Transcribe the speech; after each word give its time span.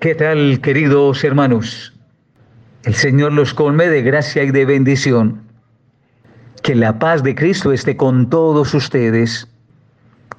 ¿Qué 0.00 0.14
tal, 0.14 0.60
queridos 0.60 1.24
hermanos? 1.24 1.92
El 2.84 2.94
Señor 2.94 3.32
los 3.32 3.52
colme 3.52 3.88
de 3.88 4.02
gracia 4.02 4.44
y 4.44 4.52
de 4.52 4.64
bendición. 4.64 5.42
Que 6.62 6.76
la 6.76 7.00
paz 7.00 7.24
de 7.24 7.34
Cristo 7.34 7.72
esté 7.72 7.96
con 7.96 8.30
todos 8.30 8.74
ustedes. 8.74 9.48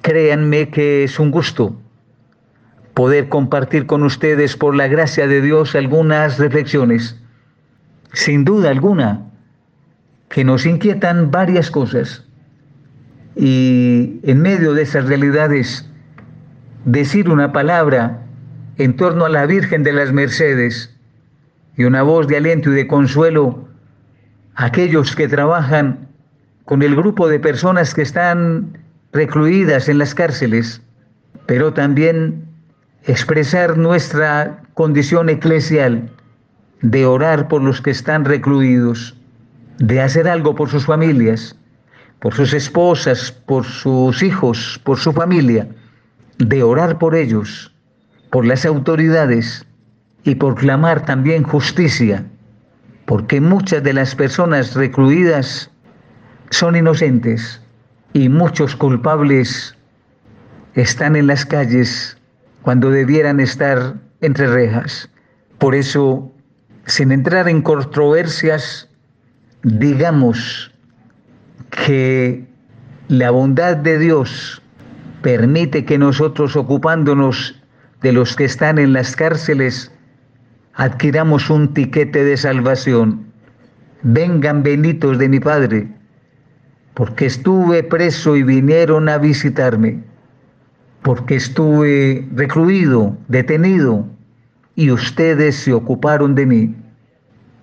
Créanme 0.00 0.70
que 0.70 1.04
es 1.04 1.20
un 1.20 1.30
gusto 1.30 1.78
poder 2.94 3.28
compartir 3.28 3.84
con 3.84 4.02
ustedes 4.02 4.56
por 4.56 4.74
la 4.74 4.88
gracia 4.88 5.26
de 5.26 5.42
Dios 5.42 5.74
algunas 5.74 6.38
reflexiones. 6.38 7.20
Sin 8.14 8.46
duda 8.46 8.70
alguna, 8.70 9.26
que 10.30 10.42
nos 10.42 10.64
inquietan 10.64 11.30
varias 11.30 11.70
cosas. 11.70 12.24
Y 13.36 14.20
en 14.22 14.40
medio 14.40 14.72
de 14.72 14.84
esas 14.84 15.04
realidades, 15.04 15.86
decir 16.86 17.28
una 17.28 17.52
palabra 17.52 18.22
en 18.78 18.96
torno 18.96 19.24
a 19.24 19.28
la 19.28 19.46
Virgen 19.46 19.82
de 19.82 19.92
las 19.92 20.12
Mercedes 20.12 20.94
y 21.76 21.84
una 21.84 22.02
voz 22.02 22.26
de 22.26 22.36
aliento 22.36 22.70
y 22.70 22.74
de 22.74 22.86
consuelo 22.86 23.68
a 24.54 24.66
aquellos 24.66 25.14
que 25.14 25.28
trabajan 25.28 26.08
con 26.64 26.82
el 26.82 26.94
grupo 26.94 27.28
de 27.28 27.40
personas 27.40 27.94
que 27.94 28.02
están 28.02 28.78
recluidas 29.12 29.88
en 29.88 29.98
las 29.98 30.14
cárceles, 30.14 30.80
pero 31.46 31.72
también 31.72 32.44
expresar 33.04 33.76
nuestra 33.76 34.62
condición 34.74 35.28
eclesial 35.28 36.10
de 36.82 37.06
orar 37.06 37.48
por 37.48 37.62
los 37.62 37.80
que 37.80 37.90
están 37.90 38.24
recluidos, 38.24 39.16
de 39.78 40.00
hacer 40.00 40.28
algo 40.28 40.54
por 40.54 40.68
sus 40.68 40.86
familias, 40.86 41.56
por 42.20 42.34
sus 42.34 42.52
esposas, 42.52 43.32
por 43.32 43.64
sus 43.64 44.22
hijos, 44.22 44.80
por 44.84 44.98
su 44.98 45.12
familia, 45.12 45.66
de 46.38 46.62
orar 46.62 46.98
por 46.98 47.14
ellos, 47.14 47.74
por 48.30 48.46
las 48.46 48.64
autoridades 48.64 49.66
y 50.24 50.36
por 50.36 50.54
clamar 50.54 51.04
también 51.04 51.42
justicia, 51.42 52.24
porque 53.06 53.40
muchas 53.40 53.82
de 53.82 53.92
las 53.92 54.14
personas 54.14 54.74
recluidas 54.74 55.70
son 56.50 56.76
inocentes 56.76 57.60
y 58.12 58.28
muchos 58.28 58.76
culpables 58.76 59.76
están 60.74 61.16
en 61.16 61.26
las 61.26 61.44
calles 61.44 62.16
cuando 62.62 62.90
debieran 62.90 63.40
estar 63.40 63.94
entre 64.20 64.46
rejas. 64.46 65.08
Por 65.58 65.74
eso, 65.74 66.32
sin 66.86 67.12
entrar 67.12 67.48
en 67.48 67.62
controversias, 67.62 68.88
digamos 69.62 70.72
que 71.70 72.46
la 73.08 73.30
bondad 73.30 73.76
de 73.76 73.98
Dios 73.98 74.62
permite 75.22 75.84
que 75.84 75.98
nosotros 75.98 76.56
ocupándonos 76.56 77.59
de 78.02 78.12
los 78.12 78.36
que 78.36 78.44
están 78.44 78.78
en 78.78 78.92
las 78.92 79.14
cárceles, 79.14 79.92
adquiramos 80.74 81.50
un 81.50 81.74
tiquete 81.74 82.24
de 82.24 82.36
salvación. 82.36 83.26
Vengan 84.02 84.62
benditos 84.62 85.18
de 85.18 85.28
mi 85.28 85.40
Padre, 85.40 85.88
porque 86.94 87.26
estuve 87.26 87.82
preso 87.82 88.36
y 88.36 88.42
vinieron 88.42 89.08
a 89.08 89.18
visitarme, 89.18 90.02
porque 91.02 91.36
estuve 91.36 92.26
recluido, 92.34 93.16
detenido, 93.28 94.06
y 94.74 94.90
ustedes 94.90 95.56
se 95.56 95.72
ocuparon 95.72 96.34
de 96.34 96.46
mí. 96.46 96.74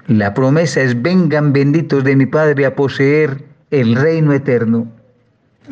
La 0.07 0.33
promesa 0.33 0.81
es, 0.81 1.01
vengan 1.01 1.51
benditos 1.51 2.03
de 2.03 2.15
mi 2.15 2.25
Padre 2.27 2.65
a 2.65 2.75
poseer 2.75 3.43
el 3.71 3.95
reino 3.95 4.33
eterno. 4.33 4.87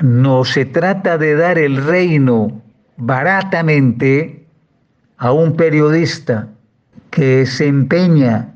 No 0.01 0.43
se 0.43 0.65
trata 0.65 1.17
de 1.17 1.35
dar 1.35 1.57
el 1.57 1.77
reino 1.77 2.61
baratamente, 2.97 4.44
a 5.17 5.31
un 5.31 5.55
periodista 5.55 6.47
que 7.11 7.45
se 7.45 7.67
empeña 7.67 8.53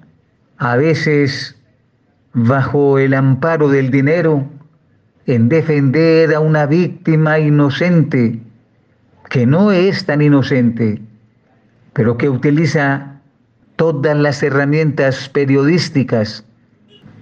a 0.58 0.76
veces 0.76 1.56
bajo 2.34 3.00
el 3.00 3.14
amparo 3.14 3.70
del 3.70 3.92
dinero 3.92 4.46
en 5.26 5.48
defender 5.48 6.34
a 6.34 6.40
una 6.40 6.66
víctima 6.66 7.40
inocente 7.40 8.40
que 9.30 9.46
no 9.46 9.72
es 9.72 10.06
tan 10.06 10.22
inocente, 10.22 11.02
pero 11.94 12.18
que 12.18 12.30
utiliza 12.30 13.20
todas 13.76 14.18
las 14.18 14.42
herramientas 14.44 15.30
periodísticas 15.30 16.44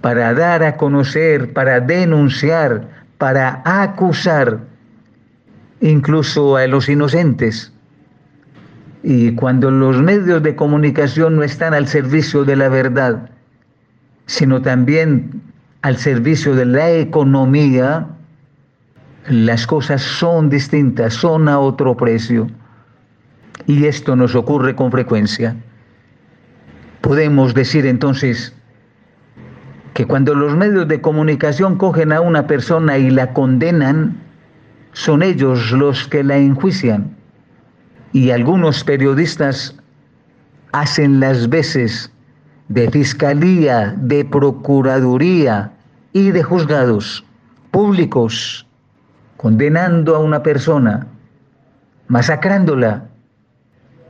para 0.00 0.32
dar 0.32 0.62
a 0.62 0.76
conocer, 0.76 1.52
para 1.52 1.80
denunciar, 1.80 2.88
para 3.18 3.62
acusar 3.64 4.60
incluso 5.80 6.56
a 6.56 6.66
los 6.66 6.88
inocentes. 6.88 7.72
Y 9.02 9.34
cuando 9.34 9.70
los 9.70 10.02
medios 10.02 10.42
de 10.42 10.56
comunicación 10.56 11.36
no 11.36 11.42
están 11.42 11.74
al 11.74 11.86
servicio 11.86 12.44
de 12.44 12.56
la 12.56 12.68
verdad, 12.68 13.30
sino 14.26 14.60
también 14.60 15.40
al 15.82 15.96
servicio 15.96 16.54
de 16.54 16.66
la 16.66 16.90
economía, 16.90 18.08
las 19.28 19.66
cosas 19.66 20.02
son 20.02 20.48
distintas, 20.48 21.14
son 21.14 21.48
a 21.48 21.58
otro 21.60 21.96
precio. 21.96 22.48
Y 23.66 23.84
esto 23.84 24.16
nos 24.16 24.34
ocurre 24.34 24.74
con 24.74 24.90
frecuencia. 24.90 25.54
Podemos 27.00 27.54
decir 27.54 27.86
entonces 27.86 28.54
que 29.94 30.06
cuando 30.06 30.34
los 30.34 30.56
medios 30.56 30.88
de 30.88 31.00
comunicación 31.00 31.76
cogen 31.76 32.12
a 32.12 32.20
una 32.20 32.46
persona 32.46 32.98
y 32.98 33.10
la 33.10 33.32
condenan, 33.32 34.16
son 34.92 35.22
ellos 35.22 35.70
los 35.72 36.08
que 36.08 36.24
la 36.24 36.36
enjuician 36.36 37.17
y 38.12 38.30
algunos 38.30 38.84
periodistas 38.84 39.74
hacen 40.72 41.20
las 41.20 41.48
veces 41.48 42.10
de 42.68 42.90
fiscalía, 42.90 43.94
de 43.96 44.24
procuraduría 44.24 45.72
y 46.12 46.30
de 46.30 46.42
juzgados 46.42 47.24
públicos, 47.70 48.66
condenando 49.36 50.16
a 50.16 50.18
una 50.20 50.42
persona, 50.42 51.06
masacrándola 52.08 53.04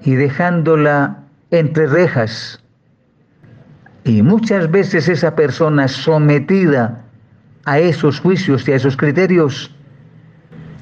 y 0.03 0.15
dejándola 0.15 1.19
entre 1.51 1.87
rejas. 1.87 2.63
Y 4.05 4.23
muchas 4.23 4.71
veces 4.71 5.09
esa 5.09 5.35
persona 5.35 5.89
sometida 5.89 7.05
a 7.65 7.79
esos 7.79 8.21
juicios 8.21 8.67
y 8.67 8.73
a 8.73 8.77
esos 8.77 8.97
criterios 8.97 9.75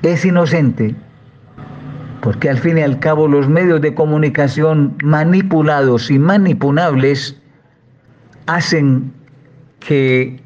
es 0.02 0.24
inocente 0.24 0.94
porque 2.26 2.50
al 2.50 2.58
fin 2.58 2.76
y 2.76 2.80
al 2.80 2.98
cabo 2.98 3.28
los 3.28 3.48
medios 3.48 3.80
de 3.80 3.94
comunicación 3.94 4.96
manipulados 5.04 6.10
y 6.10 6.18
manipulables 6.18 7.40
hacen 8.46 9.12
que 9.78 10.40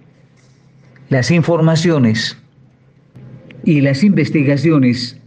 las 1.09 1.31
informaciones 1.31 2.37
y 3.65 3.81
las 3.81 4.05
investigaciones 4.05 5.19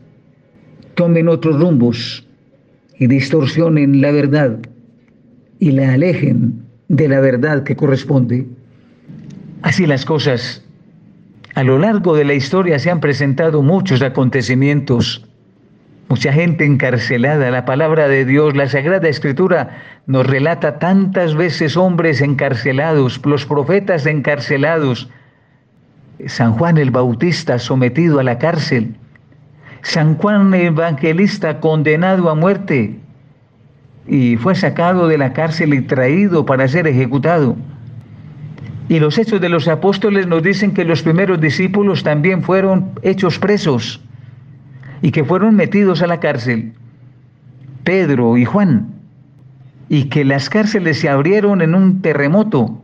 tomen 0.93 1.27
otros 1.27 1.59
rumbos 1.59 2.23
y 2.99 3.07
distorsionen 3.07 3.99
la 3.99 4.11
verdad 4.11 4.59
y 5.57 5.71
la 5.71 5.93
alejen 5.93 6.61
de 6.87 7.07
la 7.07 7.19
verdad 7.19 7.63
que 7.63 7.75
corresponde. 7.75 8.45
Así 9.63 9.87
las 9.87 10.05
cosas. 10.05 10.63
A 11.55 11.63
lo 11.63 11.79
largo 11.79 12.15
de 12.15 12.25
la 12.25 12.35
historia 12.35 12.77
se 12.77 12.91
han 12.91 12.99
presentado 12.99 13.63
muchos 13.63 14.03
acontecimientos 14.03 15.27
mucha 16.13 16.31
gente 16.31 16.63
encarcelada. 16.63 17.49
La 17.49 17.65
palabra 17.65 18.07
de 18.07 18.23
Dios, 18.23 18.55
la 18.55 18.67
Sagrada 18.67 19.09
Escritura 19.09 19.81
nos 20.05 20.27
relata 20.27 20.77
tantas 20.77 21.33
veces 21.33 21.75
hombres 21.75 22.21
encarcelados, 22.21 23.19
los 23.25 23.47
profetas 23.47 24.05
encarcelados, 24.05 25.09
San 26.27 26.53
Juan 26.53 26.77
el 26.77 26.91
Bautista 26.91 27.57
sometido 27.57 28.19
a 28.19 28.23
la 28.23 28.37
cárcel, 28.37 28.95
San 29.81 30.13
Juan 30.17 30.53
el 30.53 30.67
Evangelista 30.67 31.59
condenado 31.59 32.29
a 32.29 32.35
muerte 32.35 32.99
y 34.05 34.37
fue 34.37 34.53
sacado 34.53 35.07
de 35.07 35.17
la 35.17 35.33
cárcel 35.33 35.73
y 35.73 35.81
traído 35.81 36.45
para 36.45 36.67
ser 36.67 36.85
ejecutado. 36.85 37.55
Y 38.87 38.99
los 38.99 39.17
hechos 39.17 39.41
de 39.41 39.49
los 39.49 39.67
apóstoles 39.67 40.27
nos 40.27 40.43
dicen 40.43 40.75
que 40.75 40.85
los 40.85 41.01
primeros 41.01 41.41
discípulos 41.41 42.03
también 42.03 42.43
fueron 42.43 42.91
hechos 43.01 43.39
presos 43.39 43.99
y 45.03 45.11
que 45.11 45.25
fueron 45.25 45.55
metidos 45.55 46.01
a 46.01 46.07
la 46.07 46.21
cárcel, 46.21 46.71
Pedro 47.83 48.37
y 48.37 48.45
Juan, 48.45 48.87
y 49.89 50.05
que 50.05 50.23
las 50.23 50.49
cárceles 50.49 50.97
se 51.01 51.09
abrieron 51.09 51.61
en 51.61 51.75
un 51.75 52.01
terremoto. 52.01 52.81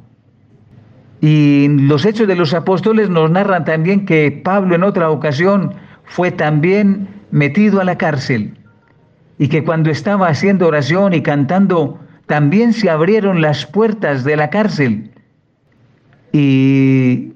Y 1.22 1.70
los 1.70 2.04
hechos 2.04 2.28
de 2.28 2.36
los 2.36 2.54
apóstoles 2.54 3.10
nos 3.10 3.32
narran 3.32 3.64
también 3.64 4.06
que 4.06 4.32
Pablo 4.32 4.76
en 4.76 4.84
otra 4.84 5.10
ocasión 5.10 5.74
fue 6.04 6.30
también 6.30 7.08
metido 7.32 7.80
a 7.80 7.86
la 7.86 7.98
cárcel 7.98 8.54
y 9.38 9.48
que 9.48 9.64
cuando 9.64 9.90
estaba 9.90 10.28
haciendo 10.28 10.68
oración 10.68 11.14
y 11.14 11.22
cantando, 11.22 12.00
también 12.26 12.74
se 12.74 12.90
abrieron 12.90 13.40
las 13.42 13.66
puertas 13.66 14.26
de 14.26 14.36
la 14.36 14.50
cárcel. 14.50 15.12
Y 16.34 17.32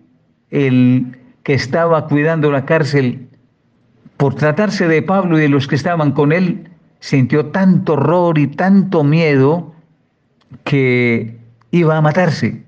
el 0.52 1.18
que 1.44 1.54
estaba 1.54 2.06
cuidando 2.08 2.52
la 2.52 2.66
cárcel 2.66 3.30
por 4.24 4.36
tratarse 4.36 4.88
de 4.88 5.02
Pablo 5.02 5.38
y 5.38 5.42
de 5.42 5.50
los 5.50 5.68
que 5.68 5.76
estaban 5.76 6.14
con 6.14 6.32
él, 6.32 6.70
sintió 7.02 7.48
tanto 7.48 7.96
horror 7.96 8.38
y 8.38 8.48
tanto 8.48 9.04
miedo 9.04 9.74
que 10.64 11.40
iba 11.72 11.98
a 11.98 12.02
matarse. 12.02 12.64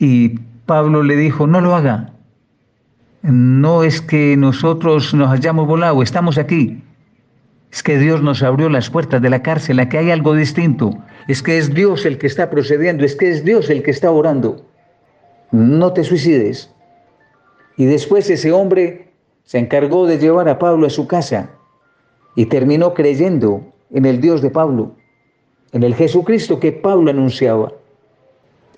Y 0.00 0.40
Pablo 0.66 1.04
le 1.04 1.14
dijo, 1.14 1.46
no 1.46 1.60
lo 1.60 1.76
haga. 1.76 2.10
No 3.22 3.84
es 3.84 4.00
que 4.00 4.36
nosotros 4.36 5.14
nos 5.14 5.30
hayamos 5.30 5.68
volado, 5.68 6.02
estamos 6.02 6.38
aquí. 6.38 6.82
Es 7.70 7.84
que 7.84 7.96
Dios 8.00 8.20
nos 8.20 8.42
abrió 8.42 8.68
las 8.68 8.90
puertas 8.90 9.22
de 9.22 9.30
la 9.30 9.44
cárcel, 9.44 9.78
aquí 9.78 9.96
hay 9.96 10.10
algo 10.10 10.34
distinto. 10.34 10.98
Es 11.28 11.40
que 11.40 11.56
es 11.56 11.72
Dios 11.72 12.04
el 12.04 12.18
que 12.18 12.26
está 12.26 12.50
procediendo, 12.50 13.04
es 13.04 13.14
que 13.14 13.30
es 13.30 13.44
Dios 13.44 13.70
el 13.70 13.84
que 13.84 13.92
está 13.92 14.10
orando. 14.10 14.66
No 15.52 15.92
te 15.92 16.02
suicides. 16.02 16.68
Y 17.76 17.84
después 17.84 18.28
ese 18.28 18.50
hombre 18.50 19.11
se 19.44 19.58
encargó 19.58 20.06
de 20.06 20.18
llevar 20.18 20.48
a 20.48 20.58
Pablo 20.58 20.86
a 20.86 20.90
su 20.90 21.06
casa 21.06 21.50
y 22.34 22.46
terminó 22.46 22.94
creyendo 22.94 23.62
en 23.92 24.06
el 24.06 24.20
Dios 24.20 24.42
de 24.42 24.50
Pablo, 24.50 24.92
en 25.72 25.82
el 25.82 25.94
Jesucristo 25.94 26.60
que 26.60 26.72
Pablo 26.72 27.10
anunciaba. 27.10 27.72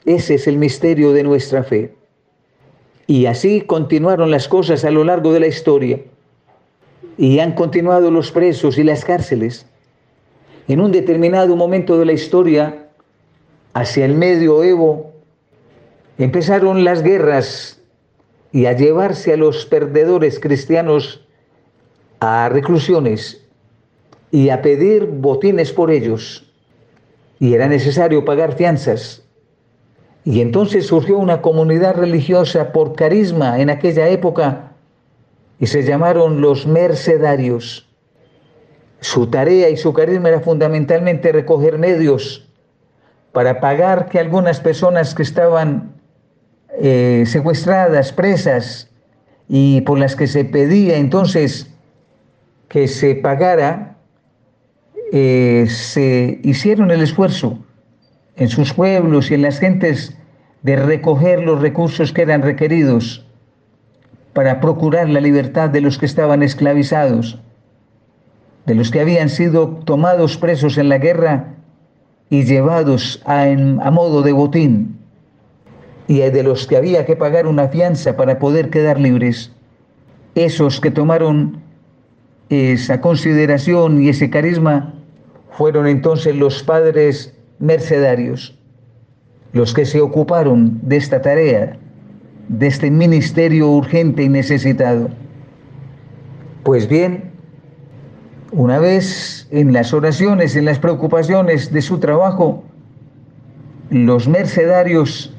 Ese 0.04 0.34
es 0.34 0.46
el 0.46 0.58
misterio 0.58 1.12
de 1.12 1.22
nuestra 1.22 1.62
fe. 1.62 1.94
Y 3.06 3.26
así 3.26 3.60
continuaron 3.60 4.30
las 4.30 4.48
cosas 4.48 4.84
a 4.84 4.90
lo 4.90 5.04
largo 5.04 5.32
de 5.32 5.40
la 5.40 5.46
historia. 5.46 6.00
Y 7.16 7.38
han 7.38 7.52
continuado 7.52 8.10
los 8.10 8.32
presos 8.32 8.78
y 8.78 8.82
las 8.82 9.04
cárceles. 9.04 9.66
En 10.66 10.80
un 10.80 10.92
determinado 10.92 11.54
momento 11.56 11.98
de 11.98 12.06
la 12.06 12.12
historia, 12.12 12.88
hacia 13.74 14.04
el 14.04 14.14
medioevo, 14.14 15.12
empezaron 16.18 16.84
las 16.84 17.02
guerras 17.02 17.80
y 18.54 18.66
a 18.66 18.72
llevarse 18.72 19.32
a 19.32 19.36
los 19.36 19.66
perdedores 19.66 20.38
cristianos 20.38 21.26
a 22.20 22.48
reclusiones 22.48 23.44
y 24.30 24.50
a 24.50 24.62
pedir 24.62 25.06
botines 25.06 25.72
por 25.72 25.90
ellos. 25.90 26.48
Y 27.40 27.54
era 27.54 27.66
necesario 27.66 28.24
pagar 28.24 28.54
fianzas. 28.54 29.24
Y 30.24 30.40
entonces 30.40 30.86
surgió 30.86 31.18
una 31.18 31.42
comunidad 31.42 31.96
religiosa 31.96 32.70
por 32.70 32.94
carisma 32.94 33.58
en 33.58 33.70
aquella 33.70 34.06
época 34.08 34.70
y 35.58 35.66
se 35.66 35.82
llamaron 35.82 36.40
los 36.40 36.64
mercedarios. 36.64 37.88
Su 39.00 39.26
tarea 39.26 39.68
y 39.68 39.76
su 39.76 39.92
carisma 39.92 40.28
era 40.28 40.38
fundamentalmente 40.38 41.32
recoger 41.32 41.76
medios 41.76 42.48
para 43.32 43.58
pagar 43.58 44.08
que 44.08 44.20
algunas 44.20 44.60
personas 44.60 45.12
que 45.12 45.24
estaban 45.24 45.93
eh, 46.80 47.24
secuestradas, 47.26 48.12
presas, 48.12 48.90
y 49.48 49.82
por 49.82 49.98
las 49.98 50.16
que 50.16 50.26
se 50.26 50.44
pedía 50.44 50.96
entonces 50.96 51.70
que 52.68 52.88
se 52.88 53.14
pagara 53.14 53.96
eh, 55.12 55.66
se 55.68 56.40
hicieron 56.42 56.90
el 56.90 57.02
esfuerzo 57.02 57.58
en 58.36 58.48
sus 58.48 58.72
pueblos 58.72 59.30
y 59.30 59.34
en 59.34 59.42
las 59.42 59.58
gentes 59.58 60.16
de 60.62 60.76
recoger 60.76 61.42
los 61.42 61.60
recursos 61.60 62.12
que 62.12 62.22
eran 62.22 62.42
requeridos 62.42 63.26
para 64.32 64.60
procurar 64.60 65.08
la 65.08 65.20
libertad 65.20 65.70
de 65.70 65.80
los 65.80 65.98
que 65.98 66.06
estaban 66.06 66.42
esclavizados, 66.42 67.38
de 68.66 68.74
los 68.74 68.90
que 68.90 69.00
habían 69.00 69.28
sido 69.28 69.68
tomados 69.84 70.36
presos 70.36 70.78
en 70.78 70.88
la 70.88 70.98
guerra 70.98 71.54
y 72.30 72.44
llevados 72.44 73.22
a, 73.26 73.42
a 73.42 73.90
modo 73.92 74.22
de 74.22 74.32
botín, 74.32 74.98
y 76.06 76.18
de 76.18 76.42
los 76.42 76.66
que 76.66 76.76
había 76.76 77.06
que 77.06 77.16
pagar 77.16 77.46
una 77.46 77.68
fianza 77.68 78.16
para 78.16 78.38
poder 78.38 78.70
quedar 78.70 79.00
libres. 79.00 79.52
Esos 80.34 80.80
que 80.80 80.90
tomaron 80.90 81.62
esa 82.50 83.00
consideración 83.00 84.02
y 84.02 84.08
ese 84.10 84.30
carisma 84.30 84.94
fueron 85.52 85.86
entonces 85.86 86.36
los 86.36 86.62
padres 86.62 87.34
mercedarios, 87.58 88.58
los 89.52 89.72
que 89.72 89.86
se 89.86 90.00
ocuparon 90.00 90.80
de 90.82 90.96
esta 90.96 91.22
tarea, 91.22 91.78
de 92.48 92.66
este 92.66 92.90
ministerio 92.90 93.70
urgente 93.70 94.24
y 94.24 94.28
necesitado. 94.28 95.08
Pues 96.64 96.88
bien, 96.88 97.30
una 98.50 98.78
vez 98.78 99.46
en 99.50 99.72
las 99.72 99.94
oraciones, 99.94 100.56
en 100.56 100.64
las 100.64 100.78
preocupaciones 100.78 101.72
de 101.72 101.82
su 101.82 101.98
trabajo, 101.98 102.64
los 103.90 104.28
mercedarios 104.28 105.33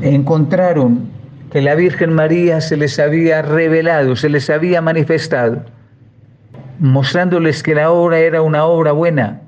encontraron 0.00 1.08
que 1.50 1.62
la 1.62 1.74
Virgen 1.74 2.12
María 2.12 2.60
se 2.60 2.76
les 2.76 2.98
había 2.98 3.42
revelado, 3.42 4.16
se 4.16 4.28
les 4.28 4.50
había 4.50 4.80
manifestado 4.80 5.62
mostrándoles 6.78 7.62
que 7.62 7.74
la 7.74 7.90
obra 7.90 8.18
era 8.18 8.42
una 8.42 8.64
obra 8.64 8.92
buena 8.92 9.42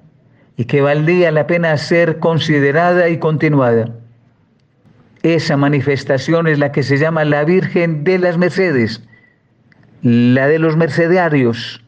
y 0.56 0.64
que 0.64 0.80
valdría 0.80 1.30
la 1.30 1.46
pena 1.46 1.76
ser 1.76 2.18
considerada 2.18 3.08
y 3.08 3.18
continuada. 3.18 3.90
Esa 5.22 5.56
manifestación 5.56 6.46
es 6.46 6.58
la 6.58 6.72
que 6.72 6.82
se 6.82 6.98
llama 6.98 7.24
la 7.24 7.44
Virgen 7.44 8.04
de 8.04 8.18
las 8.18 8.36
Mercedes, 8.38 9.02
la 10.02 10.48
de 10.48 10.58
los 10.58 10.76
mercedarios, 10.76 11.84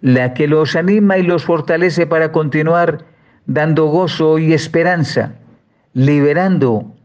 la 0.00 0.34
que 0.34 0.48
los 0.48 0.74
anima 0.74 1.18
y 1.18 1.22
los 1.22 1.44
fortalece 1.44 2.06
para 2.06 2.32
continuar 2.32 3.04
dando 3.46 3.86
gozo 3.86 4.38
y 4.38 4.52
esperanza, 4.52 5.34
liberando, 5.92 6.95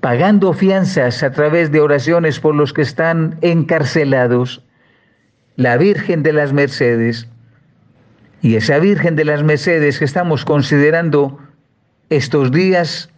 pagando 0.00 0.52
fianzas 0.52 1.22
a 1.22 1.32
través 1.32 1.70
de 1.70 1.80
oraciones 1.80 2.40
por 2.40 2.54
los 2.54 2.72
que 2.72 2.82
están 2.82 3.36
encarcelados 3.42 4.62
la 5.56 5.76
Virgen 5.76 6.22
de 6.22 6.32
las 6.32 6.52
Mercedes. 6.54 7.28
Y 8.40 8.56
esa 8.56 8.78
Virgen 8.78 9.14
de 9.16 9.26
las 9.26 9.42
Mercedes 9.42 9.98
que 9.98 10.06
estamos 10.06 10.46
considerando 10.46 11.38
estos 12.08 12.50
días 12.50 13.10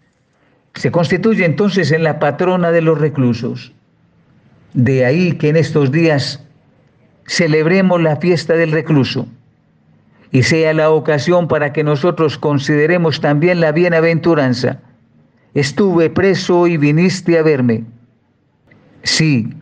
se 0.75 0.91
constituye 0.91 1.45
entonces 1.45 1.93
en 1.93 2.03
la 2.03 2.19
patrona 2.19 2.73
de 2.73 2.83
los 2.83 2.99
reclusos. 2.99 3.73
De 4.75 5.05
ahí 5.05 5.33
que 5.33 5.51
en 5.51 5.57
estos 5.57 5.93
días 5.93 6.43
celebremos 7.27 8.03
la 8.03 8.17
fiesta 8.17 8.55
del 8.55 8.73
recluso 8.73 9.29
y 10.33 10.43
sea 10.43 10.73
la 10.73 10.91
ocasión 10.91 11.47
para 11.47 11.73
que 11.73 11.85
nosotros 11.85 12.39
consideremos 12.39 13.21
también 13.21 13.61
la 13.61 13.71
bienaventuranza. 13.71 14.81
Estuve 15.55 16.09
preso 16.09 16.67
y 16.67 16.77
viniste 16.79 17.39
a 17.39 17.43
verme. 17.43 17.85
Sí, 19.03 19.53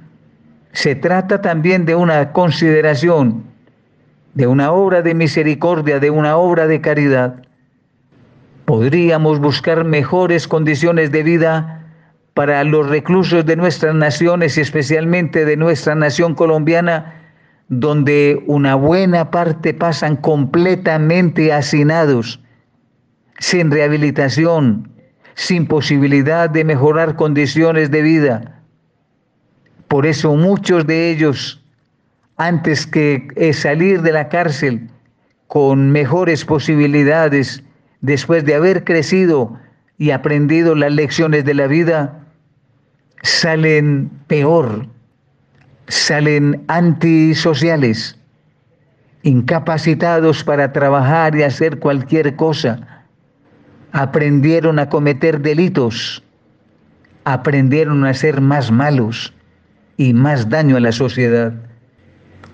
se 0.73 0.95
trata 0.95 1.41
también 1.41 1.85
de 1.85 1.97
una 1.97 2.33
consideración, 2.33 3.45
de 4.35 4.47
una 4.47 4.71
obra 4.71 5.03
de 5.03 5.15
misericordia, 5.15 5.99
de 5.99 6.11
una 6.11 6.37
obra 6.37 6.69
de 6.69 6.81
caridad. 6.81 7.43
Podríamos 8.67 9.41
buscar 9.41 9.85
mejores 9.85 10.47
condiciones 10.47 11.11
de 11.11 11.25
vida 11.25 11.85
para 12.35 12.63
los 12.63 12.89
reclusos 12.89 13.45
de 13.45 13.57
nuestras 13.57 13.95
naciones 13.95 14.57
y 14.57 14.61
especialmente 14.61 15.45
de 15.45 15.57
nuestra 15.57 15.97
nación 15.97 16.37
colombiana, 16.37 17.15
donde 17.69 18.45
una 18.47 18.77
buena 18.77 19.33
parte 19.33 19.75
pasan 19.75 20.17
completamente 20.17 21.53
hacinados, 21.53 22.41
sin 23.41 23.73
rehabilitación, 23.73 24.89
sin 25.41 25.67
posibilidad 25.67 26.51
de 26.51 26.65
mejorar 26.65 27.17
condiciones 27.17 27.91
de 27.91 28.03
vida 28.03 28.61
por 29.91 30.07
eso 30.07 30.37
muchos 30.37 30.87
de 30.87 31.11
ellos, 31.11 31.61
antes 32.37 32.87
que 32.87 33.27
eh, 33.35 33.53
salir 33.53 34.03
de 34.03 34.13
la 34.13 34.29
cárcel 34.29 34.89
con 35.49 35.91
mejores 35.91 36.45
posibilidades, 36.45 37.65
después 38.01 38.45
de 38.45 38.55
haber 38.55 38.85
crecido 38.85 39.59
y 39.99 40.13
aprendido 40.13 40.77
las 40.77 40.93
lecciones 40.93 41.45
de 41.45 41.55
la 41.55 41.67
vida, 41.67 42.25
salen 43.25 44.13
peor, 44.29 44.87
salen 45.89 46.63
antisociales, 46.69 48.17
incapacitados 49.25 50.45
para 50.45 50.73
trabajar 50.73 51.35
y 51.35 51.43
hacer 51.43 51.81
cualquier 51.81 52.37
cosa. 52.37 53.00
Aprendieron 53.93 54.79
a 54.79 54.89
cometer 54.89 55.41
delitos, 55.41 56.23
aprendieron 57.25 58.05
a 58.05 58.15
ser 58.15 58.41
más 58.41 58.71
malos 58.71 59.33
y 59.97 60.15
más 60.15 60.49
daño 60.49 60.77
a 60.77 60.81
la 60.81 60.93
sociedad. 60.93 61.53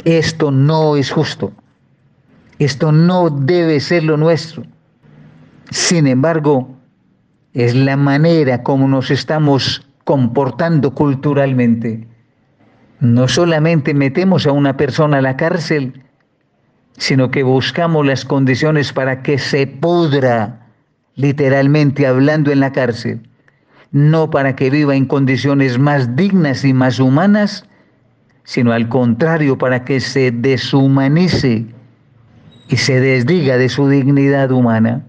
Esto 0.04 0.50
no 0.50 0.96
es 0.96 1.10
justo. 1.10 1.52
Esto 2.58 2.90
no 2.92 3.28
debe 3.28 3.80
ser 3.80 4.04
lo 4.04 4.16
nuestro. 4.16 4.62
Sin 5.70 6.06
embargo, 6.06 6.76
es 7.52 7.74
la 7.74 7.96
manera 7.96 8.62
como 8.62 8.88
nos 8.88 9.10
estamos 9.10 9.86
comportando 10.04 10.94
culturalmente. 10.94 12.06
No 13.00 13.28
solamente 13.28 13.92
metemos 13.92 14.46
a 14.46 14.52
una 14.52 14.76
persona 14.76 15.18
a 15.18 15.22
la 15.22 15.36
cárcel, 15.36 16.04
sino 16.96 17.30
que 17.30 17.42
buscamos 17.42 18.06
las 18.06 18.24
condiciones 18.24 18.92
para 18.92 19.22
que 19.22 19.38
se 19.38 19.66
pudra, 19.66 20.65
literalmente 21.16 22.06
hablando 22.06 22.52
en 22.52 22.60
la 22.60 22.72
cárcel 22.72 23.20
no 23.96 24.30
para 24.30 24.56
que 24.56 24.68
viva 24.68 24.94
en 24.94 25.06
condiciones 25.06 25.78
más 25.78 26.16
dignas 26.16 26.64
y 26.64 26.74
más 26.74 26.98
humanas, 27.00 27.64
sino 28.44 28.72
al 28.72 28.90
contrario, 28.90 29.56
para 29.56 29.84
que 29.84 30.00
se 30.00 30.30
deshumanice 30.30 31.64
y 32.68 32.76
se 32.76 33.00
desdiga 33.00 33.56
de 33.56 33.70
su 33.70 33.88
dignidad 33.88 34.50
humana. 34.50 35.02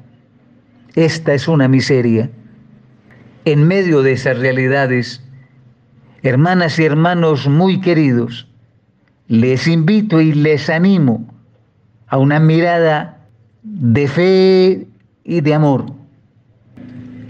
Esta 0.96 1.34
es 1.34 1.50
una 1.50 1.68
miseria. 1.68 2.30
En 3.44 3.68
medio 3.68 4.04
de 4.04 4.14
esas 4.14 4.40
realidades, 4.40 5.22
hermanas 6.24 6.80
y 6.80 6.86
hermanos 6.86 7.48
muy 7.48 7.82
queridos, 7.82 8.48
les 9.28 9.68
invito 9.68 10.22
y 10.22 10.34
les 10.34 10.70
animo 10.70 11.28
a 12.08 12.18
una 12.18 12.40
mirada 12.40 13.20
de 13.64 14.08
fe 14.08 14.88
y 15.26 15.42
de 15.42 15.54
amor. 15.54 15.97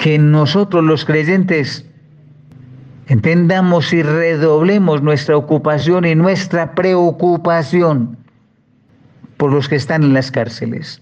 Que 0.07 0.17
nosotros 0.17 0.85
los 0.85 1.03
creyentes 1.03 1.85
entendamos 3.07 3.91
y 3.91 4.03
redoblemos 4.03 5.03
nuestra 5.03 5.35
ocupación 5.35 6.05
y 6.05 6.15
nuestra 6.15 6.75
preocupación 6.75 8.15
por 9.35 9.51
los 9.51 9.67
que 9.67 9.75
están 9.75 10.03
en 10.03 10.13
las 10.13 10.31
cárceles. 10.31 11.01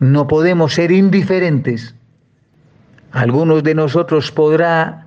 No 0.00 0.26
podemos 0.26 0.72
ser 0.72 0.90
indiferentes. 0.90 1.94
Algunos 3.10 3.62
de 3.62 3.74
nosotros 3.74 4.32
podrá 4.32 5.06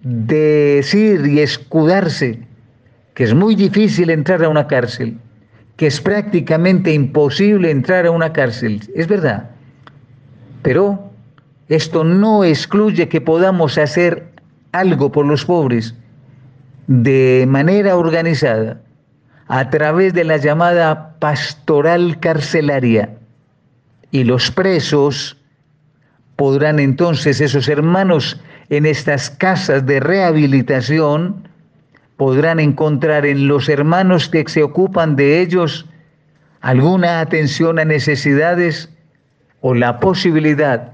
decir 0.00 1.26
y 1.26 1.40
escudarse 1.40 2.40
que 3.12 3.24
es 3.24 3.34
muy 3.34 3.54
difícil 3.54 4.08
entrar 4.08 4.42
a 4.42 4.48
una 4.48 4.66
cárcel, 4.66 5.18
que 5.76 5.88
es 5.88 6.00
prácticamente 6.00 6.90
imposible 6.90 7.70
entrar 7.70 8.06
a 8.06 8.10
una 8.10 8.32
cárcel. 8.32 8.80
Es 8.94 9.08
verdad. 9.08 9.50
Pero 10.62 11.10
esto 11.68 12.04
no 12.04 12.44
excluye 12.44 13.08
que 13.08 13.20
podamos 13.20 13.78
hacer 13.78 14.26
algo 14.72 15.10
por 15.10 15.26
los 15.26 15.44
pobres 15.44 15.94
de 16.86 17.46
manera 17.48 17.96
organizada 17.96 18.80
a 19.48 19.70
través 19.70 20.12
de 20.14 20.24
la 20.24 20.36
llamada 20.36 21.16
pastoral 21.18 22.18
carcelaria. 22.20 23.16
Y 24.10 24.24
los 24.24 24.50
presos 24.50 25.36
podrán 26.36 26.78
entonces, 26.78 27.40
esos 27.40 27.68
hermanos 27.68 28.40
en 28.70 28.86
estas 28.86 29.30
casas 29.30 29.86
de 29.86 30.00
rehabilitación, 30.00 31.48
podrán 32.16 32.60
encontrar 32.60 33.26
en 33.26 33.48
los 33.48 33.68
hermanos 33.68 34.28
que 34.28 34.44
se 34.46 34.62
ocupan 34.62 35.16
de 35.16 35.40
ellos 35.40 35.86
alguna 36.60 37.20
atención 37.20 37.78
a 37.78 37.84
necesidades 37.84 38.88
o 39.60 39.74
la 39.74 40.00
posibilidad 40.00 40.93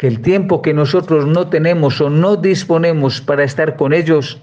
que 0.00 0.06
el 0.06 0.22
tiempo 0.22 0.62
que 0.62 0.72
nosotros 0.72 1.26
no 1.26 1.48
tenemos 1.48 2.00
o 2.00 2.08
no 2.08 2.36
disponemos 2.36 3.20
para 3.20 3.44
estar 3.44 3.76
con 3.76 3.92
ellos, 3.92 4.40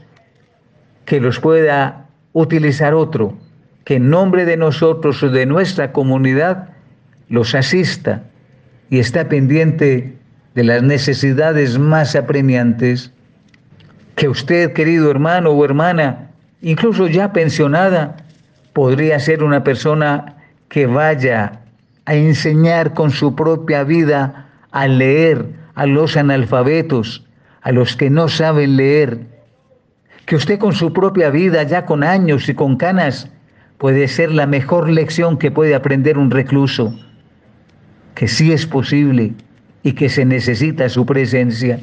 que 1.05 1.19
los 1.19 1.39
pueda 1.39 2.05
utilizar 2.33 2.93
otro, 2.93 3.33
que 3.83 3.95
en 3.95 4.11
nombre 4.11 4.45
de 4.45 4.55
nosotros 4.55 5.23
o 5.23 5.29
de 5.29 5.47
nuestra 5.47 5.93
comunidad 5.93 6.69
los 7.27 7.55
asista 7.55 8.21
y 8.91 8.99
está 8.99 9.29
pendiente 9.29 10.13
de 10.53 10.63
las 10.63 10.83
necesidades 10.83 11.79
más 11.79 12.15
apremiantes, 12.15 13.11
que 14.15 14.29
usted, 14.29 14.73
querido 14.73 15.09
hermano 15.09 15.49
o 15.49 15.65
hermana, 15.65 16.29
incluso 16.61 17.07
ya 17.07 17.33
pensionada, 17.33 18.17
podría 18.73 19.19
ser 19.19 19.41
una 19.41 19.63
persona 19.63 20.35
que 20.69 20.85
vaya 20.85 21.61
a 22.05 22.13
enseñar 22.13 22.93
con 22.93 23.09
su 23.09 23.35
propia 23.35 23.83
vida 23.83 24.46
a 24.71 24.87
leer 24.87 25.45
a 25.75 25.85
los 25.85 26.17
analfabetos, 26.17 27.25
a 27.61 27.71
los 27.71 27.95
que 27.95 28.09
no 28.09 28.27
saben 28.27 28.77
leer, 28.77 29.19
que 30.25 30.35
usted 30.35 30.59
con 30.59 30.73
su 30.73 30.91
propia 30.91 31.29
vida, 31.29 31.63
ya 31.63 31.85
con 31.85 32.03
años 32.03 32.49
y 32.49 32.53
con 32.53 32.77
canas, 32.77 33.29
puede 33.77 34.07
ser 34.07 34.31
la 34.31 34.47
mejor 34.47 34.89
lección 34.89 35.37
que 35.37 35.51
puede 35.51 35.75
aprender 35.75 36.17
un 36.17 36.31
recluso, 36.31 36.93
que 38.15 38.27
sí 38.27 38.51
es 38.51 38.65
posible 38.65 39.33
y 39.83 39.93
que 39.93 40.09
se 40.09 40.25
necesita 40.25 40.89
su 40.89 41.05
presencia. 41.05 41.79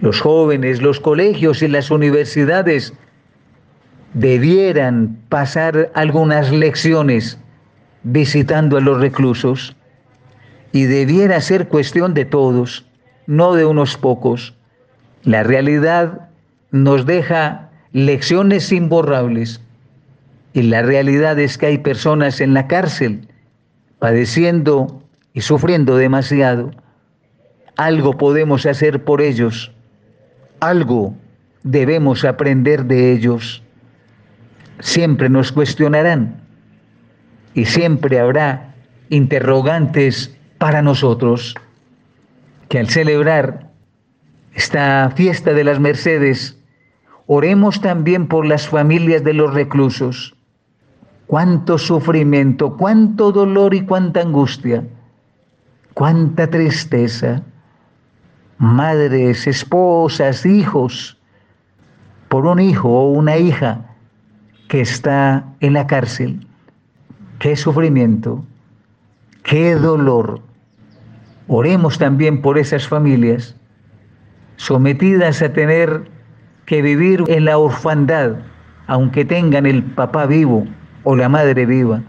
Los 0.00 0.20
jóvenes, 0.20 0.80
los 0.80 1.00
colegios 1.00 1.62
y 1.62 1.68
las 1.68 1.90
universidades 1.90 2.92
debieran 4.14 5.18
pasar 5.28 5.90
algunas 5.94 6.52
lecciones 6.52 7.38
visitando 8.04 8.76
a 8.76 8.80
los 8.80 9.00
reclusos 9.00 9.74
y 10.72 10.84
debiera 10.84 11.40
ser 11.40 11.68
cuestión 11.68 12.14
de 12.14 12.24
todos, 12.24 12.86
no 13.26 13.54
de 13.54 13.64
unos 13.64 13.96
pocos. 13.96 14.54
La 15.22 15.42
realidad 15.42 16.28
nos 16.70 17.06
deja 17.06 17.70
lecciones 17.92 18.72
imborrables 18.72 19.60
y 20.52 20.62
la 20.62 20.82
realidad 20.82 21.38
es 21.38 21.58
que 21.58 21.66
hay 21.66 21.78
personas 21.78 22.40
en 22.40 22.54
la 22.54 22.66
cárcel 22.66 23.28
padeciendo 23.98 25.02
y 25.32 25.40
sufriendo 25.40 25.96
demasiado. 25.96 26.70
Algo 27.76 28.16
podemos 28.16 28.66
hacer 28.66 29.04
por 29.04 29.20
ellos, 29.20 29.72
algo 30.60 31.14
debemos 31.62 32.24
aprender 32.24 32.84
de 32.84 33.12
ellos. 33.12 33.62
Siempre 34.80 35.28
nos 35.28 35.52
cuestionarán 35.52 36.40
y 37.54 37.64
siempre 37.64 38.20
habrá 38.20 38.74
interrogantes 39.10 40.37
para 40.58 40.82
nosotros 40.82 41.54
que 42.68 42.78
al 42.78 42.88
celebrar 42.88 43.70
esta 44.54 45.10
fiesta 45.14 45.52
de 45.54 45.64
las 45.64 45.78
Mercedes, 45.78 46.58
oremos 47.26 47.80
también 47.80 48.26
por 48.26 48.44
las 48.44 48.68
familias 48.68 49.22
de 49.22 49.32
los 49.32 49.54
reclusos. 49.54 50.34
Cuánto 51.26 51.78
sufrimiento, 51.78 52.76
cuánto 52.76 53.30
dolor 53.32 53.74
y 53.74 53.82
cuánta 53.82 54.20
angustia, 54.20 54.84
cuánta 55.94 56.48
tristeza. 56.48 57.42
Madres, 58.58 59.46
esposas, 59.46 60.44
hijos, 60.44 61.16
por 62.28 62.46
un 62.46 62.58
hijo 62.58 62.88
o 62.88 63.10
una 63.12 63.36
hija 63.36 63.84
que 64.66 64.80
está 64.80 65.44
en 65.60 65.74
la 65.74 65.86
cárcel. 65.86 66.46
Qué 67.38 67.54
sufrimiento, 67.54 68.44
qué 69.44 69.76
dolor. 69.76 70.47
Oremos 71.48 71.96
también 71.96 72.42
por 72.42 72.58
esas 72.58 72.86
familias 72.86 73.56
sometidas 74.56 75.40
a 75.40 75.50
tener 75.50 76.02
que 76.66 76.82
vivir 76.82 77.24
en 77.26 77.46
la 77.46 77.56
orfandad, 77.56 78.36
aunque 78.86 79.24
tengan 79.24 79.64
el 79.64 79.82
papá 79.82 80.26
vivo 80.26 80.66
o 81.04 81.16
la 81.16 81.30
madre 81.30 81.64
viva, 81.64 82.02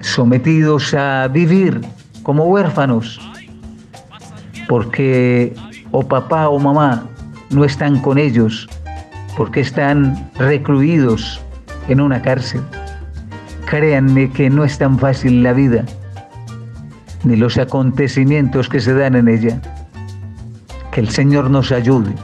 sometidos 0.00 0.94
a 0.94 1.26
vivir 1.26 1.80
como 2.22 2.44
huérfanos, 2.44 3.20
porque 4.68 5.52
o 5.90 6.06
papá 6.06 6.48
o 6.48 6.60
mamá 6.60 7.08
no 7.50 7.64
están 7.64 7.98
con 8.00 8.18
ellos, 8.18 8.68
porque 9.36 9.60
están 9.60 10.30
recluidos 10.38 11.40
en 11.88 12.00
una 12.00 12.22
cárcel. 12.22 12.60
Créanme 13.68 14.30
que 14.30 14.48
no 14.48 14.62
es 14.62 14.78
tan 14.78 14.96
fácil 14.96 15.42
la 15.42 15.52
vida 15.52 15.84
ni 17.24 17.36
los 17.36 17.58
acontecimientos 17.58 18.68
que 18.68 18.80
se 18.80 18.94
dan 18.94 19.14
en 19.14 19.28
ella. 19.28 19.60
Que 20.92 21.00
el 21.00 21.10
Señor 21.10 21.50
nos 21.50 21.72
ayude, 21.72 22.14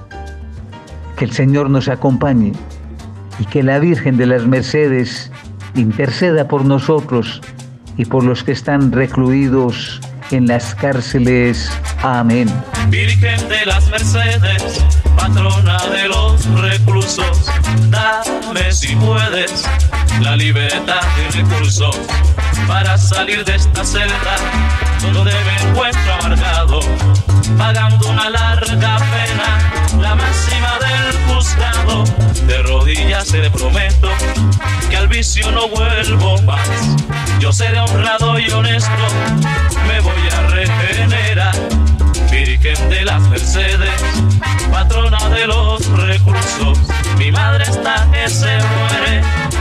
que 1.17 1.25
el 1.25 1.33
Señor 1.33 1.71
nos 1.71 1.89
acompañe 1.89 2.53
y 3.39 3.45
que 3.47 3.63
la 3.63 3.79
Virgen 3.79 4.17
de 4.17 4.27
las 4.27 4.47
Mercedes 4.47 5.31
interceda 5.75 6.49
por 6.49 6.65
nosotros 6.65 7.41
y 7.97 8.05
por 8.05 8.25
los 8.25 8.45
que 8.45 8.53
están 8.53 8.93
recluidos 8.93 10.01
en 10.31 10.47
las 10.47 10.75
cárceles. 10.75 11.71
Amén. 12.03 12.49
Virgen 12.89 13.49
de 13.49 13.67
las 13.67 13.89
Mercedes, 13.91 14.85
patrona 15.17 15.79
de 15.89 16.09
los 16.09 16.61
reclusos, 16.61 17.51
dame 17.91 18.73
si 18.73 18.97
puedes 18.97 19.67
la 20.21 20.37
libertad 20.37 21.03
y 21.19 21.39
recursos 21.39 21.97
para 22.67 22.97
salir 22.99 23.45
de 23.45 23.55
esta 23.55 23.85
celda 23.85 24.37
donde 25.13 25.33
me 25.33 25.71
encuentro 25.71 26.15
amargado, 26.15 26.81
pagando 27.59 28.09
una 28.09 28.31
larga 28.31 28.99
pena, 28.99 30.01
la 30.01 30.15
máxima 30.15 30.79
del 30.79 31.13
juzgado. 31.27 32.05
De 32.47 32.63
rodillas 32.63 33.27
te 33.29 33.51
prometo 33.51 34.09
que 34.91 34.97
al 34.97 35.09
vicio 35.09 35.51
no 35.51 35.69
vuelvo 35.69 36.41
más. 36.43 36.69
Yo 37.41 37.53
seré 37.53 37.81
honrado 37.81 38.39
y 38.39 38.51
honesto, 38.51 38.91
me 39.89 40.01
voy 40.01 40.29
a 40.33 40.41
regenerar. 40.49 41.55
Virgen 42.31 42.89
de 42.89 43.05
las 43.05 43.21
Mercedes, 43.23 43.91
patrona 44.73 45.29
de 45.29 45.47
los 45.47 45.87
recursos, 46.01 46.79
mi 47.19 47.31
madre 47.31 47.65
está 47.65 48.09
que 48.11 48.29
se 48.29 48.47
muere, 48.47 49.21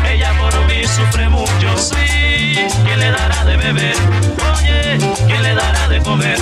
ella 0.09 0.31
por 0.39 0.53
mí 0.67 0.85
sufre 0.85 1.27
mucho, 1.27 1.77
sí, 1.77 2.55
¿quién 2.85 2.99
le 2.99 3.11
dará 3.11 3.43
de 3.43 3.57
beber? 3.57 3.95
Oye, 4.53 4.97
¿quién 5.27 5.43
le 5.43 5.53
dará 5.53 5.89
de 5.89 6.01
comer? 6.01 6.37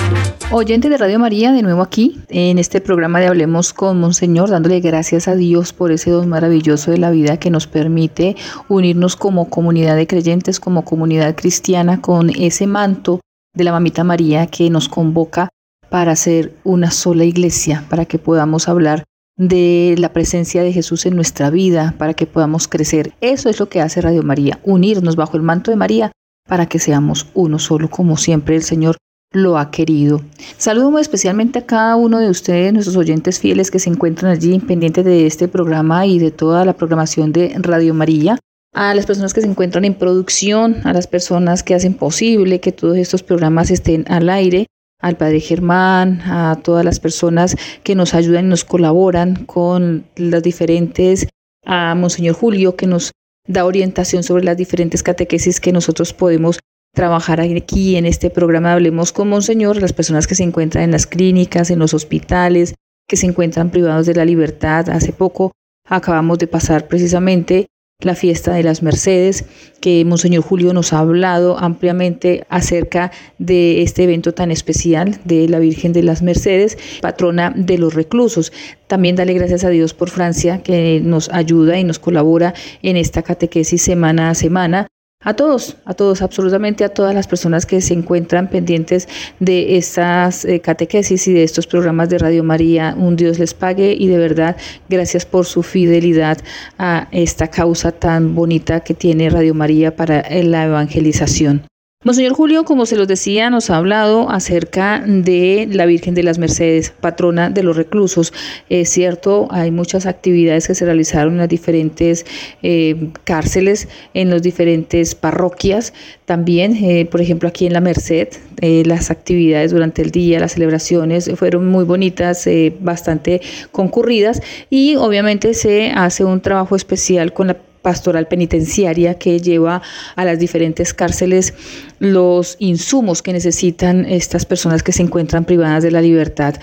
Oyentes 0.52 0.88
de 0.88 0.98
Radio 0.98 1.18
María, 1.18 1.50
de 1.50 1.62
nuevo 1.62 1.82
aquí 1.82 2.20
en 2.28 2.58
este 2.58 2.80
programa 2.80 3.18
de 3.18 3.26
Hablemos 3.26 3.72
con 3.72 3.98
Monseñor, 3.98 4.50
dándole 4.50 4.78
gracias 4.80 5.26
a 5.26 5.34
Dios 5.34 5.72
por 5.72 5.90
ese 5.90 6.10
don 6.10 6.28
maravilloso 6.28 6.92
de 6.92 6.98
la 6.98 7.10
vida 7.10 7.38
que 7.38 7.50
nos 7.50 7.66
permite 7.66 8.36
unirnos 8.68 9.16
como 9.16 9.50
comunidad 9.50 9.96
de 9.96 10.06
creyentes, 10.06 10.60
como 10.60 10.84
comunidad 10.84 11.34
cristiana, 11.34 12.00
con 12.00 12.30
ese 12.30 12.68
manto 12.68 13.20
de 13.52 13.64
la 13.64 13.72
Mamita 13.72 14.04
María 14.04 14.46
que 14.46 14.70
nos 14.70 14.88
convoca 14.88 15.48
para 15.90 16.16
ser 16.16 16.54
una 16.64 16.90
sola 16.90 17.24
iglesia, 17.24 17.84
para 17.90 18.06
que 18.06 18.18
podamos 18.18 18.68
hablar 18.68 19.04
de 19.36 19.94
la 19.98 20.12
presencia 20.12 20.62
de 20.62 20.72
Jesús 20.72 21.06
en 21.06 21.16
nuestra 21.16 21.50
vida, 21.50 21.94
para 21.98 22.14
que 22.14 22.26
podamos 22.26 22.68
crecer. 22.68 23.12
Eso 23.20 23.48
es 23.48 23.58
lo 23.58 23.68
que 23.68 23.80
hace 23.80 24.00
Radio 24.00 24.22
María, 24.22 24.60
unirnos 24.64 25.16
bajo 25.16 25.36
el 25.36 25.42
manto 25.42 25.70
de 25.70 25.76
María 25.76 26.12
para 26.46 26.66
que 26.66 26.78
seamos 26.78 27.28
uno 27.34 27.58
solo, 27.58 27.88
como 27.88 28.16
siempre 28.16 28.56
el 28.56 28.62
Señor 28.62 28.96
lo 29.32 29.56
ha 29.56 29.70
querido. 29.70 30.20
Saludo 30.58 30.90
muy 30.90 31.00
especialmente 31.00 31.60
a 31.60 31.66
cada 31.66 31.96
uno 31.96 32.18
de 32.18 32.28
ustedes, 32.28 32.72
nuestros 32.72 32.96
oyentes 32.96 33.38
fieles 33.38 33.70
que 33.70 33.78
se 33.78 33.88
encuentran 33.88 34.32
allí 34.32 34.58
pendientes 34.58 35.04
de 35.04 35.26
este 35.26 35.46
programa 35.46 36.06
y 36.06 36.18
de 36.18 36.32
toda 36.32 36.64
la 36.64 36.72
programación 36.72 37.32
de 37.32 37.54
Radio 37.56 37.94
María, 37.94 38.38
a 38.74 38.94
las 38.94 39.06
personas 39.06 39.32
que 39.32 39.40
se 39.40 39.46
encuentran 39.46 39.84
en 39.84 39.94
producción, 39.94 40.76
a 40.84 40.92
las 40.92 41.06
personas 41.06 41.62
que 41.62 41.74
hacen 41.74 41.94
posible 41.94 42.60
que 42.60 42.72
todos 42.72 42.96
estos 42.96 43.22
programas 43.22 43.70
estén 43.70 44.04
al 44.08 44.28
aire, 44.28 44.66
al 45.00 45.16
Padre 45.16 45.40
Germán, 45.40 46.20
a 46.22 46.60
todas 46.62 46.84
las 46.84 47.00
personas 47.00 47.56
que 47.82 47.94
nos 47.94 48.14
ayudan 48.14 48.46
y 48.46 48.48
nos 48.48 48.64
colaboran 48.64 49.44
con 49.46 50.06
las 50.16 50.42
diferentes, 50.42 51.28
a 51.64 51.94
Monseñor 51.94 52.34
Julio 52.34 52.76
que 52.76 52.86
nos 52.86 53.12
da 53.46 53.64
orientación 53.64 54.22
sobre 54.22 54.44
las 54.44 54.56
diferentes 54.56 55.02
catequesis 55.02 55.60
que 55.60 55.72
nosotros 55.72 56.12
podemos 56.12 56.58
trabajar 56.94 57.40
aquí 57.40 57.96
en 57.96 58.06
este 58.06 58.30
programa 58.30 58.72
Hablemos 58.72 59.12
con 59.12 59.28
Monseñor, 59.28 59.80
las 59.80 59.92
personas 59.92 60.26
que 60.26 60.34
se 60.34 60.42
encuentran 60.42 60.84
en 60.84 60.90
las 60.90 61.06
clínicas, 61.06 61.70
en 61.70 61.78
los 61.78 61.94
hospitales, 61.94 62.74
que 63.08 63.16
se 63.16 63.26
encuentran 63.26 63.70
privados 63.70 64.06
de 64.06 64.14
la 64.14 64.24
libertad. 64.24 64.88
Hace 64.90 65.12
poco 65.12 65.52
acabamos 65.86 66.38
de 66.38 66.46
pasar 66.46 66.88
precisamente 66.88 67.66
la 68.00 68.14
fiesta 68.14 68.54
de 68.54 68.62
las 68.62 68.82
Mercedes, 68.82 69.44
que 69.80 70.04
Monseñor 70.04 70.42
Julio 70.42 70.72
nos 70.72 70.92
ha 70.92 71.00
hablado 71.00 71.58
ampliamente 71.58 72.44
acerca 72.48 73.10
de 73.38 73.82
este 73.82 74.04
evento 74.04 74.32
tan 74.32 74.50
especial 74.50 75.18
de 75.24 75.48
la 75.48 75.58
Virgen 75.58 75.92
de 75.92 76.02
las 76.02 76.22
Mercedes, 76.22 76.78
patrona 77.00 77.52
de 77.56 77.78
los 77.78 77.94
reclusos. 77.94 78.52
También 78.86 79.16
dale 79.16 79.34
gracias 79.34 79.64
a 79.64 79.70
Dios 79.70 79.94
por 79.94 80.10
Francia, 80.10 80.62
que 80.62 81.00
nos 81.02 81.28
ayuda 81.30 81.78
y 81.78 81.84
nos 81.84 81.98
colabora 81.98 82.54
en 82.82 82.96
esta 82.96 83.22
catequesis 83.22 83.82
semana 83.82 84.30
a 84.30 84.34
semana 84.34 84.86
a 85.22 85.34
todos, 85.34 85.76
a 85.84 85.92
todos, 85.92 86.22
absolutamente 86.22 86.82
a 86.82 86.88
todas 86.88 87.14
las 87.14 87.28
personas 87.28 87.66
que 87.66 87.82
se 87.82 87.92
encuentran 87.92 88.48
pendientes 88.48 89.06
de 89.38 89.76
estas 89.76 90.46
eh, 90.46 90.60
catequesis 90.60 91.28
y 91.28 91.34
de 91.34 91.42
estos 91.42 91.66
programas 91.66 92.08
de 92.08 92.16
Radio 92.16 92.42
María. 92.42 92.94
Un 92.96 93.16
Dios 93.16 93.38
les 93.38 93.52
pague 93.52 93.94
y 93.98 94.08
de 94.08 94.16
verdad 94.16 94.56
gracias 94.88 95.26
por 95.26 95.44
su 95.44 95.62
fidelidad 95.62 96.38
a 96.78 97.08
esta 97.12 97.48
causa 97.48 97.92
tan 97.92 98.34
bonita 98.34 98.80
que 98.80 98.94
tiene 98.94 99.28
Radio 99.28 99.52
María 99.52 99.94
para 99.94 100.24
la 100.42 100.64
evangelización. 100.64 101.66
Monseñor 102.02 102.32
Julio, 102.32 102.64
como 102.64 102.86
se 102.86 102.96
los 102.96 103.06
decía, 103.06 103.50
nos 103.50 103.68
ha 103.68 103.76
hablado 103.76 104.30
acerca 104.30 105.04
de 105.06 105.68
la 105.70 105.84
Virgen 105.84 106.14
de 106.14 106.22
las 106.22 106.38
Mercedes, 106.38 106.94
patrona 106.98 107.50
de 107.50 107.62
los 107.62 107.76
reclusos. 107.76 108.32
Es 108.70 108.88
cierto, 108.88 109.48
hay 109.50 109.70
muchas 109.70 110.06
actividades 110.06 110.66
que 110.66 110.74
se 110.74 110.86
realizaron 110.86 111.34
en 111.34 111.38
las 111.40 111.50
diferentes 111.50 112.24
eh, 112.62 113.10
cárceles, 113.24 113.86
en 114.14 114.30
las 114.30 114.40
diferentes 114.40 115.14
parroquias. 115.14 115.92
También, 116.24 116.74
eh, 116.82 117.04
por 117.04 117.20
ejemplo, 117.20 117.50
aquí 117.50 117.66
en 117.66 117.74
la 117.74 117.82
Merced, 117.82 118.28
eh, 118.62 118.82
las 118.86 119.10
actividades 119.10 119.70
durante 119.70 120.00
el 120.00 120.10
día, 120.10 120.40
las 120.40 120.52
celebraciones 120.52 121.30
fueron 121.36 121.66
muy 121.66 121.84
bonitas, 121.84 122.48
bastante 122.80 123.42
concurridas 123.72 124.40
y 124.70 124.96
obviamente 124.96 125.52
se 125.52 125.90
hace 125.90 126.24
un 126.24 126.40
trabajo 126.40 126.76
especial 126.76 127.34
con 127.34 127.48
la 127.48 127.58
pastoral 127.82 128.28
penitenciaria 128.28 129.14
que 129.14 129.40
lleva 129.40 129.82
a 130.16 130.24
las 130.24 130.38
diferentes 130.38 130.94
cárceles 130.94 131.54
los 131.98 132.56
insumos 132.58 133.22
que 133.22 133.32
necesitan 133.32 134.06
estas 134.06 134.46
personas 134.46 134.82
que 134.82 134.92
se 134.92 135.02
encuentran 135.02 135.44
privadas 135.44 135.82
de 135.82 135.90
la 135.90 136.00
libertad. 136.00 136.54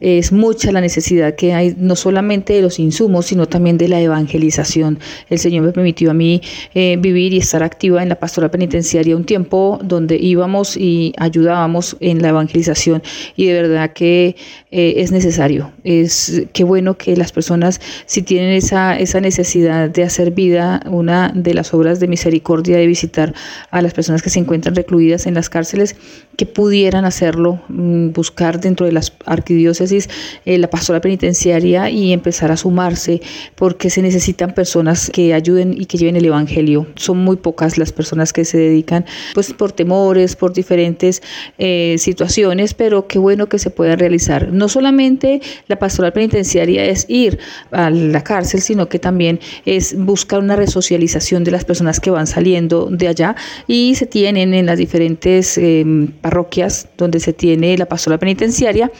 Es 0.00 0.32
mucha 0.32 0.72
la 0.72 0.80
necesidad 0.80 1.34
que 1.34 1.52
hay, 1.52 1.74
no 1.78 1.96
solamente 1.96 2.54
de 2.54 2.62
los 2.62 2.78
insumos, 2.78 3.26
sino 3.26 3.46
también 3.46 3.76
de 3.78 3.88
la 3.88 4.00
evangelización. 4.00 4.98
El 5.28 5.38
Señor 5.38 5.64
me 5.64 5.72
permitió 5.72 6.10
a 6.10 6.14
mí 6.14 6.40
eh, 6.74 6.96
vivir 6.98 7.34
y 7.34 7.38
estar 7.38 7.62
activa 7.62 8.02
en 8.02 8.08
la 8.08 8.16
pastoral 8.16 8.50
penitenciaria 8.50 9.16
un 9.16 9.24
tiempo 9.24 9.78
donde 9.82 10.16
íbamos 10.16 10.76
y 10.76 11.12
ayudábamos 11.18 11.96
en 12.00 12.22
la 12.22 12.28
evangelización 12.28 13.02
y 13.36 13.46
de 13.46 13.52
verdad 13.52 13.92
que 13.92 14.36
eh, 14.70 14.94
es 14.96 15.12
necesario. 15.12 15.72
Es 15.84 16.42
qué 16.52 16.64
bueno 16.64 16.96
que 16.96 17.16
las 17.16 17.32
personas, 17.32 17.80
si 18.06 18.22
tienen 18.22 18.52
esa, 18.52 18.98
esa 18.98 19.20
necesidad 19.20 19.90
de 19.90 20.04
hacer 20.04 20.30
vida, 20.30 20.65
una 20.86 21.32
de 21.34 21.54
las 21.54 21.72
obras 21.74 22.00
de 22.00 22.08
misericordia 22.08 22.76
de 22.76 22.86
visitar 22.86 23.34
a 23.70 23.82
las 23.82 23.94
personas 23.94 24.22
que 24.22 24.30
se 24.30 24.38
encuentran 24.38 24.74
recluidas 24.74 25.26
en 25.26 25.34
las 25.34 25.48
cárceles, 25.48 25.96
que 26.36 26.46
pudieran 26.46 27.04
hacerlo, 27.04 27.60
mm, 27.68 28.10
buscar 28.12 28.60
dentro 28.60 28.86
de 28.86 28.92
las 28.92 29.12
arquidiócesis 29.24 30.08
eh, 30.44 30.58
la 30.58 30.68
pastoral 30.68 31.00
penitenciaria 31.00 31.90
y 31.90 32.12
empezar 32.12 32.52
a 32.52 32.56
sumarse, 32.56 33.20
porque 33.54 33.90
se 33.90 34.02
necesitan 34.02 34.54
personas 34.54 35.10
que 35.12 35.34
ayuden 35.34 35.74
y 35.78 35.86
que 35.86 35.98
lleven 35.98 36.16
el 36.16 36.26
Evangelio. 36.26 36.86
Son 36.96 37.18
muy 37.18 37.36
pocas 37.36 37.78
las 37.78 37.92
personas 37.92 38.32
que 38.32 38.44
se 38.44 38.58
dedican, 38.58 39.04
pues 39.34 39.52
por 39.52 39.72
temores, 39.72 40.36
por 40.36 40.52
diferentes 40.52 41.22
eh, 41.58 41.96
situaciones, 41.98 42.74
pero 42.74 43.06
qué 43.06 43.18
bueno 43.18 43.48
que 43.48 43.58
se 43.58 43.70
pueda 43.70 43.96
realizar. 43.96 44.52
No 44.52 44.68
solamente 44.68 45.40
la 45.68 45.78
pastoral 45.78 46.12
penitenciaria 46.12 46.84
es 46.84 47.06
ir 47.08 47.38
a 47.70 47.90
la 47.90 48.22
cárcel, 48.22 48.60
sino 48.60 48.88
que 48.88 48.98
también 48.98 49.40
es 49.64 49.96
buscar 49.96 50.40
una 50.40 50.56
resocialización 50.56 51.44
de 51.44 51.50
las 51.50 51.64
personas 51.64 52.00
que 52.00 52.10
van 52.10 52.26
saliendo 52.26 52.88
de 52.90 53.08
allá 53.08 53.36
y 53.66 53.94
se 53.94 54.06
tienen 54.06 54.54
en 54.54 54.66
las 54.66 54.78
diferentes 54.78 55.58
eh, 55.58 55.84
parroquias 56.26 56.88
donde 56.98 57.20
se 57.20 57.32
tiene 57.32 57.78
la 57.78 57.86
pastoral 57.86 58.18
penitenciaria, 58.18 58.90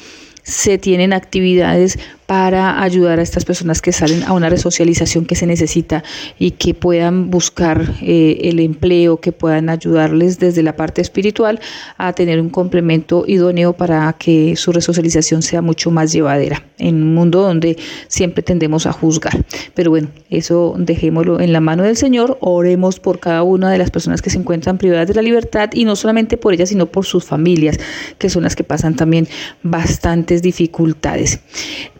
se 0.44 0.78
tienen 0.78 1.12
actividades 1.12 1.98
para 2.26 2.82
ayudar 2.82 3.18
a 3.18 3.22
estas 3.22 3.44
personas 3.44 3.80
que 3.80 3.92
salen 3.92 4.24
a 4.24 4.32
una 4.32 4.48
resocialización 4.48 5.26
que 5.26 5.36
se 5.36 5.46
necesita 5.46 6.02
y 6.38 6.52
que 6.52 6.74
puedan 6.74 7.30
buscar 7.30 7.94
eh, 8.02 8.38
el 8.42 8.60
empleo, 8.60 9.18
que 9.18 9.32
puedan 9.32 9.68
ayudarles 9.68 10.38
desde 10.38 10.62
la 10.62 10.76
parte 10.76 11.00
espiritual 11.00 11.60
a 11.96 12.12
tener 12.12 12.40
un 12.40 12.50
complemento 12.50 13.24
idóneo 13.26 13.72
para 13.74 14.12
que 14.18 14.56
su 14.56 14.72
resocialización 14.72 15.42
sea 15.42 15.62
mucho 15.62 15.90
más 15.90 16.12
llevadera 16.12 16.64
en 16.78 16.96
un 16.96 17.14
mundo 17.14 17.42
donde 17.42 17.76
siempre 18.08 18.42
tendemos 18.42 18.86
a 18.86 18.92
juzgar. 18.92 19.44
Pero 19.74 19.90
bueno, 19.90 20.08
eso 20.30 20.74
dejémoslo 20.78 21.40
en 21.40 21.52
la 21.52 21.60
mano 21.60 21.84
del 21.84 21.96
Señor, 21.96 22.38
oremos 22.40 23.00
por 23.00 23.20
cada 23.20 23.42
una 23.42 23.70
de 23.70 23.78
las 23.78 23.90
personas 23.90 24.20
que 24.20 24.30
se 24.30 24.38
encuentran 24.38 24.78
privadas 24.78 25.08
de 25.08 25.14
la 25.14 25.22
libertad 25.22 25.70
y 25.72 25.84
no 25.84 25.96
solamente 25.96 26.36
por 26.36 26.52
ellas, 26.52 26.70
sino 26.70 26.86
por 26.86 27.04
sus 27.06 27.24
familias, 27.24 27.78
que 28.18 28.28
son 28.30 28.42
las 28.42 28.56
que 28.56 28.64
pasan 28.64 28.96
también 28.96 29.28
bastantes 29.62 30.42
dificultades. 30.42 31.40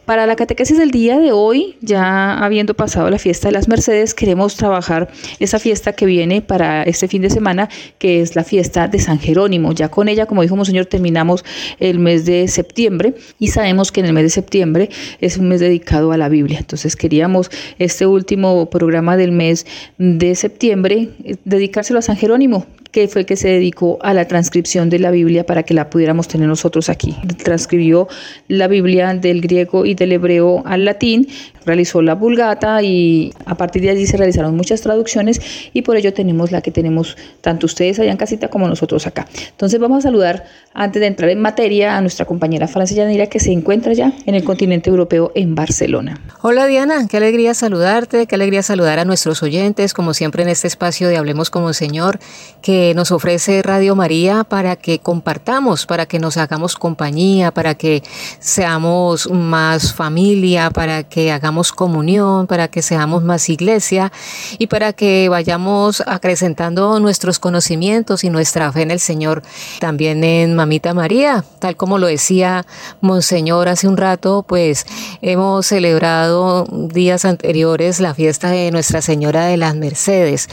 Para 0.07 0.25
la 0.27 0.37
catequesis 0.37 0.79
del 0.79 0.93
día 0.93 1.19
de 1.19 1.33
hoy, 1.33 1.75
ya 1.81 2.39
habiendo 2.39 2.75
pasado 2.75 3.11
la 3.11 3.19
fiesta 3.19 3.49
de 3.49 3.53
las 3.53 3.67
Mercedes, 3.67 4.15
queremos 4.15 4.55
trabajar 4.55 5.09
esa 5.41 5.59
fiesta 5.59 5.95
que 5.95 6.07
viene 6.07 6.43
para 6.43 6.85
este 6.85 7.09
fin 7.09 7.23
de 7.23 7.29
semana, 7.29 7.69
que 7.99 8.21
es 8.21 8.37
la 8.37 8.45
fiesta 8.45 8.87
de 8.87 9.01
San 9.01 9.19
Jerónimo. 9.19 9.73
Ya 9.73 9.89
con 9.89 10.07
ella, 10.07 10.27
como 10.27 10.43
dijo 10.43 10.55
Monseñor, 10.55 10.87
terminamos 10.87 11.45
el 11.81 11.99
mes 11.99 12.25
de 12.25 12.47
septiembre 12.47 13.15
y 13.41 13.49
sabemos 13.49 13.91
que 13.91 13.99
en 13.99 14.07
el 14.07 14.13
mes 14.13 14.23
de 14.23 14.31
septiembre 14.31 14.91
es 15.21 15.39
un 15.39 15.49
mes 15.49 15.59
dedicado 15.59 16.13
a 16.13 16.17
la 16.17 16.29
Biblia. 16.29 16.61
Entonces 16.61 16.95
queríamos 16.95 17.51
este 17.81 18.07
último 18.07 18.71
programa 18.71 19.17
del 19.17 19.33
mes 19.33 19.67
de 19.99 20.37
septiembre 20.37 21.09
eh, 21.25 21.35
dedicárselo 21.45 21.99
a 21.99 22.03
San 22.03 22.17
Jerónimo, 22.17 22.65
que 22.91 23.09
fue 23.09 23.23
el 23.23 23.27
que 23.27 23.37
se 23.37 23.49
dedicó 23.49 23.99
a 24.03 24.15
la 24.15 24.27
transcripción 24.27 24.91
de 24.91 24.99
la 24.99 25.11
Biblia 25.11 25.45
para 25.45 25.63
que 25.63 25.75
la 25.75 25.91
pudiéramos 25.91 26.29
tener 26.29 26.49
nosotros 26.49 26.89
aquí. 26.89 27.17
Transcribió 27.43 28.09
la 28.49 28.69
Biblia 28.69 29.13
del 29.15 29.41
griego 29.41 29.87
y 29.87 29.95
del 29.95 30.13
hebreo 30.13 30.63
al 30.67 30.85
latín, 30.85 31.29
realizó 31.65 32.01
la 32.01 32.15
vulgata 32.15 32.83
y 32.83 33.33
a 33.45 33.57
partir 33.57 33.83
de 33.83 33.91
allí 33.91 34.07
se 34.07 34.17
realizaron 34.17 34.57
muchas 34.57 34.81
traducciones 34.81 35.41
y 35.73 35.83
por 35.83 35.97
ello 35.97 36.13
tenemos 36.13 36.53
la 36.53 36.63
que 36.63 36.71
tenemos 36.71 37.17
tanto 37.41 37.67
ustedes 37.67 37.99
allá 37.99 38.13
en 38.13 38.17
casita 38.17 38.49
como 38.49 38.69
nosotros 38.69 39.07
acá. 39.07 39.27
Entonces 39.51 39.81
vamos 39.81 39.99
a 39.99 40.03
saludar 40.03 40.45
antes 40.73 41.01
de 41.01 41.07
entrar 41.07 41.31
en 41.31 41.41
materia 41.41 41.97
a 41.97 42.01
nuestra 42.01 42.25
compañera 42.25 42.69
Francia 42.69 42.97
Yanira 42.97 43.27
que 43.27 43.41
se 43.41 43.53
encuentra 43.53 43.93
ya 43.93 44.13
en 44.27 44.35
el 44.35 44.45
continente 44.45 44.91
europeo 44.91 45.33
en 45.35 45.55
Barcelona. 45.55 46.21
Hola 46.43 46.67
Diana, 46.67 47.09
qué 47.09 47.17
alegría 47.17 47.55
saludarte, 47.55 48.27
qué 48.27 48.35
alegría 48.35 48.63
saludar 48.63 48.99
a 48.99 49.05
nuestros 49.05 49.43
oyentes 49.43 49.93
como 49.93 50.15
siempre 50.15 50.43
en 50.43 50.49
este 50.49 50.69
espacio 50.69 51.09
de 51.09 51.17
Hablemos 51.17 51.51
como 51.51 51.73
Señor 51.73 52.21
que 52.63 52.86
que 52.87 52.95
nos 52.95 53.11
ofrece 53.11 53.63
Radio 53.63 53.97
María 53.97 54.45
para 54.45 54.77
que 54.77 55.01
compartamos, 55.01 55.87
para 55.87 56.07
que 56.07 56.21
nos 56.21 56.37
hagamos 56.37 56.77
compañía, 56.77 57.51
para 57.51 57.75
que 57.75 58.05
seamos 58.39 59.29
más 59.29 59.93
familia, 59.93 60.71
para 60.71 61.03
que 61.03 61.33
hagamos 61.33 61.73
comunión, 61.73 62.47
para 62.47 62.69
que 62.69 62.83
seamos 62.83 63.25
más 63.25 63.49
iglesia 63.49 64.13
y 64.59 64.69
para 64.69 64.93
que 64.93 65.29
vayamos 65.29 66.01
acrecentando 66.07 67.01
nuestros 67.01 67.41
conocimientos 67.41 68.23
y 68.23 68.31
nuestra 68.31 68.71
fe 68.71 68.83
en 68.83 68.93
el 68.93 69.01
Señor. 69.01 69.43
También 69.81 70.23
en 70.23 70.55
Mamita 70.55 70.95
María, 70.95 71.45
tal 71.59 71.75
como 71.75 71.99
lo 71.99 72.07
decía 72.07 72.67
Monseñor 73.01 73.69
hace 73.69 73.89
un 73.89 73.97
rato, 73.97 74.45
pues 74.47 74.87
hemos 75.23 75.67
celebrado 75.67 76.69
días 76.71 77.25
anteriores 77.25 77.99
la 77.99 78.15
fiesta 78.15 78.51
de 78.51 78.71
Nuestra 78.71 79.03
Señora 79.03 79.47
de 79.47 79.57
las 79.57 79.75
Mercedes 79.75 80.49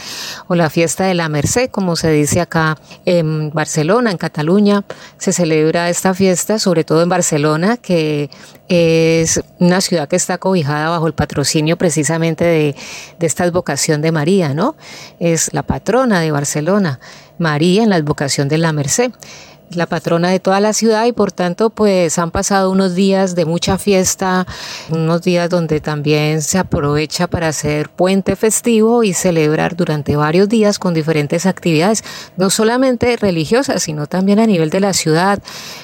o 0.47 0.55
la 0.55 0.71
fiesta 0.71 1.03
de 1.03 1.13
la 1.13 1.29
Merced, 1.29 1.69
como 1.69 1.95
se 1.95 2.07
dice 2.15 2.41
acá 2.41 2.77
en 3.05 3.49
Barcelona, 3.51 4.11
en 4.11 4.17
Cataluña. 4.17 4.83
Se 5.17 5.33
celebra 5.33 5.89
esta 5.89 6.13
fiesta, 6.13 6.59
sobre 6.59 6.83
todo 6.83 7.01
en 7.03 7.09
Barcelona, 7.09 7.77
que 7.77 8.29
es 8.67 9.41
una 9.59 9.81
ciudad 9.81 10.07
que 10.07 10.15
está 10.15 10.37
cobijada 10.37 10.89
bajo 10.89 11.07
el 11.07 11.13
patrocinio 11.13 11.77
precisamente 11.77 12.43
de, 12.43 12.75
de 13.19 13.27
esta 13.27 13.43
advocación 13.43 14.01
de 14.01 14.11
María, 14.11 14.53
¿no? 14.53 14.75
Es 15.19 15.53
la 15.53 15.63
patrona 15.63 16.21
de 16.21 16.31
Barcelona, 16.31 16.99
María 17.37 17.83
en 17.83 17.89
la 17.89 17.97
advocación 17.97 18.47
de 18.47 18.57
la 18.57 18.73
Merced 18.73 19.11
la 19.75 19.85
patrona 19.85 20.29
de 20.29 20.39
toda 20.39 20.59
la 20.59 20.73
ciudad 20.73 21.05
y 21.05 21.11
por 21.11 21.31
tanto 21.31 21.69
pues 21.69 22.17
han 22.19 22.31
pasado 22.31 22.71
unos 22.71 22.95
días 22.95 23.35
de 23.35 23.45
mucha 23.45 23.77
fiesta, 23.77 24.45
unos 24.89 25.21
días 25.21 25.49
donde 25.49 25.79
también 25.79 26.41
se 26.41 26.57
aprovecha 26.57 27.27
para 27.27 27.49
hacer 27.49 27.89
puente 27.89 28.35
festivo 28.35 29.03
y 29.03 29.13
celebrar 29.13 29.75
durante 29.75 30.15
varios 30.15 30.49
días 30.49 30.79
con 30.79 30.93
diferentes 30.93 31.45
actividades, 31.45 32.03
no 32.37 32.49
solamente 32.49 33.17
religiosas, 33.17 33.83
sino 33.83 34.07
también 34.07 34.39
a 34.39 34.47
nivel 34.47 34.69
de 34.69 34.79
la 34.79 34.93
ciudad, 34.93 35.39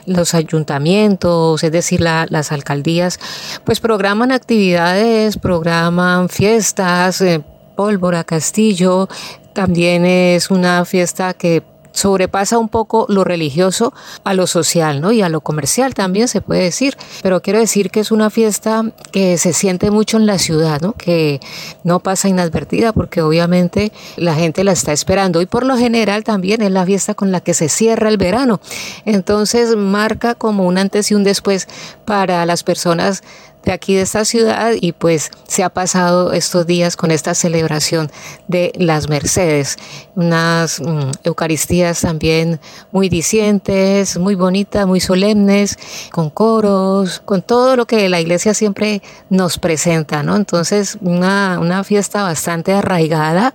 los 0.06 0.34
ayuntamientos, 0.34 1.64
es 1.64 1.72
decir, 1.72 2.02
las 2.02 2.52
alcaldías, 2.52 3.20
pues 3.64 3.80
programan 3.80 4.32
actividades, 4.32 5.38
programan 5.38 6.30
fiestas, 6.30 7.22
eh, 7.22 7.42
pólvora, 7.76 8.24
castillo, 8.24 9.08
también 9.54 10.06
es 10.06 10.52
una 10.52 10.86
fiesta 10.86 11.34
que 11.34 11.64
sobrepasa 12.00 12.58
un 12.58 12.70
poco 12.70 13.06
lo 13.10 13.24
religioso 13.24 13.94
a 14.24 14.34
lo 14.34 14.48
social, 14.48 15.02
¿no? 15.02 15.12
Y 15.12 15.22
a 15.22 15.30
lo 15.30 15.42
comercial 15.42 15.94
también 15.94 16.28
se 16.28 16.42
puede 16.42 16.64
decir. 16.64 16.98
Pero 17.22 17.42
quiero 17.42 17.60
decir 17.60 17.92
que 17.92 18.00
es 18.00 18.12
una 18.12 18.30
fiesta 18.30 18.84
que 19.12 19.38
se 19.38 19.54
siente 19.54 19.92
mucho 19.92 20.18
en 20.18 20.26
la 20.26 20.40
ciudad, 20.40 20.80
¿no? 20.82 20.94
Que 20.94 21.40
no 21.84 22.00
pasa 22.00 22.30
inadvertida 22.30 22.94
porque 22.94 23.22
obviamente 23.22 23.92
la 24.16 24.34
gente 24.34 24.64
la 24.64 24.72
está 24.72 24.94
esperando. 24.94 25.42
Y 25.42 25.46
por 25.46 25.66
lo 25.66 25.78
general 25.78 26.24
también 26.24 26.62
es 26.62 26.72
la 26.72 26.86
fiesta 26.86 27.14
con 27.14 27.32
la 27.32 27.42
que 27.42 27.54
se 27.54 27.68
cierra 27.68 28.10
el 28.10 28.18
verano. 28.18 28.62
Entonces 29.06 29.76
marca 29.76 30.36
como 30.36 30.66
un 30.66 30.78
antes 30.78 31.12
y 31.12 31.16
un 31.16 31.24
después 31.24 31.68
para 32.06 32.46
las 32.46 32.64
personas 32.64 33.24
de 33.70 33.74
aquí 33.74 33.94
de 33.94 34.02
esta 34.02 34.26
ciudad 34.26 34.72
y 34.82 34.94
pues 34.94 35.30
se 35.48 35.64
ha 35.64 35.70
pasado 35.70 36.34
estos 36.34 36.66
días 36.66 36.96
con 36.96 37.12
esta 37.12 37.36
celebración 37.36 38.10
de 38.48 38.72
las 38.76 39.10
Mercedes, 39.10 39.78
unas 40.16 40.80
mm, 40.82 41.12
Eucaristías 41.24 42.02
también 42.02 42.60
muy 42.92 43.10
dicientes, 43.10 44.18
muy 44.18 44.34
bonitas, 44.34 44.88
muy 44.88 45.00
solemnes, 45.00 45.78
con 46.12 46.32
coros, 46.32 47.22
con 47.26 47.44
todo 47.44 47.76
lo 47.76 47.86
que 47.86 48.10
la 48.10 48.20
iglesia 48.20 48.56
siempre 48.56 49.04
nos 49.30 49.60
presenta, 49.60 50.24
¿no? 50.24 50.36
Entonces 50.36 50.98
una, 51.02 51.60
una 51.62 51.84
fiesta 51.84 52.24
bastante 52.24 52.74
arraigada 52.74 53.54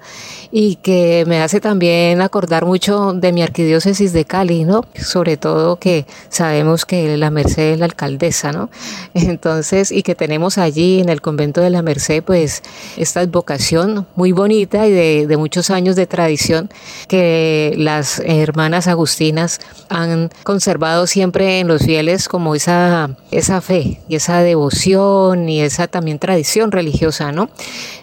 y 0.52 0.76
que 0.76 1.24
me 1.26 1.42
hace 1.42 1.60
también 1.60 2.20
acordar 2.20 2.66
mucho 2.66 3.14
de 3.14 3.32
mi 3.32 3.42
arquidiócesis 3.42 4.12
de 4.12 4.24
Cali, 4.24 4.62
¿no? 4.64 4.84
Sobre 4.94 5.36
todo 5.36 5.80
que 5.80 6.06
sabemos 6.28 6.84
que 6.84 7.16
la 7.16 7.30
Merced 7.30 7.72
es 7.72 7.78
la 7.80 7.86
alcaldesa, 7.86 8.52
¿no? 8.52 8.70
Entonces, 9.14 9.90
y 9.90 10.03
que 10.04 10.14
tenemos 10.14 10.58
allí 10.58 11.00
en 11.00 11.08
el 11.08 11.20
convento 11.20 11.60
de 11.60 11.70
la 11.70 11.82
Merced, 11.82 12.22
pues 12.22 12.62
esta 12.96 13.20
advocación 13.20 14.06
muy 14.14 14.30
bonita 14.30 14.86
y 14.86 14.92
de, 14.92 15.36
muchos 15.36 15.70
años 15.70 15.96
de 15.96 16.06
tradición 16.06 16.70
que 17.08 17.74
las 17.76 18.20
hermanas 18.20 18.86
agustinas 18.86 19.58
han 19.88 20.30
conservado 20.44 21.08
siempre 21.08 21.58
en 21.58 21.66
los 21.66 21.82
fieles 21.82 22.28
como 22.28 22.54
esa, 22.54 23.10
esa 23.32 23.60
fe 23.60 24.00
y 24.08 24.14
esa 24.14 24.40
devoción 24.42 25.48
y 25.48 25.60
esa 25.60 25.88
también 25.88 26.20
tradición 26.20 26.70
religiosa, 26.70 27.32
¿no? 27.32 27.50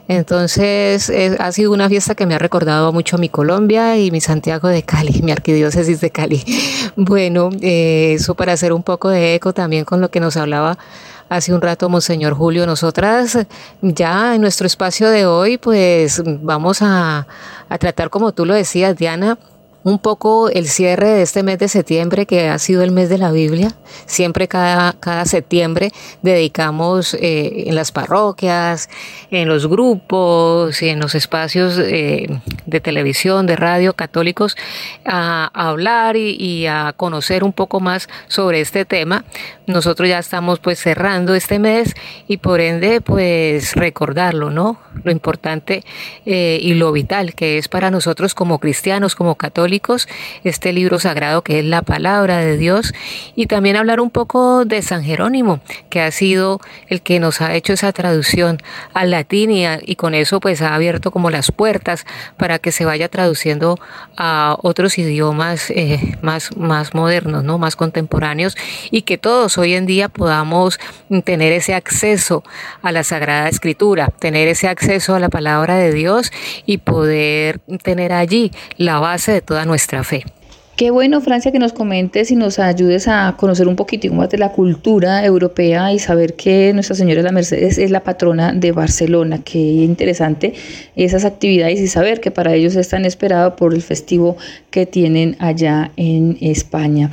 Entonces 0.10 1.10
ha 1.40 1.52
sido 1.54 1.72
una 1.72 1.88
fiesta 1.88 2.16
que 2.16 2.26
me 2.26 2.36
ha 2.36 2.40
recordado 2.40 2.92
mucho 2.92 3.16
a 3.16 3.20
mi 3.20 3.30
Colombia 3.30 3.98
y 3.98 4.12
mi 4.12 4.20
Santiago 4.20 4.68
de 4.68 4.84
Cali, 4.84 5.22
mi 5.22 5.32
arquidiócesis 5.32 6.02
de 6.02 6.10
Cali. 6.10 6.44
Bueno, 6.96 7.50
eh, 7.62 8.14
eso 8.16 8.36
para 8.36 8.54
hacer 8.54 8.74
un 8.74 8.84
poco 8.84 9.10
de 9.10 9.36
eco 9.36 9.54
también 9.54 9.86
con 9.86 10.02
lo 10.02 10.12
que 10.12 10.20
nos 10.20 10.36
hablaba 10.36 10.78
hace 11.32 11.54
un 11.54 11.62
rato 11.62 11.88
Monseñor 11.88 12.34
Julio. 12.34 12.66
Nosotras 12.66 13.38
ya 13.82 14.36
en 14.36 14.42
nuestro 14.42 14.68
espacio 14.68 15.10
de 15.10 15.26
hoy 15.26 15.58
pues 15.58 16.22
vamos 16.26 16.80
a, 16.82 17.26
tratar 17.80 18.10
como 18.10 18.34
tú 18.34 18.46
lo 18.46 18.54
decías 18.54 18.98
Diana 18.98 19.38
un 19.84 20.00
poco 20.00 20.50
el 20.50 20.68
cierre 20.68 21.10
de 21.10 21.22
este 21.24 21.44
mes 21.44 21.60
de 21.60 21.68
septiembre, 21.68 22.26
que 22.26 22.50
ha 22.50 22.60
sido 22.60 22.84
el 22.84 22.92
mes 22.92 23.10
de 23.10 23.18
la 23.18 23.32
Biblia. 23.32 23.76
Siempre 24.06 24.48
cada, 24.48 24.94
cada 24.94 25.26
septiembre 25.26 25.92
dedicamos 26.22 27.14
eh, 27.16 27.64
en 27.68 27.76
las 27.76 27.92
parroquias, 27.92 28.90
en 29.32 29.48
los 29.48 29.68
grupos 29.68 30.82
y 30.82 30.90
en 30.90 31.00
los 31.00 31.16
espacios 31.16 31.80
eh, 31.80 32.28
de 32.66 32.80
televisión, 32.80 33.48
de 33.48 33.56
radio 33.56 33.94
católicos, 33.94 34.56
a, 35.06 35.50
hablar 35.54 36.16
y, 36.16 36.68
a 36.68 36.94
conocer 36.96 37.44
un 37.44 37.54
poco 37.54 37.80
más 37.80 38.08
sobre 38.28 38.62
este 38.62 38.86
tema. 38.86 39.26
Nosotros 39.68 40.10
ya 40.10 40.20
estamos 40.20 40.60
pues 40.60 40.80
cerrando 40.80 41.34
este 41.34 41.60
mes 41.60 41.94
y 42.28 42.38
por 42.38 42.60
ende 42.60 43.02
pues 43.02 43.76
recordarlo, 43.76 44.52
¿no? 44.52 44.80
Lo 45.04 45.12
importante 45.12 45.84
eh, 46.26 46.60
y 46.62 46.74
lo 46.74 46.92
vital 46.92 47.34
que 47.34 47.58
es 47.58 47.68
para 47.68 47.90
nosotros 47.90 48.34
como 48.36 48.60
cristianos, 48.60 49.16
como 49.16 49.36
católicos, 49.36 49.71
este 50.44 50.74
libro 50.74 51.00
sagrado 51.00 51.42
que 51.44 51.60
es 51.60 51.66
la 51.66 51.82
palabra 51.82 52.38
de 52.38 52.58
Dios, 52.58 52.94
y 53.36 53.46
también 53.46 53.76
hablar 53.76 54.00
un 54.00 54.10
poco 54.10 54.66
de 54.66 54.82
San 54.82 55.04
Jerónimo, 55.04 55.62
que 55.90 56.02
ha 56.02 56.12
sido 56.12 56.60
el 56.88 57.02
que 57.02 57.20
nos 57.20 57.42
ha 57.42 57.56
hecho 57.56 57.74
esa 57.74 57.92
traducción 57.94 58.58
al 58.94 59.12
latín 59.12 59.52
y, 59.52 59.96
con 59.96 60.16
eso 60.16 60.40
pues 60.40 60.62
ha 60.62 60.74
abierto 60.74 61.12
como 61.12 61.30
las 61.30 61.52
puertas 61.52 62.06
para 62.38 62.60
que 62.60 62.72
se 62.72 62.86
vaya 62.86 63.08
traduciendo 63.08 63.78
a 64.18 64.58
otros 64.62 64.98
idiomas 64.98 65.70
eh, 65.70 66.18
más, 66.22 66.56
más 66.58 66.94
modernos, 66.94 67.44
¿no? 67.44 67.58
más 67.58 67.76
contemporáneos, 67.76 68.58
y 68.90 69.04
que 69.04 69.18
todos 69.18 69.58
hoy 69.58 69.76
en 69.76 69.86
día 69.86 70.10
podamos 70.10 70.80
tener 71.24 71.54
ese 71.54 71.74
acceso 71.74 72.44
a 72.82 72.92
la 72.92 73.04
Sagrada 73.04 73.50
Escritura, 73.50 74.08
tener 74.08 74.48
ese 74.48 74.68
acceso 74.68 75.16
a 75.16 75.20
la 75.20 75.30
palabra 75.30 75.76
de 75.76 75.92
Dios 75.92 76.32
y 76.66 76.78
poder 76.78 77.60
tener 77.84 78.14
allí 78.14 78.52
la 78.78 79.00
base 79.00 79.32
de 79.32 79.42
toda 79.42 79.61
nuestra 79.66 80.04
fe. 80.04 80.24
Qué 80.82 80.90
bueno, 80.90 81.22
Francia, 81.22 81.52
que 81.52 81.60
nos 81.60 81.74
comentes 81.74 82.32
y 82.32 82.36
nos 82.36 82.58
ayudes 82.58 83.08
a 83.08 83.36
conocer 83.38 83.68
un 83.68 83.76
poquitito 83.76 84.16
más 84.16 84.30
de 84.30 84.40
la 84.40 84.52
cultura 84.52 85.24
europea 85.24 85.94
y 85.94 86.00
saber 86.00 86.36
que 86.36 86.74
Nuestra 86.74 86.96
Señora 86.96 87.22
de 87.22 87.26
la 87.26 87.32
Mercedes 87.32 87.78
es 87.78 87.92
la 87.92 88.04
patrona 88.04 88.52
de 88.52 88.72
Barcelona. 88.72 89.42
Qué 89.44 89.60
interesante 89.60 90.54
esas 90.96 91.24
actividades 91.24 91.80
y 91.80 91.88
saber 91.88 92.20
que 92.20 92.32
para 92.32 92.56
ellos 92.56 92.76
están 92.76 93.06
esperados 93.06 93.54
por 93.56 93.76
el 93.76 93.84
festivo 93.84 94.38
que 94.72 94.88
tienen 94.88 95.36
allá 95.40 95.92
en 95.98 96.38
España 96.42 97.12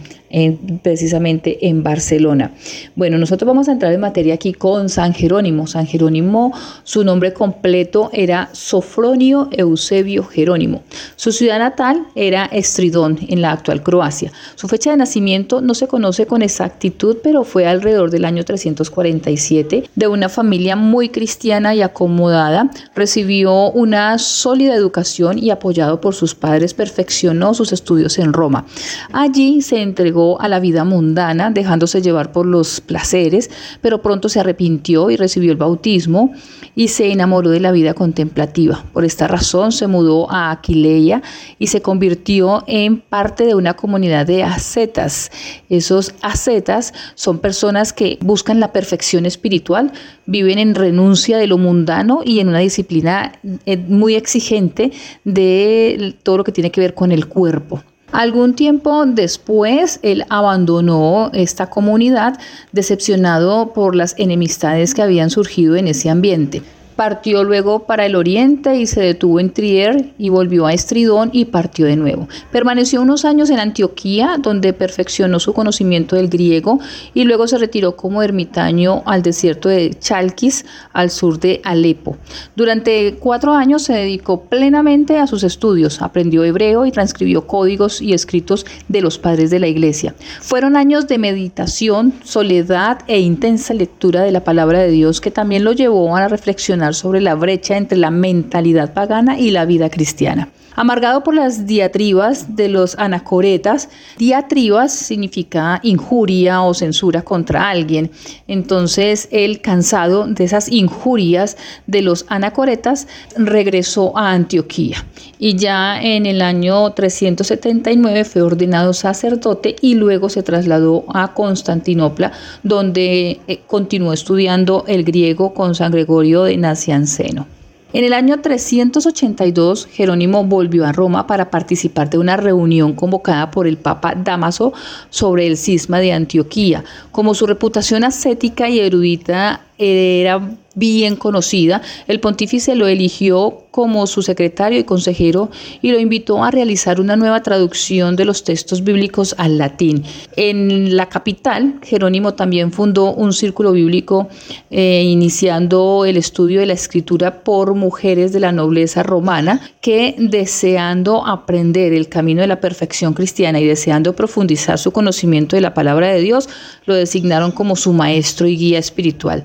precisamente 0.83 1.69
en 1.69 1.83
Barcelona. 1.83 2.53
Bueno, 2.95 3.19
nosotros 3.19 3.47
vamos 3.47 3.69
a 3.69 3.73
entrar 3.73 3.93
en 3.93 4.01
materia 4.01 4.35
aquí 4.35 4.53
con 4.53 4.89
San 4.89 5.15
Jerónimo. 5.15 5.67
San 5.67 5.87
Jerónimo, 5.87 6.53
su 6.85 7.05
nombre 7.05 7.33
completo 7.33 8.11
era 8.13 8.51
Sofronio 8.53 9.49
Eusebio 9.53 10.25
Jerónimo. 10.25 10.83
Su 11.17 11.33
ciudad 11.33 11.59
natal 11.59 12.07
era 12.15 12.45
Estridón, 12.47 13.19
en 13.29 13.41
la 13.41 13.53
actual 13.53 13.83
Croacia. 13.83 14.33
Su 14.55 14.69
fecha 14.69 14.91
de 14.91 14.99
nacimiento 14.99 15.61
no 15.61 15.75
se 15.75 15.89
conoce 15.89 16.27
con 16.27 16.43
exactitud, 16.43 17.19
pero 17.23 17.45
fue 17.45 17.67
alrededor 17.67 18.11
del 18.11 18.25
año 18.25 18.45
347. 18.45 19.85
De 19.95 20.09
una 20.09 20.29
familia 20.29 20.77
muy 20.77 21.09
cristiana 21.09 21.75
y 21.75 21.83
acomodada, 21.83 22.71
recibió 22.95 23.71
una 23.71 24.19
sólida 24.19 24.75
educación 24.75 25.39
y 25.39 25.51
apoyado 25.51 26.01
por 26.01 26.15
sus 26.15 26.35
padres, 26.35 26.75
perfeccionó 26.75 27.55
sus 27.55 27.73
estudios 27.73 28.19
en 28.19 28.33
Roma. 28.33 28.67
Allí 29.13 29.63
se 29.63 29.81
entregó 29.83 30.18
a 30.41 30.49
la 30.49 30.61
vida 30.61 30.85
mundana, 30.85 31.51
dejándose 31.51 32.03
llevar 32.03 32.33
por 32.33 32.47
los 32.47 32.81
placeres, 32.81 33.51
pero 33.81 34.03
pronto 34.03 34.29
se 34.29 34.41
arrepintió 34.41 35.11
y 35.11 35.17
recibió 35.17 35.53
el 35.53 35.59
bautismo 35.59 36.33
y 36.75 36.89
se 36.89 37.11
enamoró 37.11 37.51
de 37.51 37.61
la 37.61 37.73
vida 37.73 37.95
contemplativa. 37.95 38.85
Por 38.93 39.05
esta 39.05 39.27
razón 39.29 39.73
se 39.73 39.87
mudó 39.87 40.31
a 40.31 40.51
Aquileia 40.51 41.23
y 41.59 41.69
se 41.69 41.83
convirtió 41.83 42.65
en 42.67 43.01
parte 43.01 43.45
de 43.45 43.55
una 43.55 43.75
comunidad 43.75 44.27
de 44.27 44.45
ascetas. 44.45 45.31
Esos 45.69 46.15
ascetas 46.23 46.93
son 47.15 47.39
personas 47.39 47.93
que 47.93 48.19
buscan 48.21 48.61
la 48.61 48.73
perfección 48.73 49.27
espiritual, 49.27 49.93
viven 50.27 50.59
en 50.59 50.75
renuncia 50.75 51.39
de 51.39 51.47
lo 51.47 51.59
mundano 51.59 52.23
y 52.25 52.41
en 52.41 52.49
una 52.49 52.59
disciplina 52.59 53.33
eh, 53.67 53.77
muy 53.77 54.15
exigente 54.15 54.93
de 55.25 56.17
todo 56.23 56.39
lo 56.39 56.45
que 56.45 56.53
tiene 56.53 56.71
que 56.71 56.81
ver 56.81 56.95
con 56.95 57.13
el 57.13 57.27
cuerpo. 57.27 57.83
Algún 58.13 58.55
tiempo 58.55 59.05
después, 59.05 60.01
él 60.03 60.25
abandonó 60.31 61.31
esta 61.35 61.69
comunidad 61.69 62.39
decepcionado 62.73 63.75
por 63.75 63.95
las 63.95 64.15
enemistades 64.19 64.95
que 64.95 65.03
habían 65.03 65.29
surgido 65.31 65.77
en 65.77 65.89
ese 65.89 66.09
ambiente. 66.09 66.63
Partió 66.99 67.45
luego 67.45 67.85
para 67.87 68.07
el 68.07 68.17
oriente 68.17 68.75
y 68.75 68.89
se 68.89 69.01
detuvo 69.01 69.39
en 69.39 69.53
Trier 69.53 70.15
y 70.19 70.31
volvió 70.31 70.67
a 70.67 70.73
Estridón 70.73 71.31
y 71.33 71.45
partió 71.45 71.87
de 71.87 71.95
nuevo. 71.95 72.27
Permaneció 72.51 73.01
unos 73.01 73.25
años 73.25 73.51
en 73.51 73.61
Antioquía, 73.61 74.37
donde 74.43 74.73
perfeccionó 74.73 75.39
su 75.39 75.53
conocimiento 75.53 76.17
del 76.17 76.29
griego 76.29 76.81
y 77.15 77.23
luego 77.23 77.47
se 77.47 77.57
retiró 77.57 77.95
como 77.95 78.21
ermitaño 78.21 79.05
al 79.07 79.23
desierto 79.23 79.69
de 79.69 79.91
Chalkis, 79.91 80.67
al 80.93 81.11
sur 81.11 81.39
de 81.39 81.61
Alepo. 81.63 82.17
Durante 82.57 83.15
cuatro 83.21 83.53
años 83.53 83.83
se 83.83 83.93
dedicó 83.93 84.41
plenamente 84.47 85.19
a 85.19 85.29
sus 85.29 85.45
estudios, 85.45 86.03
aprendió 86.03 86.43
hebreo 86.43 86.85
y 86.85 86.91
transcribió 86.91 87.47
códigos 87.47 88.03
y 88.03 88.13
escritos 88.13 88.67
de 88.89 89.03
los 89.03 89.19
padres 89.19 89.51
de 89.51 89.61
la 89.61 89.69
iglesia. 89.69 90.17
Fueron 90.41 90.77
años 90.77 91.07
de 91.07 91.19
meditación, 91.19 92.13
soledad 92.25 92.99
e 93.07 93.21
intensa 93.21 93.73
lectura 93.73 94.23
de 94.23 94.33
la 94.33 94.43
palabra 94.43 94.81
de 94.81 94.91
Dios 94.91 95.21
que 95.21 95.31
también 95.31 95.63
lo 95.63 95.71
llevó 95.71 96.17
a 96.17 96.27
reflexionar 96.27 96.88
sobre 96.95 97.21
la 97.21 97.35
brecha 97.35 97.77
entre 97.77 97.99
la 97.99 98.11
mentalidad 98.11 98.93
pagana 98.93 99.39
y 99.39 99.51
la 99.51 99.65
vida 99.65 99.91
cristiana. 99.91 100.49
Amargado 100.79 101.25
por 101.25 101.35
las 101.35 101.67
diatribas 101.67 102.55
de 102.55 102.69
los 102.69 102.97
anacoretas, 103.01 103.89
diatribas 104.17 104.93
significa 104.93 105.81
injuria 105.83 106.63
o 106.63 106.73
censura 106.73 107.23
contra 107.23 107.69
alguien. 107.69 108.13
Entonces 108.47 109.29
él, 109.33 109.61
cansado 109.61 110.29
de 110.29 110.45
esas 110.45 110.71
injurias 110.71 111.57
de 111.89 112.03
los 112.03 112.27
anacoretas, 112.29 113.09
regresó 113.37 114.17
a 114.17 114.31
Antioquía 114.31 115.05
y 115.41 115.57
ya 115.57 116.01
en 116.01 116.27
el 116.27 116.43
año 116.43 116.93
379 116.93 118.25
fue 118.25 118.43
ordenado 118.43 118.93
sacerdote 118.93 119.75
y 119.81 119.97
luego 119.97 120.29
se 120.29 120.45
trasladó 120.45 121.07
a 121.13 121.35
Constantinopla, 121.35 122.31
donde 122.63 123.41
eh, 123.49 123.63
continuó 123.67 124.13
estudiando 124.13 124.85
el 124.87 125.03
griego 125.03 125.55
con 125.55 125.75
San 125.75 125.91
Gregorio 125.91 126.45
de 126.45 126.57
Nacianceno. 126.57 127.58
En 127.95 128.05
el 128.05 128.13
año 128.13 128.43
382, 128.43 129.87
Jerónimo 129.91 130.45
volvió 130.45 130.85
a 130.85 130.93
Roma 130.93 131.27
para 131.27 131.51
participar 131.51 132.11
de 132.11 132.19
una 132.19 132.37
reunión 132.37 132.93
convocada 132.93 133.51
por 133.51 133.67
el 133.67 133.79
Papa 133.79 134.15
Damaso 134.15 134.75
sobre 135.09 135.47
el 135.47 135.57
cisma 135.57 135.99
de 135.99 136.13
Antioquía. 136.13 136.85
Como 137.13 137.35
su 137.35 137.47
reputación 137.47 138.05
ascética 138.05 138.69
y 138.69 138.81
erudita 138.81 139.63
era 139.79 140.59
bien 140.79 141.17
conocida, 141.17 141.83
el 142.07 142.21
pontífice 142.21 142.77
lo 142.77 142.87
eligió 142.87 143.65
como 143.71 144.07
su 144.07 144.23
secretario 144.23 144.79
y 144.79 144.85
consejero 144.85 145.51
y 145.83 145.91
lo 145.91 145.99
invitó 145.99 146.43
a 146.43 146.51
realizar 146.51 147.01
una 147.01 147.17
nueva 147.17 147.43
traducción 147.43 148.17
de 148.17 148.25
los 148.25 148.45
textos 148.45 148.83
bíblicos 148.83 149.35
al 149.39 149.59
latín. 149.59 150.05
En 150.37 150.97
la 150.97 151.09
capital, 151.09 151.77
Jerónimo 151.83 152.35
también 152.35 152.73
fundó 152.73 153.13
un 153.13 153.33
círculo 153.33 153.73
bíblico 153.73 154.29
eh, 154.71 155.03
iniciando 155.05 156.05
el 156.05 156.17
estudio 156.17 156.61
de 156.61 156.67
la 156.67 156.73
escritura 156.73 157.43
por 157.43 157.75
mujeres 157.75 158.33
de 158.33 158.41
la 158.41 158.53
nobleza 158.53 159.03
romana 159.03 159.61
que 159.81 160.15
deseando 160.19 161.27
aprender 161.27 161.93
el 161.93 162.09
camino 162.09 162.41
de 162.41 162.49
la 162.49 162.61
perfección 162.61 163.15
cristiana 163.15 163.61
y 163.61 163.67
deseando 163.67 164.15
profundizar 164.15 164.79
su 164.79 164.93
conocimiento 164.93 165.57
de 165.57 165.63
la 165.63 165.75
palabra 165.75 166.09
de 166.09 166.21
Dios, 166.21 166.49
lo 166.87 166.95
designaron 166.95 167.53
como 167.53 167.77
su 167.77 167.93
maestro 167.93 168.47
y 168.47 168.57
guía 168.57 168.79
espiritual. 168.79 169.45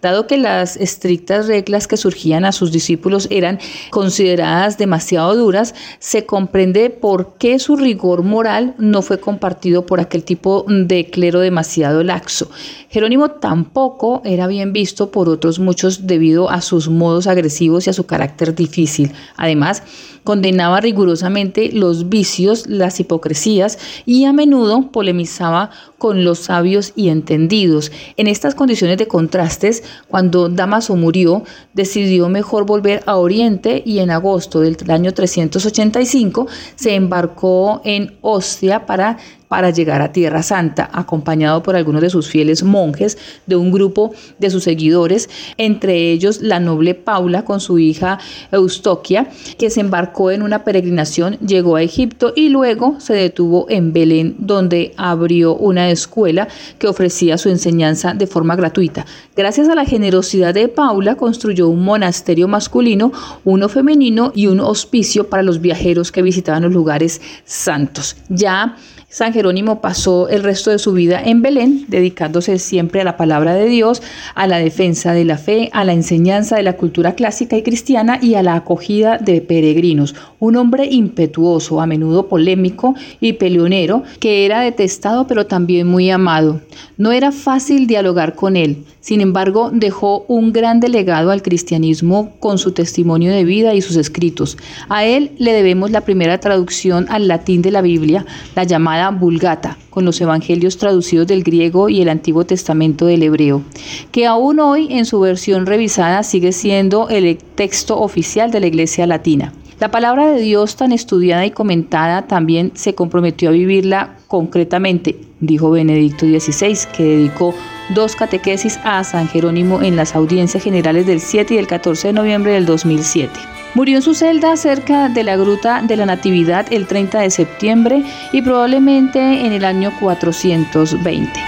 Dado 0.00 0.28
que 0.28 0.36
las 0.36 0.76
estrictas 0.76 1.48
reglas 1.48 1.88
que 1.88 1.96
surgían 1.96 2.44
a 2.44 2.52
sus 2.52 2.70
discípulos 2.70 3.26
eran 3.32 3.58
consideradas 3.90 4.78
demasiado 4.78 5.34
duras, 5.34 5.74
se 5.98 6.24
comprende 6.24 6.88
por 6.88 7.34
qué 7.36 7.58
su 7.58 7.74
rigor 7.74 8.22
moral 8.22 8.76
no 8.78 9.02
fue 9.02 9.18
compartido 9.18 9.86
por 9.86 9.98
aquel 9.98 10.22
tipo 10.22 10.64
de 10.68 11.10
clero 11.10 11.40
demasiado 11.40 12.04
laxo. 12.04 12.48
Jerónimo 12.90 13.32
tampoco 13.32 14.22
era 14.24 14.46
bien 14.46 14.72
visto 14.72 15.10
por 15.10 15.28
otros 15.28 15.58
muchos 15.58 16.06
debido 16.06 16.48
a 16.48 16.60
sus 16.60 16.88
modos 16.88 17.26
agresivos 17.26 17.88
y 17.88 17.90
a 17.90 17.92
su 17.92 18.06
carácter 18.06 18.54
difícil. 18.54 19.12
Además, 19.36 19.82
condenaba 20.22 20.80
rigurosamente 20.80 21.70
los 21.72 22.08
vicios, 22.08 22.66
las 22.66 23.00
hipocresías 23.00 23.78
y 24.06 24.26
a 24.26 24.32
menudo 24.32 24.92
polemizaba 24.92 25.70
con 25.98 26.24
los 26.24 26.38
sabios 26.38 26.92
y 26.94 27.08
entendidos. 27.08 27.90
En 28.16 28.26
estas 28.26 28.54
condiciones 28.54 28.98
de 28.98 29.08
contrastes, 29.08 29.82
cuando 30.08 30.48
Damaso 30.48 30.96
murió, 30.96 31.44
decidió 31.74 32.28
mejor 32.28 32.66
volver 32.66 33.02
a 33.06 33.16
Oriente 33.16 33.82
y 33.84 33.98
en 33.98 34.10
agosto 34.10 34.60
del 34.60 34.76
año 34.88 35.12
385 35.12 36.46
se 36.74 36.94
embarcó 36.94 37.80
en 37.84 38.16
Ostia 38.20 38.86
para 38.86 39.18
para 39.48 39.70
llegar 39.70 40.02
a 40.02 40.12
Tierra 40.12 40.42
Santa, 40.42 40.88
acompañado 40.92 41.62
por 41.62 41.74
algunos 41.74 42.02
de 42.02 42.10
sus 42.10 42.28
fieles 42.28 42.62
monjes 42.62 43.18
de 43.46 43.56
un 43.56 43.72
grupo 43.72 44.12
de 44.38 44.50
sus 44.50 44.64
seguidores, 44.64 45.28
entre 45.56 46.12
ellos 46.12 46.40
la 46.42 46.60
noble 46.60 46.94
Paula 46.94 47.44
con 47.44 47.60
su 47.60 47.78
hija 47.78 48.18
Eustoquia, 48.52 49.28
que 49.58 49.70
se 49.70 49.80
embarcó 49.80 50.30
en 50.30 50.42
una 50.42 50.64
peregrinación, 50.64 51.38
llegó 51.38 51.76
a 51.76 51.82
Egipto 51.82 52.32
y 52.36 52.48
luego 52.50 53.00
se 53.00 53.14
detuvo 53.14 53.66
en 53.68 53.92
Belén, 53.92 54.36
donde 54.38 54.92
abrió 54.96 55.54
una 55.54 55.90
escuela 55.90 56.48
que 56.78 56.88
ofrecía 56.88 57.38
su 57.38 57.48
enseñanza 57.48 58.14
de 58.14 58.26
forma 58.26 58.56
gratuita. 58.56 59.06
Gracias 59.36 59.68
a 59.68 59.74
la 59.74 59.84
generosidad 59.84 60.54
de 60.54 60.68
Paula, 60.68 61.16
construyó 61.16 61.68
un 61.68 61.84
monasterio 61.84 62.48
masculino, 62.48 63.12
uno 63.44 63.68
femenino 63.68 64.32
y 64.34 64.46
un 64.46 64.60
hospicio 64.60 65.28
para 65.28 65.42
los 65.42 65.60
viajeros 65.60 66.12
que 66.12 66.22
visitaban 66.22 66.62
los 66.62 66.72
lugares 66.72 67.20
santos. 67.44 68.16
Ya 68.28 68.76
San 69.10 69.32
Jerónimo 69.32 69.80
pasó 69.80 70.28
el 70.28 70.42
resto 70.42 70.70
de 70.70 70.78
su 70.78 70.92
vida 70.92 71.18
en 71.24 71.40
Belén, 71.40 71.86
dedicándose 71.88 72.58
siempre 72.58 73.00
a 73.00 73.04
la 73.04 73.16
palabra 73.16 73.54
de 73.54 73.64
Dios, 73.64 74.02
a 74.34 74.46
la 74.46 74.58
defensa 74.58 75.14
de 75.14 75.24
la 75.24 75.38
fe, 75.38 75.70
a 75.72 75.86
la 75.86 75.94
enseñanza 75.94 76.56
de 76.56 76.62
la 76.62 76.76
cultura 76.76 77.14
clásica 77.14 77.56
y 77.56 77.62
cristiana 77.62 78.18
y 78.20 78.34
a 78.34 78.42
la 78.42 78.54
acogida 78.54 79.16
de 79.16 79.40
peregrinos. 79.40 80.14
Un 80.40 80.56
hombre 80.56 80.84
impetuoso, 80.90 81.80
a 81.80 81.86
menudo 81.86 82.28
polémico 82.28 82.96
y 83.18 83.32
peleonero, 83.32 84.02
que 84.20 84.44
era 84.44 84.60
detestado 84.60 85.26
pero 85.26 85.46
también 85.46 85.86
muy 85.86 86.10
amado. 86.10 86.60
No 86.98 87.10
era 87.10 87.32
fácil 87.32 87.86
dialogar 87.86 88.34
con 88.34 88.56
él. 88.56 88.84
Sin 89.00 89.22
embargo, 89.22 89.70
dejó 89.72 90.26
un 90.28 90.52
gran 90.52 90.80
delegado 90.80 91.30
al 91.30 91.40
cristianismo 91.40 92.32
con 92.40 92.58
su 92.58 92.72
testimonio 92.72 93.32
de 93.32 93.44
vida 93.44 93.72
y 93.72 93.80
sus 93.80 93.96
escritos. 93.96 94.58
A 94.90 95.06
él 95.06 95.30
le 95.38 95.54
debemos 95.54 95.92
la 95.92 96.02
primera 96.02 96.38
traducción 96.40 97.06
al 97.08 97.26
latín 97.26 97.62
de 97.62 97.70
la 97.70 97.80
Biblia, 97.80 98.26
la 98.54 98.64
llamada 98.64 98.97
Vulgata, 99.10 99.78
con 99.90 100.04
los 100.04 100.20
evangelios 100.20 100.76
traducidos 100.76 101.26
del 101.26 101.44
griego 101.44 101.88
y 101.88 102.02
el 102.02 102.08
Antiguo 102.08 102.44
Testamento 102.44 103.06
del 103.06 103.22
hebreo, 103.22 103.62
que 104.10 104.26
aún 104.26 104.58
hoy 104.60 104.88
en 104.90 105.04
su 105.04 105.20
versión 105.20 105.66
revisada 105.66 106.22
sigue 106.22 106.52
siendo 106.52 107.08
el 107.08 107.38
texto 107.54 107.98
oficial 108.00 108.50
de 108.50 108.60
la 108.60 108.66
Iglesia 108.66 109.06
Latina. 109.06 109.52
La 109.80 109.92
palabra 109.92 110.32
de 110.32 110.40
Dios 110.40 110.74
tan 110.74 110.90
estudiada 110.90 111.46
y 111.46 111.52
comentada 111.52 112.26
también 112.26 112.72
se 112.74 112.96
comprometió 112.96 113.50
a 113.50 113.52
vivirla 113.52 114.16
concretamente, 114.26 115.20
dijo 115.38 115.70
Benedicto 115.70 116.26
XVI, 116.26 116.76
que 116.96 117.04
dedicó 117.04 117.54
dos 117.94 118.16
catequesis 118.16 118.80
a 118.82 119.04
San 119.04 119.28
Jerónimo 119.28 119.80
en 119.80 119.94
las 119.94 120.16
audiencias 120.16 120.64
generales 120.64 121.06
del 121.06 121.20
7 121.20 121.54
y 121.54 121.58
el 121.58 121.68
14 121.68 122.08
de 122.08 122.12
noviembre 122.12 122.52
del 122.52 122.66
2007. 122.66 123.57
Murió 123.74 123.96
en 123.96 124.02
su 124.02 124.14
celda 124.14 124.56
cerca 124.56 125.08
de 125.08 125.24
la 125.24 125.36
Gruta 125.36 125.82
de 125.82 125.96
la 125.96 126.06
Natividad 126.06 126.66
el 126.72 126.86
30 126.86 127.20
de 127.20 127.30
septiembre 127.30 128.02
y 128.32 128.42
probablemente 128.42 129.46
en 129.46 129.52
el 129.52 129.64
año 129.64 129.92
420. 130.00 131.40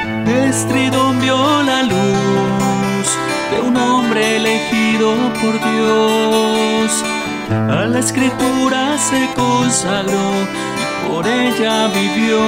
Estridón 0.46 1.20
vio 1.20 1.62
la 1.62 1.82
luz 1.82 3.18
de 3.50 3.60
un 3.66 3.76
hombre 3.76 4.36
elegido 4.36 5.14
por 5.40 5.54
Dios. 5.72 7.04
A 7.50 7.86
la 7.86 7.98
escritura 7.98 8.96
se 8.98 9.28
consagró 9.34 10.30
y 10.76 11.08
por 11.08 11.26
ella 11.26 11.88
vivió. 11.88 12.40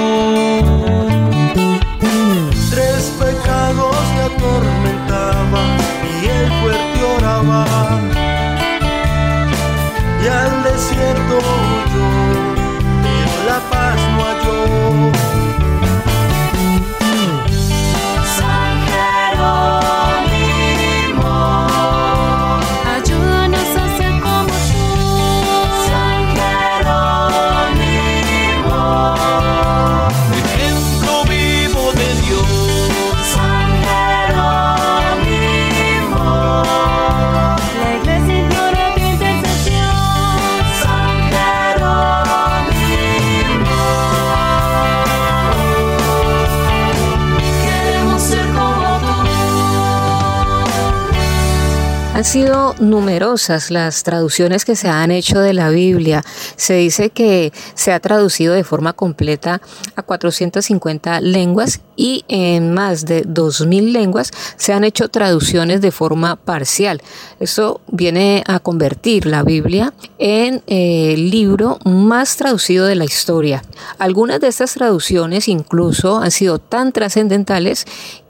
Tres 2.69 3.13
pecados 3.19 3.95
le 4.15 4.23
atormentaban 4.23 5.77
y 6.21 6.25
el 6.27 6.47
fuerte 6.61 7.03
oraba. 7.17 8.32
Y 10.23 10.25
al 10.25 10.63
desierto 10.63 11.72
sido 52.33 52.73
numerosas 52.79 53.69
las 53.69 54.01
traducciones 54.01 54.65
que 54.65 54.75
se 54.75 54.89
han 54.89 55.11
hecho 55.11 55.39
de 55.39 55.53
la 55.53 55.69
Biblia. 55.69 56.23
Se 56.55 56.73
dice 56.73 57.11
que 57.11 57.53
se 57.75 57.93
ha 57.93 57.99
traducido 57.99 58.55
de 58.55 58.63
forma 58.63 58.93
completa 58.93 59.61
a 59.95 60.01
450 60.01 61.21
lenguas 61.21 61.81
y 61.95 62.25
en 62.27 62.73
más 62.73 63.05
de 63.05 63.23
2.000 63.23 63.91
lenguas 63.91 64.31
se 64.57 64.73
han 64.73 64.83
hecho 64.83 65.09
traducciones 65.09 65.79
de 65.81 65.91
forma 65.91 66.35
parcial. 66.35 67.03
Eso 67.39 67.81
viene 67.91 68.43
a 68.47 68.59
convertir 68.59 69.27
la 69.27 69.43
Biblia 69.43 69.93
en 70.17 70.63
eh, 70.65 71.13
el 71.13 71.29
libro 71.29 71.77
más 71.85 72.35
traducido 72.35 72.87
de 72.87 72.95
la 72.95 73.05
historia. 73.05 73.61
Algunas 73.99 74.39
de 74.39 74.47
estas 74.47 74.73
traducciones 74.73 75.47
incluso 75.47 76.17
han 76.17 76.31
sido 76.31 76.57
tan 76.57 76.93
trascendentales 76.93 77.85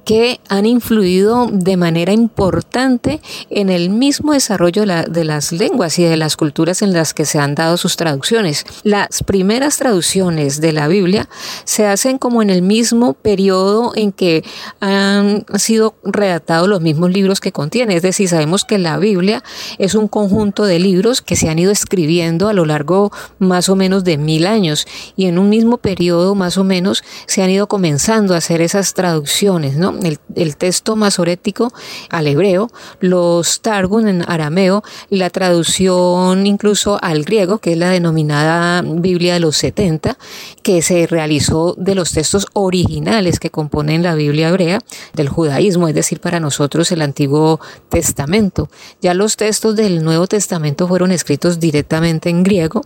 que 0.05 0.39
han 0.49 0.65
influido 0.65 1.47
de 1.51 1.77
manera 1.77 2.11
importante 2.11 3.21
en 3.49 3.69
el 3.69 3.89
mismo 3.89 4.33
desarrollo 4.33 4.85
de 4.85 5.23
las 5.23 5.51
lenguas 5.51 5.97
y 5.99 6.03
de 6.03 6.17
las 6.17 6.35
culturas 6.35 6.81
en 6.81 6.93
las 6.93 7.13
que 7.13 7.25
se 7.25 7.39
han 7.39 7.55
dado 7.55 7.77
sus 7.77 7.95
traducciones. 7.95 8.65
Las 8.83 9.23
primeras 9.23 9.77
traducciones 9.77 10.59
de 10.59 10.73
la 10.73 10.87
Biblia 10.87 11.29
se 11.63 11.87
hacen 11.87 12.17
como 12.17 12.41
en 12.41 12.49
el 12.49 12.61
mismo 12.61 13.13
periodo 13.13 13.93
en 13.95 14.11
que 14.11 14.43
han 14.79 15.45
sido 15.55 15.95
redactados 16.03 16.67
los 16.67 16.81
mismos 16.81 17.11
libros 17.11 17.39
que 17.39 17.51
contiene. 17.51 17.95
Es 17.95 18.01
decir, 18.01 18.27
sabemos 18.27 18.65
que 18.65 18.77
la 18.77 18.97
Biblia 18.97 19.43
es 19.77 19.95
un 19.95 20.07
conjunto 20.07 20.65
de 20.65 20.79
libros 20.79 21.21
que 21.21 21.35
se 21.35 21.49
han 21.49 21.59
ido 21.59 21.71
escribiendo 21.71 22.49
a 22.49 22.53
lo 22.53 22.65
largo 22.65 23.11
más 23.39 23.69
o 23.69 23.75
menos 23.75 24.03
de 24.03 24.17
mil 24.17 24.45
años 24.45 24.85
y 25.15 25.25
en 25.25 25.37
un 25.37 25.49
mismo 25.49 25.77
periodo 25.77 26.35
más 26.35 26.57
o 26.57 26.63
menos 26.63 27.03
se 27.27 27.41
han 27.41 27.49
ido 27.49 27.67
comenzando 27.67 28.33
a 28.33 28.37
hacer 28.37 28.61
esas 28.61 28.93
traducciones, 28.93 29.75
¿no? 29.77 29.92
El, 30.01 30.55
texto 30.57 30.95
masorético 30.95 31.73
al 32.09 32.27
hebreo, 32.27 32.69
los 32.99 33.61
Targum 33.61 34.07
en 34.07 34.23
arameo 34.27 34.83
la 35.09 35.29
traducción 35.29 36.45
incluso 36.45 36.99
al 37.01 37.23
griego, 37.23 37.57
que 37.57 37.73
es 37.73 37.77
la 37.77 37.89
denominada 37.89 38.81
Biblia 38.81 39.33
de 39.33 39.39
los 39.39 39.57
70, 39.57 40.17
que 40.61 40.81
se 40.81 41.07
realizó 41.07 41.75
de 41.77 41.95
los 41.95 42.11
textos 42.11 42.47
originales 42.53 43.39
que 43.39 43.49
componen 43.49 44.03
la 44.03 44.15
Biblia 44.15 44.49
hebrea 44.49 44.79
del 45.13 45.29
judaísmo, 45.29 45.87
es 45.87 45.95
decir, 45.95 46.19
para 46.19 46.39
nosotros 46.39 46.91
el 46.91 47.01
Antiguo 47.01 47.59
Testamento. 47.89 48.69
Ya 49.01 49.13
los 49.13 49.35
textos 49.35 49.75
del 49.75 50.03
Nuevo 50.03 50.27
Testamento 50.27 50.87
fueron 50.87 51.11
escritos 51.11 51.59
directamente 51.59 52.29
en 52.29 52.43
griego. 52.43 52.85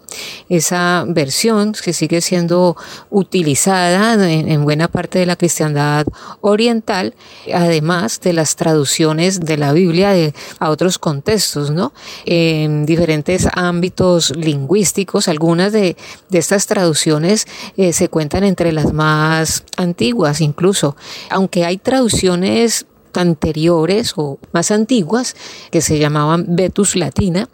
Esa 0.49 1.05
versión 1.07 1.73
que 1.73 1.93
sigue 1.93 2.21
siendo 2.21 2.75
utilizada 3.09 4.25
en 4.27 4.63
buena 4.63 4.87
parte 4.87 5.19
de 5.19 5.25
la 5.25 5.35
cristiandad 5.35 6.05
oriental, 6.41 6.96
además 7.53 8.19
de 8.21 8.33
las 8.33 8.55
traducciones 8.55 9.39
de 9.39 9.57
la 9.57 9.73
Biblia 9.73 10.13
a 10.59 10.69
otros 10.69 10.97
contextos, 10.97 11.71
¿no? 11.71 11.93
En 12.25 12.85
diferentes 12.85 13.47
ámbitos 13.53 14.35
lingüísticos, 14.35 15.27
algunas 15.27 15.71
de, 15.71 15.95
estas 16.31 16.67
traducciones 16.67 17.47
eh, 17.77 17.93
se 17.93 18.09
cuentan 18.09 18.43
entre 18.43 18.71
las 18.71 18.93
más 18.93 19.63
antiguas 19.77 20.41
incluso, 20.41 20.95
aunque 21.29 21.65
hay 21.65 21.77
traducciones 21.77 22.85
anteriores 23.13 24.13
o 24.15 24.39
más 24.51 24.71
antiguas 24.71 25.35
que 25.71 25.81
se 25.81 25.97
llamaban 25.99 26.45
Vetus 26.49 26.95
Latina, 26.95 27.49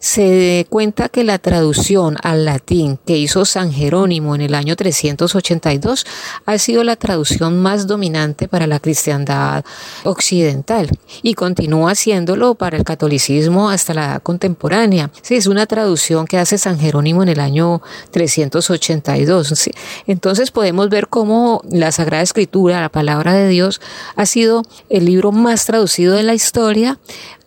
se 0.00 0.66
cuenta 0.70 1.10
que 1.10 1.24
la 1.24 1.38
traducción 1.38 2.16
al 2.22 2.46
latín 2.46 2.98
que 3.06 3.18
hizo 3.18 3.44
San 3.44 3.70
Jerónimo 3.70 4.34
en 4.34 4.40
el 4.40 4.54
año 4.54 4.74
382 4.74 6.06
ha 6.46 6.58
sido 6.58 6.84
la 6.84 6.96
traducción 6.96 7.60
más 7.60 7.86
dominante 7.86 8.48
para 8.48 8.66
la 8.66 8.80
cristiandad 8.80 9.62
occidental 10.04 10.90
y 11.22 11.34
continúa 11.34 11.92
haciéndolo 11.92 12.54
para 12.54 12.78
el 12.78 12.84
catolicismo 12.84 13.68
hasta 13.68 13.92
la 13.92 14.04
edad 14.06 14.22
contemporánea. 14.22 15.10
Sí, 15.20 15.36
es 15.36 15.46
una 15.46 15.66
traducción 15.66 16.26
que 16.26 16.38
hace 16.38 16.56
San 16.56 16.80
Jerónimo 16.80 17.22
en 17.22 17.28
el 17.28 17.40
año 17.40 17.82
382. 18.10 19.70
Entonces 20.06 20.50
podemos 20.50 20.88
ver 20.88 21.08
cómo 21.08 21.60
la 21.70 21.92
Sagrada 21.92 22.22
Escritura, 22.22 22.80
la 22.80 22.88
palabra 22.88 23.34
de 23.34 23.48
Dios, 23.48 23.82
ha 24.16 24.24
sido 24.24 24.62
el 24.88 25.04
libro 25.04 25.30
más 25.30 25.66
traducido 25.66 26.14
de 26.14 26.22
la 26.22 26.32
historia, 26.32 26.98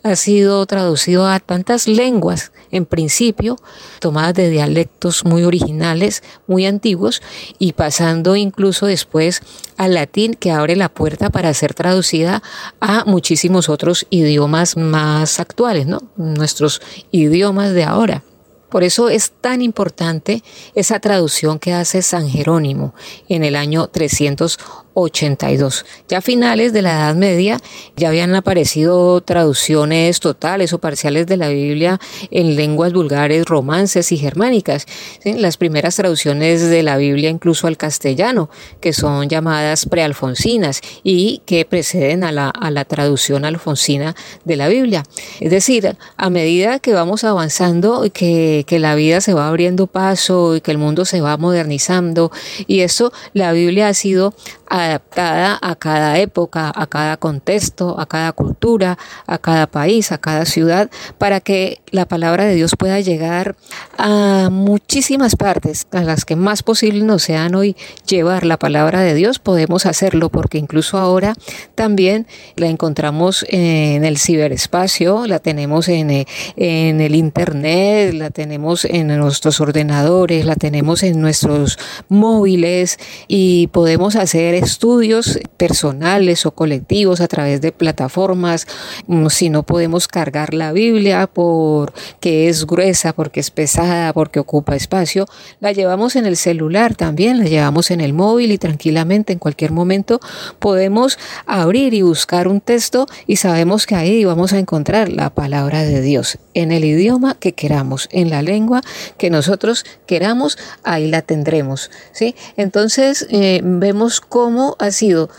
ha 0.03 0.15
sido 0.17 0.65
traducido 0.65 1.27
a 1.27 1.39
tantas 1.39 1.87
lenguas, 1.87 2.51
en 2.71 2.85
principio, 2.85 3.57
tomadas 3.99 4.33
de 4.33 4.49
dialectos 4.49 5.23
muy 5.25 5.43
originales, 5.43 6.23
muy 6.45 6.65
antiguos, 6.65 7.21
y 7.57 7.73
pasando 7.73 8.35
incluso 8.35 8.85
después 8.85 9.41
al 9.77 9.93
latín, 9.93 10.33
que 10.33 10.51
abre 10.51 10.75
la 10.75 10.89
puerta 10.89 11.29
para 11.29 11.53
ser 11.53 11.73
traducida 11.73 12.43
a 12.81 13.05
muchísimos 13.05 13.69
otros 13.69 14.05
idiomas 14.09 14.75
más 14.75 15.39
actuales, 15.39 15.87
¿no? 15.87 15.99
Nuestros 16.17 16.81
idiomas 17.11 17.73
de 17.73 17.85
ahora. 17.85 18.23
Por 18.69 18.83
eso 18.83 19.09
es 19.09 19.31
tan 19.39 19.61
importante 19.61 20.43
esa 20.73 20.99
traducción 20.99 21.59
que 21.59 21.73
hace 21.73 22.01
San 22.01 22.27
Jerónimo 22.27 22.95
en 23.29 23.43
el 23.43 23.55
año 23.55 23.85
300 23.85 24.57
82. 24.93 25.85
Ya 26.07 26.19
a 26.19 26.21
finales 26.21 26.73
de 26.73 26.81
la 26.81 26.91
Edad 26.91 27.15
Media 27.15 27.59
ya 27.95 28.09
habían 28.09 28.35
aparecido 28.35 29.21
traducciones 29.21 30.19
totales 30.19 30.73
o 30.73 30.79
parciales 30.79 31.27
de 31.27 31.37
la 31.37 31.49
Biblia 31.49 31.99
en 32.31 32.55
lenguas 32.55 32.93
vulgares, 32.93 33.45
romances 33.45 34.11
y 34.11 34.17
germánicas. 34.17 34.85
Las 35.23 35.57
primeras 35.57 35.95
traducciones 35.95 36.69
de 36.69 36.83
la 36.83 36.97
Biblia 36.97 37.29
incluso 37.29 37.67
al 37.67 37.77
castellano, 37.77 38.49
que 38.79 38.93
son 38.93 39.29
llamadas 39.29 39.85
prealfonsinas 39.85 40.81
y 41.03 41.41
que 41.45 41.65
preceden 41.65 42.23
a 42.23 42.31
la, 42.31 42.49
a 42.49 42.71
la 42.71 42.85
traducción 42.85 43.45
alfonsina 43.45 44.15
de 44.45 44.55
la 44.55 44.67
Biblia. 44.67 45.03
Es 45.39 45.51
decir, 45.51 45.95
a 46.17 46.29
medida 46.29 46.79
que 46.79 46.93
vamos 46.93 47.23
avanzando, 47.23 48.05
que, 48.13 48.63
que 48.67 48.79
la 48.79 48.95
vida 48.95 49.21
se 49.21 49.33
va 49.33 49.47
abriendo 49.47 49.87
paso 49.87 50.55
y 50.55 50.61
que 50.61 50.71
el 50.71 50.77
mundo 50.77 51.05
se 51.05 51.21
va 51.21 51.37
modernizando, 51.37 52.31
y 52.67 52.81
eso 52.81 53.11
la 53.33 53.51
Biblia 53.51 53.87
ha 53.87 53.93
sido 53.93 54.33
adaptada 54.73 55.59
a 55.61 55.75
cada 55.75 56.17
época, 56.17 56.71
a 56.75 56.87
cada 56.87 57.17
contexto, 57.17 57.99
a 57.99 58.07
cada 58.07 58.31
cultura, 58.31 58.97
a 59.27 59.37
cada 59.37 59.67
país, 59.67 60.11
a 60.11 60.17
cada 60.17 60.45
ciudad, 60.45 60.89
para 61.19 61.41
que 61.41 61.79
la 61.91 62.07
palabra 62.07 62.45
de 62.45 62.55
Dios 62.55 62.73
pueda 62.75 62.99
llegar 62.99 63.55
a 63.99 64.49
muchísimas 64.51 65.35
partes, 65.35 65.85
a 65.91 66.01
las 66.01 66.25
que 66.25 66.35
más 66.35 66.63
posible 66.63 67.03
nos 67.03 67.21
sean 67.21 67.53
hoy 67.53 67.75
llevar 68.07 68.45
la 68.45 68.57
palabra 68.57 69.01
de 69.01 69.13
Dios, 69.13 69.37
podemos 69.37 69.85
hacerlo, 69.85 70.29
porque 70.29 70.57
incluso 70.57 70.97
ahora 70.97 71.35
también 71.75 72.25
la 72.55 72.65
encontramos 72.65 73.45
en 73.49 74.03
el 74.03 74.17
ciberespacio, 74.17 75.27
la 75.27 75.37
tenemos 75.37 75.87
en, 75.87 76.25
en 76.55 77.01
el 77.01 77.13
Internet, 77.13 78.15
la 78.15 78.31
tenemos 78.31 78.85
en 78.85 79.15
nuestros 79.19 79.61
ordenadores, 79.61 80.45
la 80.45 80.55
tenemos 80.55 81.03
en 81.03 81.21
nuestros 81.21 81.77
móviles 82.09 82.97
y 83.27 83.67
podemos 83.67 84.15
hacer 84.15 84.62
estudios 84.63 85.39
personales 85.57 86.45
o 86.45 86.51
colectivos 86.51 87.21
a 87.21 87.27
través 87.27 87.61
de 87.61 87.71
plataformas, 87.71 88.67
mm, 89.07 89.27
si 89.27 89.49
no 89.49 89.63
podemos 89.63 90.07
cargar 90.07 90.53
la 90.53 90.71
Biblia 90.71 91.27
porque 91.27 92.49
es 92.49 92.65
gruesa, 92.65 93.13
porque 93.13 93.39
es 93.39 93.51
pesada, 93.51 94.13
porque 94.13 94.39
ocupa 94.39 94.75
espacio, 94.75 95.27
la 95.59 95.71
llevamos 95.71 96.15
en 96.15 96.25
el 96.25 96.37
celular 96.37 96.95
también, 96.95 97.39
la 97.39 97.45
llevamos 97.45 97.91
en 97.91 98.01
el 98.01 98.13
móvil 98.13 98.51
y 98.51 98.57
tranquilamente 98.57 99.33
en 99.33 99.39
cualquier 99.39 99.71
momento 99.71 100.19
podemos 100.59 101.17
abrir 101.45 101.93
y 101.93 102.01
buscar 102.01 102.47
un 102.47 102.61
texto 102.61 103.07
y 103.27 103.35
sabemos 103.37 103.85
que 103.85 103.95
ahí 103.95 104.25
vamos 104.25 104.53
a 104.53 104.59
encontrar 104.59 105.09
la 105.09 105.29
palabra 105.29 105.83
de 105.83 106.01
Dios 106.01 106.39
en 106.53 106.71
el 106.71 106.85
idioma 106.85 107.35
que 107.39 107.53
queramos, 107.53 108.07
en 108.11 108.29
la 108.29 108.41
lengua 108.41 108.81
que 109.17 109.29
nosotros 109.29 109.85
queramos, 110.05 110.57
ahí 110.83 111.09
la 111.09 111.21
tendremos. 111.21 111.91
¿sí? 112.11 112.35
Entonces 112.57 113.27
eh, 113.29 113.61
vemos 113.63 114.21
cómo 114.21 114.52
ha 114.79 114.91
sido 114.91 115.29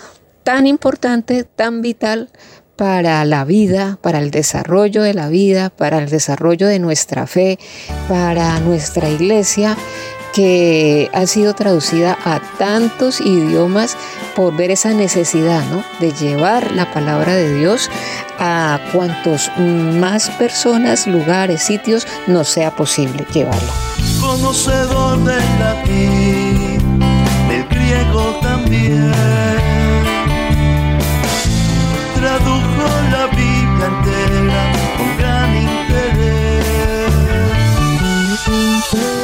tan 0.42 0.66
importante, 0.66 1.44
tan 1.44 1.82
vital 1.82 2.30
para 2.76 3.24
la 3.24 3.44
vida, 3.44 3.98
para 4.02 4.18
el 4.18 4.30
desarrollo 4.30 5.02
de 5.02 5.14
la 5.14 5.28
vida, 5.28 5.70
para 5.70 5.98
el 5.98 6.10
desarrollo 6.10 6.66
de 6.66 6.78
nuestra 6.78 7.26
fe, 7.26 7.58
para 8.08 8.58
nuestra 8.60 9.08
iglesia, 9.08 9.76
que 10.34 11.08
ha 11.12 11.26
sido 11.26 11.54
traducida 11.54 12.18
a 12.24 12.40
tantos 12.58 13.20
idiomas 13.20 13.96
por 14.34 14.56
ver 14.56 14.72
esa 14.72 14.92
necesidad 14.92 15.62
de 16.00 16.12
llevar 16.12 16.72
la 16.72 16.92
palabra 16.92 17.36
de 17.36 17.54
Dios 17.54 17.88
a 18.40 18.80
cuantos 18.92 19.48
más 19.56 20.30
personas, 20.30 21.06
lugares, 21.06 21.62
sitios 21.62 22.04
nos 22.26 22.48
sea 22.48 22.74
posible 22.74 23.24
llevarla. 23.32 23.72
Conocedor 24.20 25.22
del 25.22 25.58
latín, 25.60 26.98
griego 27.70 28.40
tradujo 32.14 32.84
la 33.12 33.26
Biblia 33.26 33.86
entera 33.86 34.62
con 34.96 35.10
gran 35.18 35.50
interés. 35.56 37.04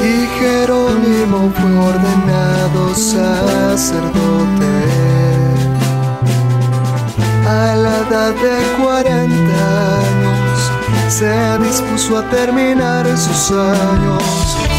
Y 0.02 0.14
Jerónimo 0.38 1.38
fue 1.56 1.72
ordenado 1.90 2.82
sacerdote. 2.94 4.74
A 7.48 7.74
la 7.74 7.94
edad 8.06 8.32
de 8.34 8.56
40 8.82 9.08
años 10.06 10.58
se 11.08 11.34
dispuso 11.58 12.18
a 12.18 12.22
terminar 12.30 13.04
sus 13.16 13.50
años 13.50 14.69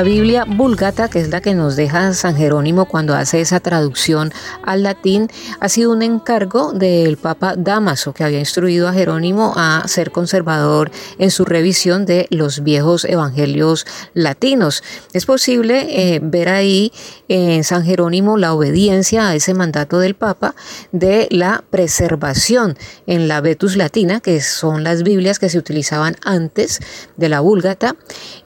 La 0.00 0.04
Biblia 0.04 0.46
Vulgata, 0.46 1.10
que 1.10 1.20
es 1.20 1.28
la 1.28 1.42
que 1.42 1.52
nos 1.54 1.76
deja 1.76 2.14
San 2.14 2.34
Jerónimo 2.34 2.86
cuando 2.86 3.14
hace 3.14 3.42
esa 3.42 3.60
traducción 3.60 4.32
al 4.64 4.82
latín, 4.82 5.28
ha 5.60 5.68
sido 5.68 5.92
un 5.92 6.00
encargo 6.00 6.72
del 6.72 7.18
Papa 7.18 7.54
Damaso, 7.54 8.14
que 8.14 8.24
había 8.24 8.38
instruido 8.38 8.88
a 8.88 8.94
Jerónimo 8.94 9.52
a 9.56 9.82
ser 9.88 10.10
conservador 10.10 10.90
en 11.18 11.30
su 11.30 11.44
revisión 11.44 12.06
de 12.06 12.26
los 12.30 12.64
viejos 12.64 13.04
evangelios 13.04 13.84
latinos. 14.14 14.82
Es 15.12 15.26
posible 15.26 16.14
eh, 16.14 16.20
ver 16.22 16.48
ahí 16.48 16.92
en 17.28 17.62
San 17.62 17.84
Jerónimo 17.84 18.38
la 18.38 18.54
obediencia 18.54 19.28
a 19.28 19.34
ese 19.34 19.52
mandato 19.52 19.98
del 19.98 20.14
Papa 20.14 20.54
de 20.92 21.28
la 21.30 21.62
preservación 21.68 22.78
en 23.06 23.28
la 23.28 23.42
Vetus 23.42 23.76
Latina, 23.76 24.20
que 24.20 24.40
son 24.40 24.82
las 24.82 25.02
Biblias 25.02 25.38
que 25.38 25.50
se 25.50 25.58
utilizaban 25.58 26.16
antes 26.24 26.80
de 27.18 27.28
la 27.28 27.40
Vulgata, 27.40 27.96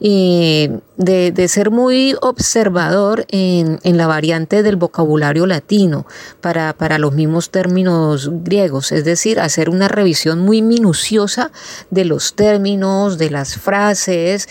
y 0.01 0.69
de, 0.97 1.33
de 1.33 1.49
ser 1.49 1.71
muy 1.71 2.17
observador 2.21 3.27
en, 3.31 3.81
en 3.83 3.97
la 3.97 4.07
variante 4.07 4.63
del 4.63 4.77
vocabulario 4.77 5.47
latino 5.47 6.07
para, 6.41 6.73
para 6.73 6.99
los 6.99 7.15
mismos 7.15 7.51
términos 7.51 8.31
griegos, 8.45 8.93
es 8.93 9.05
decir, 9.05 9.41
hacer 9.41 9.71
una 9.71 9.89
revisión 9.89 10.41
muy 10.41 10.63
minuciosa 10.63 11.51
de 11.91 12.05
los 12.05 12.35
términos, 12.35 13.19
de 13.19 13.31
las 13.31 13.57
frases, 13.57 14.49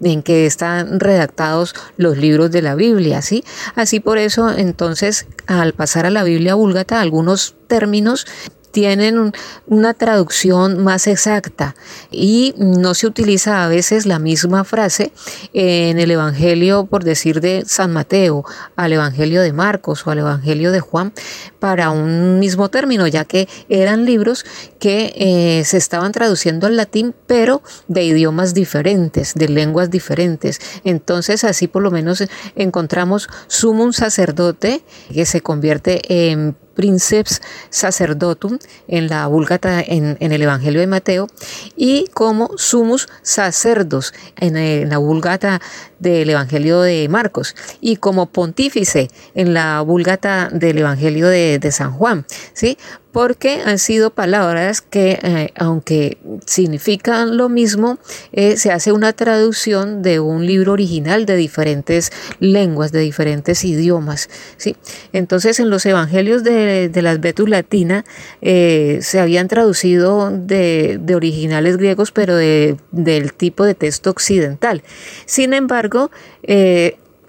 en 0.00 0.22
que 0.22 0.46
están 0.46 1.00
redactados 1.00 1.74
los 1.96 2.16
libros 2.16 2.50
de 2.50 2.62
la 2.62 2.74
Biblia, 2.74 3.22
¿sí? 3.22 3.44
Así 3.74 4.00
por 4.00 4.18
eso, 4.18 4.50
entonces, 4.50 5.26
al 5.46 5.72
pasar 5.72 6.06
a 6.06 6.10
la 6.10 6.22
Biblia 6.22 6.54
búlgata, 6.54 7.00
algunos 7.00 7.56
términos 7.66 8.26
tienen 8.70 9.18
un- 9.18 9.32
una 9.66 9.94
traducción 9.94 10.82
más 10.82 11.06
exacta 11.06 11.74
y 12.10 12.54
no 12.58 12.94
se 12.94 13.06
utiliza 13.06 13.64
a 13.64 13.68
veces 13.68 14.06
la 14.06 14.18
misma 14.18 14.64
frase 14.64 15.12
en 15.52 15.98
el 15.98 16.10
Evangelio, 16.10 16.86
por 16.86 17.04
decir, 17.04 17.40
de 17.40 17.64
San 17.66 17.92
Mateo, 17.92 18.44
al 18.76 18.92
Evangelio 18.92 19.42
de 19.42 19.52
Marcos 19.52 20.06
o 20.06 20.10
al 20.10 20.18
Evangelio 20.18 20.72
de 20.72 20.80
Juan, 20.80 21.12
para 21.58 21.90
un 21.90 22.38
mismo 22.38 22.68
término, 22.68 23.06
ya 23.06 23.24
que 23.24 23.48
eran 23.68 24.04
libros 24.04 24.44
que 24.78 25.12
eh, 25.16 25.64
se 25.64 25.76
estaban 25.76 26.12
traduciendo 26.12 26.66
al 26.66 26.76
latín, 26.76 27.14
pero 27.26 27.62
de 27.88 28.04
idiomas 28.04 28.54
diferentes, 28.54 29.34
de 29.34 29.48
lenguas 29.48 29.90
diferentes. 29.90 30.60
Entonces, 30.84 31.44
así 31.44 31.68
por 31.68 31.82
lo 31.82 31.90
menos 31.90 32.22
encontramos 32.56 33.28
sumum 33.48 33.92
sacerdote, 33.92 34.82
que 35.12 35.26
se 35.26 35.40
convierte 35.40 36.30
en 36.30 36.56
princeps 36.78 37.42
sacerdotum 37.70 38.60
en 38.86 39.08
la 39.08 39.26
vulgata 39.26 39.80
en, 39.80 40.16
el 40.20 40.42
Evangelio 40.42 40.78
de 40.78 40.86
Mateo 40.86 41.26
y 41.74 42.06
como 42.14 42.50
sumus 42.56 43.08
sacerdos 43.22 44.14
en, 44.36 44.56
en 44.56 44.88
la 44.88 44.98
vulgata 44.98 45.60
del 45.98 46.30
Evangelio 46.30 46.80
de 46.80 47.08
Marcos 47.08 47.56
y 47.80 47.96
como 47.96 48.26
pontífice 48.26 49.10
en 49.34 49.54
la 49.54 49.80
vulgata 49.80 50.50
del 50.52 50.78
Evangelio 50.78 51.26
de, 51.26 51.58
de 51.58 51.72
San 51.72 51.90
Juan, 51.90 52.24
¿sí? 52.52 52.78
Porque 53.18 53.62
han 53.66 53.80
sido 53.80 54.10
palabras 54.10 54.80
que, 54.80 55.18
eh, 55.20 55.50
aunque 55.56 56.18
significan 56.46 57.36
lo 57.36 57.48
mismo, 57.48 57.98
eh, 58.30 58.56
se 58.56 58.70
hace 58.70 58.92
una 58.92 59.12
traducción 59.12 60.02
de 60.02 60.20
un 60.20 60.46
libro 60.46 60.74
original 60.74 61.26
de 61.26 61.34
diferentes 61.34 62.12
lenguas, 62.38 62.92
de 62.92 63.00
diferentes 63.00 63.64
idiomas, 63.64 64.30
¿sí? 64.56 64.76
Entonces, 65.12 65.58
en 65.58 65.68
los 65.68 65.84
evangelios 65.84 66.44
de, 66.44 66.88
de 66.88 67.02
las 67.02 67.18
Betus 67.18 67.48
Latina 67.48 68.04
eh, 68.40 69.00
se 69.02 69.18
habían 69.18 69.48
traducido 69.48 70.30
de, 70.30 71.00
originales 71.12 71.76
griegos, 71.76 72.12
pero 72.12 72.36
de, 72.36 72.76
del 72.92 73.32
tipo 73.32 73.64
de 73.64 73.74
texto 73.74 74.10
occidental. 74.10 74.84
Sin 75.26 75.54
embargo, 75.54 76.12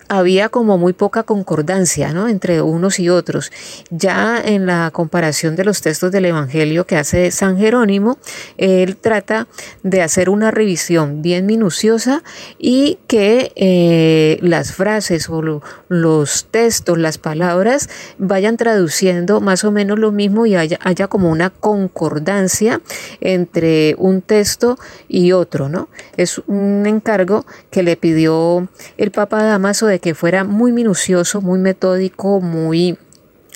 había 0.09 0.49
como 0.49 0.77
muy 0.77 0.93
poca 0.93 1.23
concordancia 1.23 2.11
¿no? 2.13 2.27
entre 2.27 2.61
unos 2.61 2.99
y 2.99 3.09
otros. 3.09 3.51
Ya 3.89 4.41
en 4.43 4.65
la 4.65 4.89
comparación 4.91 5.55
de 5.55 5.63
los 5.63 5.81
textos 5.81 6.11
del 6.11 6.25
Evangelio 6.25 6.85
que 6.85 6.97
hace 6.97 7.31
San 7.31 7.57
Jerónimo, 7.57 8.17
él 8.57 8.97
trata 8.97 9.47
de 9.83 10.01
hacer 10.01 10.29
una 10.29 10.51
revisión 10.51 11.21
bien 11.21 11.45
minuciosa 11.45 12.23
y 12.57 12.97
que 13.07 13.51
eh, 13.55 14.39
las 14.41 14.73
frases 14.73 15.29
o 15.29 15.41
lo- 15.41 15.61
los 15.87 16.45
textos, 16.51 16.97
las 16.97 17.17
palabras 17.17 17.89
vayan 18.17 18.57
traduciendo 18.57 19.39
más 19.41 19.63
o 19.63 19.71
menos 19.71 19.99
lo 19.99 20.11
mismo 20.11 20.45
y 20.45 20.55
haya, 20.55 20.79
haya 20.81 21.07
como 21.07 21.29
una 21.29 21.51
concordancia 21.51 22.81
entre 23.21 23.95
un 23.97 24.21
texto 24.21 24.77
y 25.07 25.31
otro, 25.31 25.69
¿no? 25.69 25.89
Es 26.17 26.41
un 26.47 26.85
encargo 26.87 27.45
que 27.71 27.83
le 27.83 27.95
pidió 27.95 28.67
el 28.97 29.11
Papa 29.11 29.43
Damaso 29.43 29.85
de 29.85 29.98
que 29.99 30.15
fuera 30.15 30.43
muy 30.43 30.71
minucioso, 30.71 31.41
muy 31.41 31.59
metódico, 31.59 32.41
muy 32.41 32.97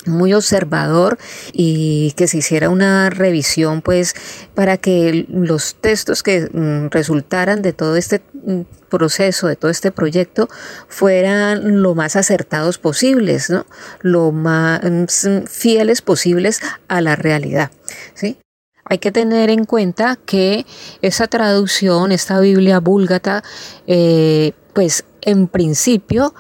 muy 0.06 0.34
observador 0.34 1.18
y 1.52 2.12
que 2.18 2.28
se 2.28 2.38
hiciera 2.38 2.70
una 2.70 3.10
revisión 3.10 3.82
pues 3.82 4.16
para 4.54 4.78
que 4.78 5.26
los 5.30 5.76
textos 5.76 6.24
que 6.24 6.50
mm, 6.52 6.89
resultaran 6.89 7.62
de 7.62 7.74
todo 7.74 7.96
este 7.96 8.22
mm, 8.34 8.62
proceso, 8.89 9.48
de 9.48 9.56
todo 9.56 9.72
este 9.72 9.91
proyecto, 9.91 10.50
fueran 10.88 11.82
lo 11.82 11.96
más 11.96 12.16
acertados 12.16 12.78
posibles, 12.78 13.50
¿no? 13.50 13.66
Lo 14.02 14.32
más 14.32 14.82
mm, 15.26 15.46
fieles 15.48 16.02
posibles 16.02 16.62
a 16.88 17.02
la 17.02 17.16
realidad, 17.16 17.72
¿sí? 18.14 18.38
Hay 18.86 18.98
que 18.98 19.14
tener 19.14 19.50
en 19.50 19.64
cuenta 19.64 20.20
que 20.26 20.66
esa 21.02 21.28
traducción, 21.28 22.12
esta 22.12 22.41
Biblia 22.41 22.80
búlgata, 22.80 23.41
eh, 23.88 24.52
pues 24.74 25.06
en 25.26 25.47
principio 25.47 26.34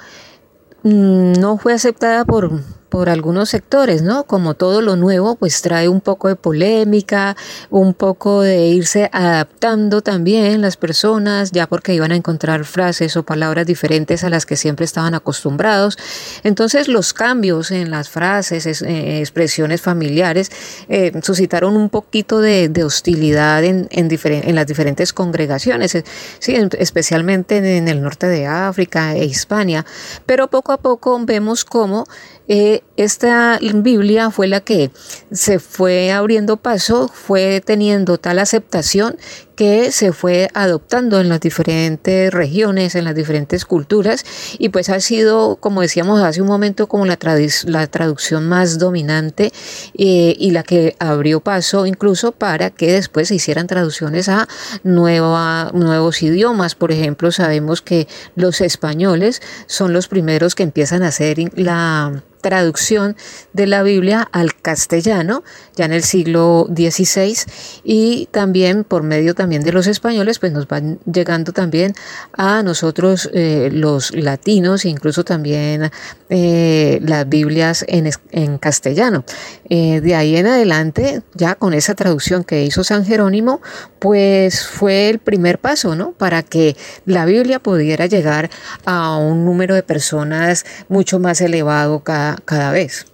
mm, 0.83 1.33
no 1.39 1.57
fue 1.57 1.73
aceptada 1.73 2.25
por, 2.25 2.51
por 2.93 3.09
algunos 3.09 3.49
sectores, 3.49 4.03
¿no? 4.03 4.25
Como 4.25 4.53
todo 4.53 4.79
lo 4.83 4.95
nuevo, 4.95 5.35
pues 5.35 5.63
trae 5.63 5.89
un 5.89 5.99
poco 5.99 6.27
de 6.27 6.35
polémica, 6.35 7.35
un 7.71 7.95
poco 7.95 8.41
de 8.43 8.67
irse 8.67 9.09
adaptando 9.11 10.03
también 10.03 10.61
las 10.61 10.77
personas, 10.77 11.49
ya 11.51 11.65
porque 11.65 11.95
iban 11.95 12.11
a 12.11 12.15
encontrar 12.15 12.65
frases 12.65 13.17
o 13.17 13.23
palabras 13.23 13.65
diferentes 13.65 14.23
a 14.23 14.29
las 14.29 14.45
que 14.45 14.57
siempre 14.57 14.85
estaban 14.85 15.15
acostumbrados. 15.15 15.97
Entonces 16.43 16.87
los 16.87 17.15
cambios 17.15 17.71
en 17.71 17.89
las 17.89 18.09
frases, 18.09 18.67
es- 18.67 18.83
eh, 18.83 19.21
expresiones 19.21 19.81
familiares, 19.81 20.51
eh, 20.87 21.11
suscitaron 21.23 21.75
un 21.75 21.89
poquito 21.89 22.41
de, 22.41 22.69
hostilidad 22.83 23.63
en, 23.63 23.87
en, 23.89 24.53
las 24.53 24.67
diferentes 24.67 25.13
congregaciones, 25.13 25.95
eh, 25.95 26.03
sí, 26.37 26.53
en- 26.53 26.69
especialmente 26.77 27.57
en, 27.57 27.65
en 27.65 27.87
el 27.87 28.03
norte 28.03 28.27
de 28.27 28.45
África 28.45 29.15
e 29.15 29.25
Hispania. 29.25 29.83
Pero 30.27 30.47
poco 30.47 30.73
a 30.73 30.77
poco 30.77 31.19
vemos 31.25 31.65
cómo 31.65 32.05
eh, 32.47 32.81
esta 32.97 33.59
Biblia 33.61 34.29
fue 34.29 34.47
la 34.47 34.59
que 34.59 34.91
se 35.31 35.59
fue 35.59 36.11
abriendo 36.11 36.57
paso, 36.57 37.07
fue 37.07 37.61
teniendo 37.65 38.17
tal 38.17 38.39
aceptación 38.39 39.17
que 39.55 39.91
se 39.91 40.13
fue 40.13 40.49
adoptando 40.53 41.19
en 41.19 41.29
las 41.29 41.39
diferentes 41.39 42.33
regiones, 42.33 42.95
en 42.95 43.03
las 43.05 43.15
diferentes 43.15 43.65
culturas, 43.65 44.25
y 44.57 44.69
pues 44.69 44.89
ha 44.89 44.99
sido, 44.99 45.57
como 45.57 45.81
decíamos 45.81 46.21
hace 46.23 46.41
un 46.41 46.47
momento, 46.47 46.87
como 46.87 47.05
la, 47.05 47.19
tradi- 47.19 47.65
la 47.67 47.85
traducción 47.87 48.47
más 48.47 48.79
dominante 48.79 49.51
eh, 49.97 50.35
y 50.37 50.51
la 50.51 50.63
que 50.63 50.95
abrió 50.99 51.39
paso 51.39 51.85
incluso 51.85 52.31
para 52.31 52.69
que 52.71 52.93
después 52.93 53.27
se 53.27 53.35
hicieran 53.35 53.67
traducciones 53.67 54.29
a 54.29 54.47
nueva, 54.83 55.71
nuevos 55.73 56.21
idiomas. 56.23 56.75
Por 56.75 56.91
ejemplo, 56.91 57.31
sabemos 57.31 57.81
que 57.81 58.07
los 58.35 58.61
españoles 58.61 59.41
son 59.67 59.93
los 59.93 60.07
primeros 60.07 60.55
que 60.55 60.63
empiezan 60.63 61.03
a 61.03 61.07
hacer 61.09 61.37
la 61.55 62.23
traducción 62.41 63.15
de 63.53 63.67
la 63.67 63.83
Biblia 63.83 64.27
al 64.33 64.53
castellano, 64.53 65.43
ya 65.77 65.85
en 65.85 65.93
el 65.93 66.03
siglo 66.03 66.67
XVI, 66.75 67.37
y 67.85 68.27
también 68.31 68.83
por 68.83 69.01
medio 69.03 69.33
también 69.43 69.63
de 69.63 69.73
los 69.73 69.87
españoles, 69.87 70.39
pues 70.39 70.53
nos 70.53 70.69
van 70.69 70.99
llegando 70.99 71.51
también 71.51 71.93
a 72.31 72.63
nosotros 72.63 73.29
eh, 73.33 73.69
los 73.73 74.15
latinos, 74.15 74.85
incluso 74.85 75.25
también 75.25 75.91
eh, 76.29 77.01
las 77.03 77.27
Biblias 77.27 77.83
en, 77.89 78.09
en 78.31 78.57
castellano. 78.57 79.25
Eh, 79.67 79.99
de 79.99 80.15
ahí 80.15 80.37
en 80.37 80.47
adelante, 80.47 81.23
ya 81.33 81.55
con 81.55 81.73
esa 81.73 81.93
traducción 81.93 82.45
que 82.45 82.63
hizo 82.63 82.85
San 82.85 83.03
Jerónimo, 83.03 83.59
pues 83.99 84.65
fue 84.65 85.09
el 85.09 85.19
primer 85.19 85.59
paso, 85.59 85.93
¿no? 85.93 86.13
Para 86.13 86.41
que 86.41 86.77
la 87.05 87.25
Biblia 87.25 87.59
pudiera 87.59 88.05
llegar 88.05 88.49
a 88.85 89.17
un 89.17 89.43
número 89.43 89.75
de 89.75 89.83
personas 89.83 90.65
mucho 90.87 91.19
más 91.19 91.41
elevado 91.41 91.99
cada, 91.99 92.37
cada 92.45 92.71
vez. 92.71 93.07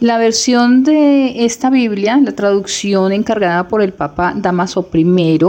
La 0.00 0.16
versión 0.16 0.84
de 0.84 1.44
esta 1.44 1.70
Biblia, 1.70 2.20
la 2.22 2.30
traducción 2.30 3.10
encargada 3.10 3.66
por 3.66 3.82
el 3.82 3.92
Papa 3.92 4.32
Damaso 4.36 4.88
I, 4.94 5.40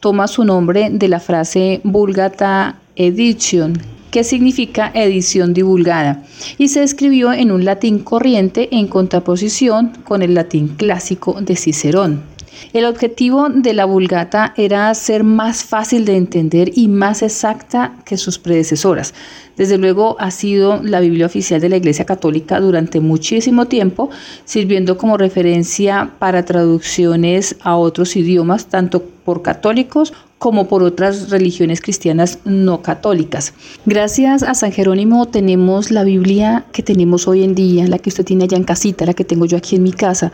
toma 0.00 0.26
su 0.26 0.44
nombre 0.44 0.90
de 0.90 1.06
la 1.06 1.20
frase 1.20 1.80
Vulgata 1.84 2.80
Edition, 2.96 3.80
que 4.10 4.24
significa 4.24 4.90
edición 4.92 5.54
divulgada, 5.54 6.24
y 6.58 6.66
se 6.66 6.82
escribió 6.82 7.32
en 7.32 7.52
un 7.52 7.64
latín 7.64 8.00
corriente 8.00 8.68
en 8.72 8.88
contraposición 8.88 9.92
con 10.02 10.22
el 10.22 10.34
latín 10.34 10.74
clásico 10.76 11.40
de 11.40 11.54
Cicerón. 11.54 12.31
El 12.72 12.84
objetivo 12.84 13.48
de 13.48 13.74
la 13.74 13.84
Vulgata 13.84 14.54
era 14.56 14.92
ser 14.94 15.24
más 15.24 15.64
fácil 15.64 16.04
de 16.04 16.16
entender 16.16 16.70
y 16.74 16.88
más 16.88 17.22
exacta 17.22 17.92
que 18.04 18.16
sus 18.16 18.38
predecesoras. 18.38 19.14
Desde 19.56 19.78
luego 19.78 20.16
ha 20.18 20.30
sido 20.30 20.82
la 20.82 21.00
Biblia 21.00 21.26
oficial 21.26 21.60
de 21.60 21.68
la 21.68 21.76
Iglesia 21.76 22.06
Católica 22.06 22.58
durante 22.60 23.00
muchísimo 23.00 23.66
tiempo, 23.66 24.10
sirviendo 24.44 24.96
como 24.96 25.18
referencia 25.18 26.12
para 26.18 26.44
traducciones 26.44 27.56
a 27.60 27.76
otros 27.76 28.16
idiomas, 28.16 28.66
tanto 28.66 29.02
por 29.24 29.42
católicos 29.42 30.14
como 30.42 30.66
por 30.66 30.82
otras 30.82 31.30
religiones 31.30 31.80
cristianas 31.80 32.40
no 32.44 32.82
católicas. 32.82 33.54
Gracias 33.86 34.42
a 34.42 34.54
San 34.54 34.72
Jerónimo 34.72 35.26
tenemos 35.26 35.92
la 35.92 36.02
Biblia 36.02 36.64
que 36.72 36.82
tenemos 36.82 37.28
hoy 37.28 37.44
en 37.44 37.54
día, 37.54 37.86
la 37.86 38.00
que 38.00 38.08
usted 38.08 38.24
tiene 38.24 38.42
allá 38.42 38.56
en 38.56 38.64
casita, 38.64 39.06
la 39.06 39.14
que 39.14 39.24
tengo 39.24 39.46
yo 39.46 39.56
aquí 39.56 39.76
en 39.76 39.84
mi 39.84 39.92
casa. 39.92 40.32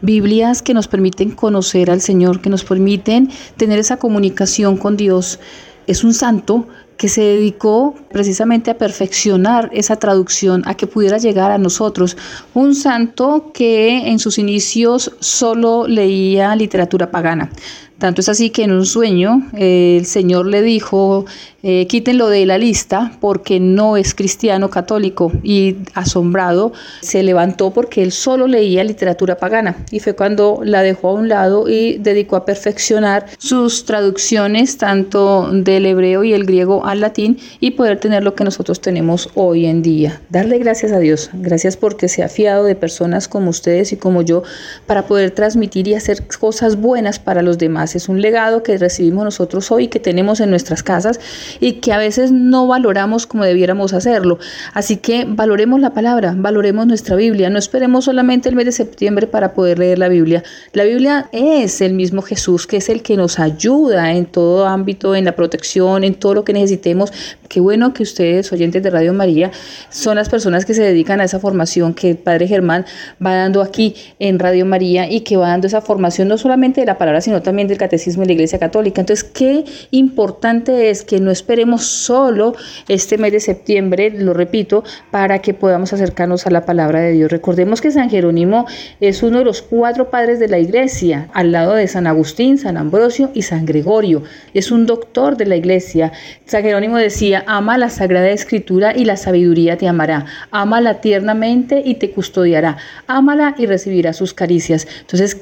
Biblias 0.00 0.62
que 0.62 0.74
nos 0.74 0.86
permiten 0.86 1.32
conocer 1.32 1.90
al 1.90 2.00
Señor, 2.00 2.40
que 2.40 2.50
nos 2.50 2.62
permiten 2.62 3.30
tener 3.56 3.80
esa 3.80 3.96
comunicación 3.96 4.76
con 4.76 4.96
Dios. 4.96 5.40
Es 5.88 6.04
un 6.04 6.14
santo 6.14 6.68
que 6.96 7.08
se 7.08 7.22
dedicó 7.22 7.96
precisamente 8.12 8.70
a 8.70 8.78
perfeccionar 8.78 9.70
esa 9.72 9.96
traducción, 9.96 10.62
a 10.66 10.74
que 10.74 10.86
pudiera 10.86 11.18
llegar 11.18 11.50
a 11.50 11.58
nosotros. 11.58 12.16
Un 12.54 12.76
santo 12.76 13.50
que 13.52 14.08
en 14.08 14.20
sus 14.20 14.38
inicios 14.38 15.12
solo 15.18 15.88
leía 15.88 16.54
literatura 16.54 17.10
pagana. 17.10 17.50
Tanto 17.98 18.20
es 18.20 18.28
así 18.28 18.50
que 18.50 18.62
en 18.62 18.70
un 18.70 18.86
sueño 18.86 19.42
eh, 19.56 19.96
el 19.98 20.06
Señor 20.06 20.46
le 20.46 20.62
dijo, 20.62 21.24
eh, 21.64 21.88
quítenlo 21.88 22.28
de 22.28 22.46
la 22.46 22.56
lista 22.56 23.10
porque 23.20 23.58
no 23.58 23.96
es 23.96 24.14
cristiano 24.14 24.70
católico. 24.70 25.32
Y 25.42 25.78
asombrado 25.94 26.72
se 27.00 27.24
levantó 27.24 27.72
porque 27.72 28.04
él 28.04 28.12
solo 28.12 28.46
leía 28.46 28.84
literatura 28.84 29.36
pagana. 29.36 29.84
Y 29.90 29.98
fue 29.98 30.14
cuando 30.14 30.60
la 30.62 30.82
dejó 30.82 31.08
a 31.08 31.14
un 31.14 31.28
lado 31.28 31.68
y 31.68 31.98
dedicó 31.98 32.36
a 32.36 32.44
perfeccionar 32.44 33.26
sus 33.38 33.84
traducciones 33.84 34.78
tanto 34.78 35.50
del 35.52 35.86
hebreo 35.86 36.22
y 36.22 36.34
el 36.34 36.44
griego 36.44 36.86
al 36.86 37.00
latín 37.00 37.38
y 37.58 37.72
poder 37.72 37.98
tener 37.98 38.22
lo 38.22 38.36
que 38.36 38.44
nosotros 38.44 38.80
tenemos 38.80 39.28
hoy 39.34 39.66
en 39.66 39.82
día. 39.82 40.20
Darle 40.30 40.58
gracias 40.58 40.92
a 40.92 41.00
Dios. 41.00 41.30
Gracias 41.32 41.76
porque 41.76 42.08
se 42.08 42.22
ha 42.22 42.28
fiado 42.28 42.62
de 42.62 42.76
personas 42.76 43.26
como 43.26 43.50
ustedes 43.50 43.92
y 43.92 43.96
como 43.96 44.22
yo 44.22 44.44
para 44.86 45.06
poder 45.06 45.32
transmitir 45.32 45.88
y 45.88 45.94
hacer 45.94 46.28
cosas 46.38 46.76
buenas 46.76 47.18
para 47.18 47.42
los 47.42 47.58
demás. 47.58 47.87
Es 47.94 48.08
un 48.08 48.20
legado 48.20 48.62
que 48.62 48.76
recibimos 48.78 49.24
nosotros 49.24 49.70
hoy, 49.70 49.88
que 49.88 50.00
tenemos 50.00 50.40
en 50.40 50.50
nuestras 50.50 50.82
casas 50.82 51.20
y 51.60 51.74
que 51.74 51.92
a 51.92 51.98
veces 51.98 52.32
no 52.32 52.66
valoramos 52.66 53.26
como 53.26 53.44
debiéramos 53.44 53.92
hacerlo. 53.92 54.38
Así 54.74 54.96
que 54.96 55.24
valoremos 55.28 55.80
la 55.80 55.94
palabra, 55.94 56.34
valoremos 56.36 56.86
nuestra 56.86 57.16
Biblia. 57.16 57.50
No 57.50 57.58
esperemos 57.58 58.04
solamente 58.04 58.48
el 58.48 58.54
mes 58.54 58.66
de 58.66 58.72
septiembre 58.72 59.26
para 59.26 59.54
poder 59.54 59.78
leer 59.78 59.98
la 59.98 60.08
Biblia. 60.08 60.42
La 60.72 60.84
Biblia 60.84 61.28
es 61.32 61.80
el 61.80 61.94
mismo 61.94 62.22
Jesús, 62.22 62.66
que 62.66 62.78
es 62.78 62.88
el 62.88 63.02
que 63.02 63.16
nos 63.16 63.38
ayuda 63.38 64.12
en 64.12 64.26
todo 64.26 64.66
ámbito, 64.66 65.14
en 65.14 65.24
la 65.24 65.32
protección, 65.32 66.04
en 66.04 66.14
todo 66.14 66.34
lo 66.34 66.44
que 66.44 66.52
necesitemos. 66.52 67.12
Qué 67.48 67.60
bueno 67.60 67.94
que 67.94 68.02
ustedes, 68.02 68.52
oyentes 68.52 68.82
de 68.82 68.90
Radio 68.90 69.14
María, 69.14 69.50
son 69.88 70.16
las 70.16 70.28
personas 70.28 70.66
que 70.66 70.74
se 70.74 70.82
dedican 70.82 71.20
a 71.20 71.24
esa 71.24 71.40
formación 71.40 71.94
que 71.94 72.10
el 72.10 72.18
Padre 72.18 72.46
Germán 72.46 72.84
va 73.24 73.34
dando 73.34 73.62
aquí 73.62 73.94
en 74.18 74.38
Radio 74.38 74.66
María 74.66 75.10
y 75.10 75.22
que 75.22 75.38
va 75.38 75.48
dando 75.48 75.66
esa 75.66 75.80
formación 75.80 76.28
no 76.28 76.36
solamente 76.36 76.82
de 76.82 76.86
la 76.86 76.98
palabra, 76.98 77.22
sino 77.22 77.40
también 77.40 77.66
del 77.66 77.78
catecismo 77.78 78.22
de 78.22 78.28
la 78.28 78.32
Iglesia 78.34 78.58
Católica. 78.58 79.00
Entonces, 79.00 79.24
qué 79.24 79.64
importante 79.90 80.90
es 80.90 81.02
que 81.04 81.20
no 81.20 81.30
esperemos 81.30 81.86
solo 81.86 82.54
este 82.86 83.16
mes 83.16 83.32
de 83.32 83.40
septiembre, 83.40 84.10
lo 84.10 84.34
repito, 84.34 84.84
para 85.10 85.38
que 85.40 85.54
podamos 85.54 85.94
acercarnos 85.94 86.46
a 86.46 86.50
la 86.50 86.66
palabra 86.66 87.00
de 87.00 87.12
Dios. 87.12 87.30
Recordemos 87.30 87.80
que 87.80 87.90
San 87.90 88.10
Jerónimo 88.10 88.66
es 89.00 89.22
uno 89.22 89.38
de 89.38 89.44
los 89.46 89.62
cuatro 89.62 90.10
padres 90.10 90.38
de 90.38 90.48
la 90.48 90.58
Iglesia, 90.58 91.28
al 91.32 91.52
lado 91.52 91.72
de 91.72 91.88
San 91.88 92.06
Agustín, 92.06 92.58
San 92.58 92.76
Ambrosio 92.76 93.30
y 93.32 93.42
San 93.42 93.64
Gregorio. 93.64 94.22
Es 94.52 94.70
un 94.70 94.84
doctor 94.84 95.38
de 95.38 95.46
la 95.46 95.56
Iglesia. 95.56 96.12
San 96.44 96.62
Jerónimo 96.62 96.98
decía, 96.98 97.37
ama 97.46 97.78
la 97.78 97.90
Sagrada 97.90 98.30
Escritura 98.30 98.96
y 98.96 99.04
la 99.04 99.16
sabiduría 99.16 99.76
te 99.76 99.88
amará. 99.88 100.26
Ámala 100.50 101.00
tiernamente 101.00 101.82
y 101.84 101.94
te 101.94 102.10
custodiará. 102.10 102.76
Ámala 103.06 103.54
y 103.58 103.66
recibirá 103.66 104.12
sus 104.12 104.34
caricias. 104.34 104.86
Entonces, 105.00 105.38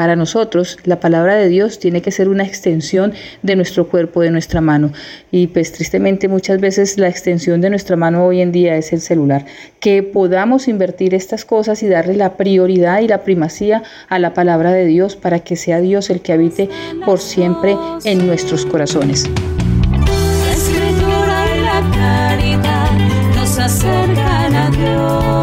para 0.00 0.16
nosotros, 0.16 0.78
la 0.84 0.98
palabra 0.98 1.34
de 1.34 1.48
Dios 1.48 1.78
tiene 1.78 2.00
que 2.00 2.10
ser 2.10 2.30
una 2.30 2.42
extensión 2.42 3.12
de 3.42 3.54
nuestro 3.54 3.88
cuerpo, 3.88 4.22
de 4.22 4.30
nuestra 4.30 4.62
mano. 4.62 4.92
Y 5.30 5.48
pues 5.48 5.72
tristemente 5.72 6.26
muchas 6.26 6.58
veces 6.58 6.96
la 6.96 7.08
extensión 7.08 7.60
de 7.60 7.68
nuestra 7.68 7.96
mano 7.96 8.24
hoy 8.24 8.40
en 8.40 8.50
día 8.50 8.76
es 8.76 8.94
el 8.94 9.02
celular. 9.02 9.44
Que 9.78 10.02
podamos 10.02 10.68
invertir 10.68 11.14
estas 11.14 11.44
cosas 11.44 11.82
y 11.82 11.88
darle 11.88 12.14
la 12.14 12.38
prioridad 12.38 13.00
y 13.00 13.08
la 13.08 13.24
primacía 13.24 13.82
a 14.08 14.18
la 14.18 14.32
palabra 14.32 14.72
de 14.72 14.86
Dios 14.86 15.16
para 15.16 15.40
que 15.40 15.56
sea 15.56 15.82
Dios 15.82 16.08
el 16.08 16.22
que 16.22 16.32
habite 16.32 16.70
por 17.04 17.18
siempre 17.18 17.76
en 18.04 18.26
nuestros 18.26 18.64
corazones. 18.64 19.28
Acercan 23.70 24.54
a 24.54 24.70
Dios. 24.70 25.39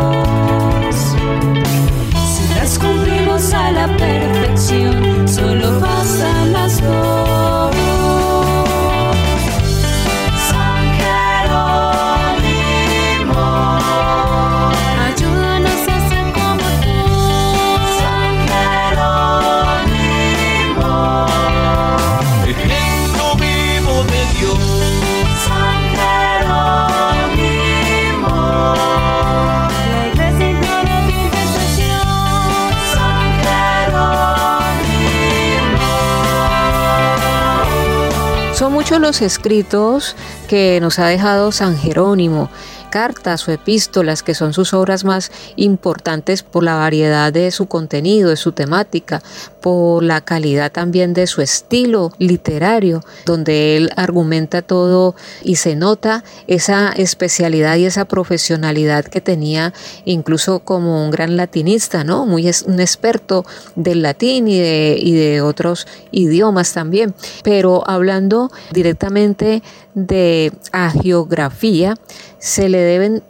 Los 38.90 39.22
escritos 39.22 40.16
que 40.48 40.80
nos 40.82 40.98
ha 40.98 41.06
dejado 41.08 41.52
San 41.52 41.78
Jerónimo, 41.78 42.50
cartas 42.90 43.48
o 43.48 43.52
epístolas 43.52 44.24
que 44.24 44.36
son 44.36 44.54
sus 44.54 44.74
obras 44.74 45.04
más 45.04 45.32
importantes 45.56 46.44
por 46.44 46.64
la 46.64 46.76
variedad 46.76 47.32
de 47.32 47.52
su 47.52 47.68
contenido, 47.68 48.30
de 48.30 48.38
su 48.38 48.52
temática, 48.52 49.22
por 49.62 50.04
la 50.04 50.22
calidad 50.22 50.72
también 50.72 51.14
de 51.14 51.28
su 51.28 51.42
estilo 51.42 52.12
literario, 52.20 53.04
donde 53.26 53.78
él 53.78 53.90
argumenta 53.96 54.62
todo 54.62 55.16
y 55.44 55.58
se 55.58 55.76
nota 55.76 56.24
esa 56.48 56.92
especialidad 56.92 57.76
y 57.76 57.86
esa 57.86 58.06
profesionalidad 58.06 59.06
que 59.06 59.22
tenía 59.22 59.74
incluso 60.06 60.60
como 60.60 61.04
un 61.04 61.12
gran 61.12 61.38
latinista, 61.38 62.04
¿no? 62.04 62.26
Muy 62.26 62.48
es, 62.48 62.64
un 62.64 62.80
experto 62.80 63.46
del 63.76 64.02
latín 64.02 64.48
y 64.48 64.60
de, 64.60 64.98
y 65.00 65.14
de 65.14 65.42
otros 65.42 65.88
idiomas 66.12 66.74
también. 66.74 67.14
Pero 67.44 67.84
hablando 67.88 68.52
directamente 68.72 69.64
de 69.98 70.54
agiografía, 70.72 71.96
se 72.38 72.70
le 72.70 72.78
deben 72.78 73.24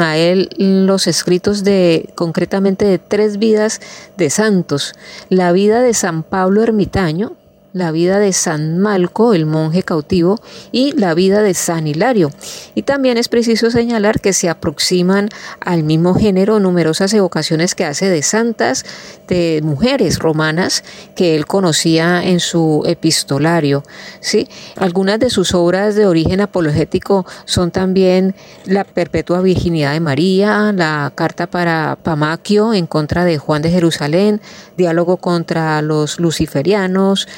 a 0.00 0.16
él 0.16 0.48
los 0.56 1.06
escritos 1.06 1.62
de 1.64 2.08
concretamente 2.14 2.86
de 2.86 2.98
tres 2.98 3.38
vidas 3.38 3.80
de 4.16 4.30
santos. 4.30 4.94
La 5.28 5.52
vida 5.52 5.82
de 5.82 5.92
San 5.92 6.22
Pablo 6.22 6.62
Ermitaño, 6.62 7.36
la 7.72 7.92
vida 7.92 8.18
de 8.18 8.32
San 8.32 8.78
Malco, 8.78 9.34
el 9.34 9.46
monje 9.46 9.82
cautivo, 9.82 10.40
y 10.72 10.92
la 10.92 11.14
vida 11.14 11.42
de 11.42 11.54
San 11.54 11.86
Hilario. 11.86 12.30
Y 12.74 12.82
también 12.82 13.18
es 13.18 13.28
preciso 13.28 13.70
señalar 13.70 14.20
que 14.20 14.32
se 14.32 14.48
aproximan 14.48 15.28
al 15.60 15.82
mismo 15.82 16.14
género 16.14 16.60
numerosas 16.60 17.12
evocaciones 17.12 17.74
que 17.74 17.84
hace 17.84 18.08
de 18.08 18.22
santas, 18.22 18.84
de 19.28 19.60
mujeres 19.62 20.18
romanas 20.18 20.82
que 21.14 21.36
él 21.36 21.46
conocía 21.46 22.24
en 22.24 22.40
su 22.40 22.82
epistolario. 22.86 23.84
¿sí? 24.20 24.48
Algunas 24.76 25.20
de 25.20 25.30
sus 25.30 25.54
obras 25.54 25.94
de 25.94 26.06
origen 26.06 26.40
apologético 26.40 27.26
son 27.44 27.70
también 27.70 28.34
La 28.64 28.84
perpetua 28.84 29.40
virginidad 29.42 29.92
de 29.92 30.00
María, 30.00 30.72
la 30.72 31.12
carta 31.14 31.46
para 31.46 31.98
Pamaquio 32.02 32.72
en 32.72 32.86
contra 32.86 33.24
de 33.24 33.38
Juan 33.38 33.62
de 33.62 33.70
Jerusalén, 33.70 34.40
diálogo 34.76 35.18
contra 35.18 35.82
los 35.82 36.18
luciferianos, 36.18 37.28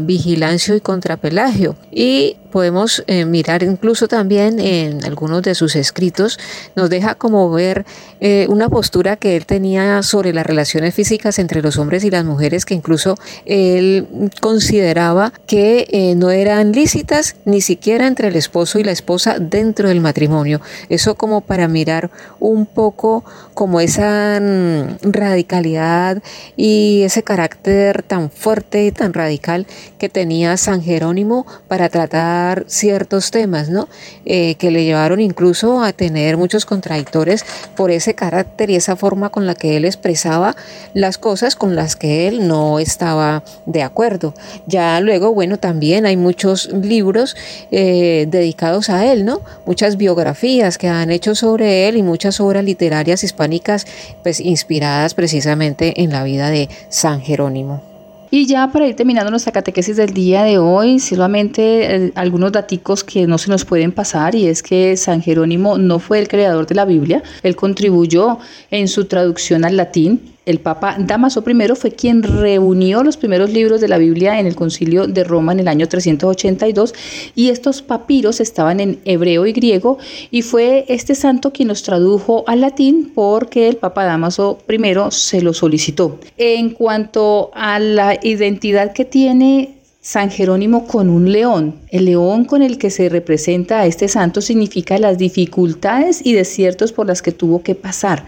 Vigilancio 0.00 0.74
y 0.76 0.80
contra 0.80 1.16
Pelagio. 1.16 1.76
Y 1.90 2.36
podemos 2.46 3.04
eh, 3.06 3.24
mirar 3.24 3.62
incluso 3.62 4.08
también 4.08 4.60
en 4.60 5.04
algunos 5.04 5.42
de 5.42 5.54
sus 5.54 5.76
escritos, 5.76 6.38
nos 6.74 6.90
deja 6.90 7.14
como 7.14 7.50
ver 7.50 7.84
eh, 8.20 8.46
una 8.48 8.68
postura 8.68 9.16
que 9.16 9.36
él 9.36 9.46
tenía 9.46 10.02
sobre 10.02 10.32
las 10.32 10.46
relaciones 10.46 10.94
físicas 10.94 11.38
entre 11.38 11.62
los 11.62 11.78
hombres 11.78 12.04
y 12.04 12.10
las 12.10 12.24
mujeres, 12.24 12.64
que 12.64 12.74
incluso 12.74 13.16
él 13.44 14.30
consideraba 14.40 15.32
que 15.46 15.86
eh, 15.90 16.14
no 16.14 16.30
eran 16.30 16.72
lícitas 16.72 17.36
ni 17.44 17.60
siquiera 17.60 18.06
entre 18.06 18.28
el 18.28 18.36
esposo 18.36 18.78
y 18.78 18.84
la 18.84 18.92
esposa 18.92 19.38
dentro 19.38 19.88
del 19.88 20.00
matrimonio. 20.00 20.60
Eso 20.88 21.14
como 21.14 21.40
para 21.40 21.68
mirar 21.68 22.10
un 22.40 22.66
poco 22.66 23.24
como 23.54 23.80
esa 23.80 24.38
mm, 24.40 25.10
radicalidad 25.12 26.22
y 26.56 27.02
ese 27.02 27.22
carácter 27.22 28.02
tan 28.02 28.30
fuerte 28.30 28.86
y 28.86 28.92
tan 28.92 29.12
radical 29.12 29.66
que 29.98 30.08
tenía 30.08 30.56
San 30.56 30.82
Jerónimo 30.82 31.46
para 31.68 31.88
tratar 31.88 32.35
ciertos 32.66 33.30
temas, 33.30 33.68
¿no? 33.68 33.88
Eh, 34.24 34.54
que 34.56 34.70
le 34.70 34.84
llevaron 34.84 35.20
incluso 35.20 35.82
a 35.82 35.92
tener 35.92 36.36
muchos 36.36 36.64
contradictores 36.64 37.44
por 37.76 37.90
ese 37.90 38.14
carácter 38.14 38.70
y 38.70 38.76
esa 38.76 38.96
forma 38.96 39.30
con 39.30 39.46
la 39.46 39.54
que 39.54 39.76
él 39.76 39.84
expresaba 39.84 40.56
las 40.94 41.18
cosas 41.18 41.56
con 41.56 41.76
las 41.76 41.96
que 41.96 42.28
él 42.28 42.48
no 42.48 42.78
estaba 42.78 43.42
de 43.66 43.82
acuerdo. 43.82 44.34
Ya 44.66 45.00
luego, 45.00 45.32
bueno, 45.32 45.58
también 45.58 46.06
hay 46.06 46.16
muchos 46.16 46.70
libros 46.72 47.36
eh, 47.70 48.26
dedicados 48.28 48.90
a 48.90 49.10
él, 49.12 49.24
¿no? 49.24 49.40
Muchas 49.64 49.96
biografías 49.96 50.78
que 50.78 50.88
han 50.88 51.10
hecho 51.10 51.34
sobre 51.34 51.88
él 51.88 51.96
y 51.96 52.02
muchas 52.02 52.40
obras 52.40 52.64
literarias 52.64 53.24
hispánicas, 53.24 53.86
pues 54.22 54.40
inspiradas 54.40 55.14
precisamente 55.14 56.02
en 56.02 56.10
la 56.10 56.24
vida 56.24 56.50
de 56.50 56.68
San 56.88 57.20
Jerónimo. 57.20 57.95
Y 58.30 58.46
ya 58.46 58.70
para 58.72 58.86
ir 58.86 58.96
terminando 58.96 59.30
nuestra 59.30 59.52
catequesis 59.52 59.96
del 59.96 60.12
día 60.12 60.42
de 60.42 60.58
hoy, 60.58 60.98
solamente 60.98 61.94
eh, 61.94 62.12
algunos 62.14 62.52
daticos 62.52 63.04
que 63.04 63.26
no 63.26 63.38
se 63.38 63.50
nos 63.50 63.64
pueden 63.64 63.92
pasar 63.92 64.34
y 64.34 64.46
es 64.48 64.62
que 64.62 64.96
San 64.96 65.22
Jerónimo 65.22 65.78
no 65.78 65.98
fue 65.98 66.18
el 66.18 66.28
creador 66.28 66.66
de 66.66 66.74
la 66.74 66.84
Biblia, 66.84 67.22
él 67.42 67.54
contribuyó 67.54 68.38
en 68.70 68.88
su 68.88 69.04
traducción 69.04 69.64
al 69.64 69.76
latín, 69.76 70.35
el 70.46 70.60
Papa 70.60 70.96
Damaso 70.98 71.44
I 71.46 71.74
fue 71.74 71.90
quien 71.90 72.22
reunió 72.22 73.02
los 73.02 73.16
primeros 73.16 73.50
libros 73.50 73.80
de 73.80 73.88
la 73.88 73.98
Biblia 73.98 74.38
en 74.38 74.46
el 74.46 74.54
Concilio 74.54 75.06
de 75.08 75.24
Roma 75.24 75.52
en 75.52 75.60
el 75.60 75.68
año 75.68 75.88
382 75.88 76.94
y 77.34 77.50
estos 77.50 77.82
papiros 77.82 78.40
estaban 78.40 78.78
en 78.78 79.00
hebreo 79.04 79.44
y 79.46 79.52
griego 79.52 79.98
y 80.30 80.42
fue 80.42 80.84
este 80.88 81.16
santo 81.16 81.52
quien 81.52 81.68
los 81.68 81.82
tradujo 81.82 82.44
al 82.46 82.60
latín 82.60 83.10
porque 83.12 83.68
el 83.68 83.76
Papa 83.76 84.04
Damaso 84.04 84.58
I 84.68 84.78
se 85.10 85.42
lo 85.42 85.52
solicitó. 85.52 86.20
En 86.38 86.70
cuanto 86.70 87.50
a 87.52 87.80
la 87.80 88.16
identidad 88.22 88.92
que 88.92 89.04
tiene 89.04 89.76
San 90.00 90.30
Jerónimo 90.30 90.86
con 90.86 91.08
un 91.08 91.32
león. 91.32 91.74
El 91.88 92.04
león 92.04 92.44
con 92.44 92.62
el 92.62 92.78
que 92.78 92.90
se 92.90 93.08
representa 93.08 93.80
a 93.80 93.86
este 93.86 94.06
santo 94.06 94.40
significa 94.40 94.96
las 94.98 95.18
dificultades 95.18 96.24
y 96.24 96.32
desiertos 96.32 96.92
por 96.92 97.08
las 97.08 97.22
que 97.22 97.32
tuvo 97.32 97.64
que 97.64 97.74
pasar. 97.74 98.24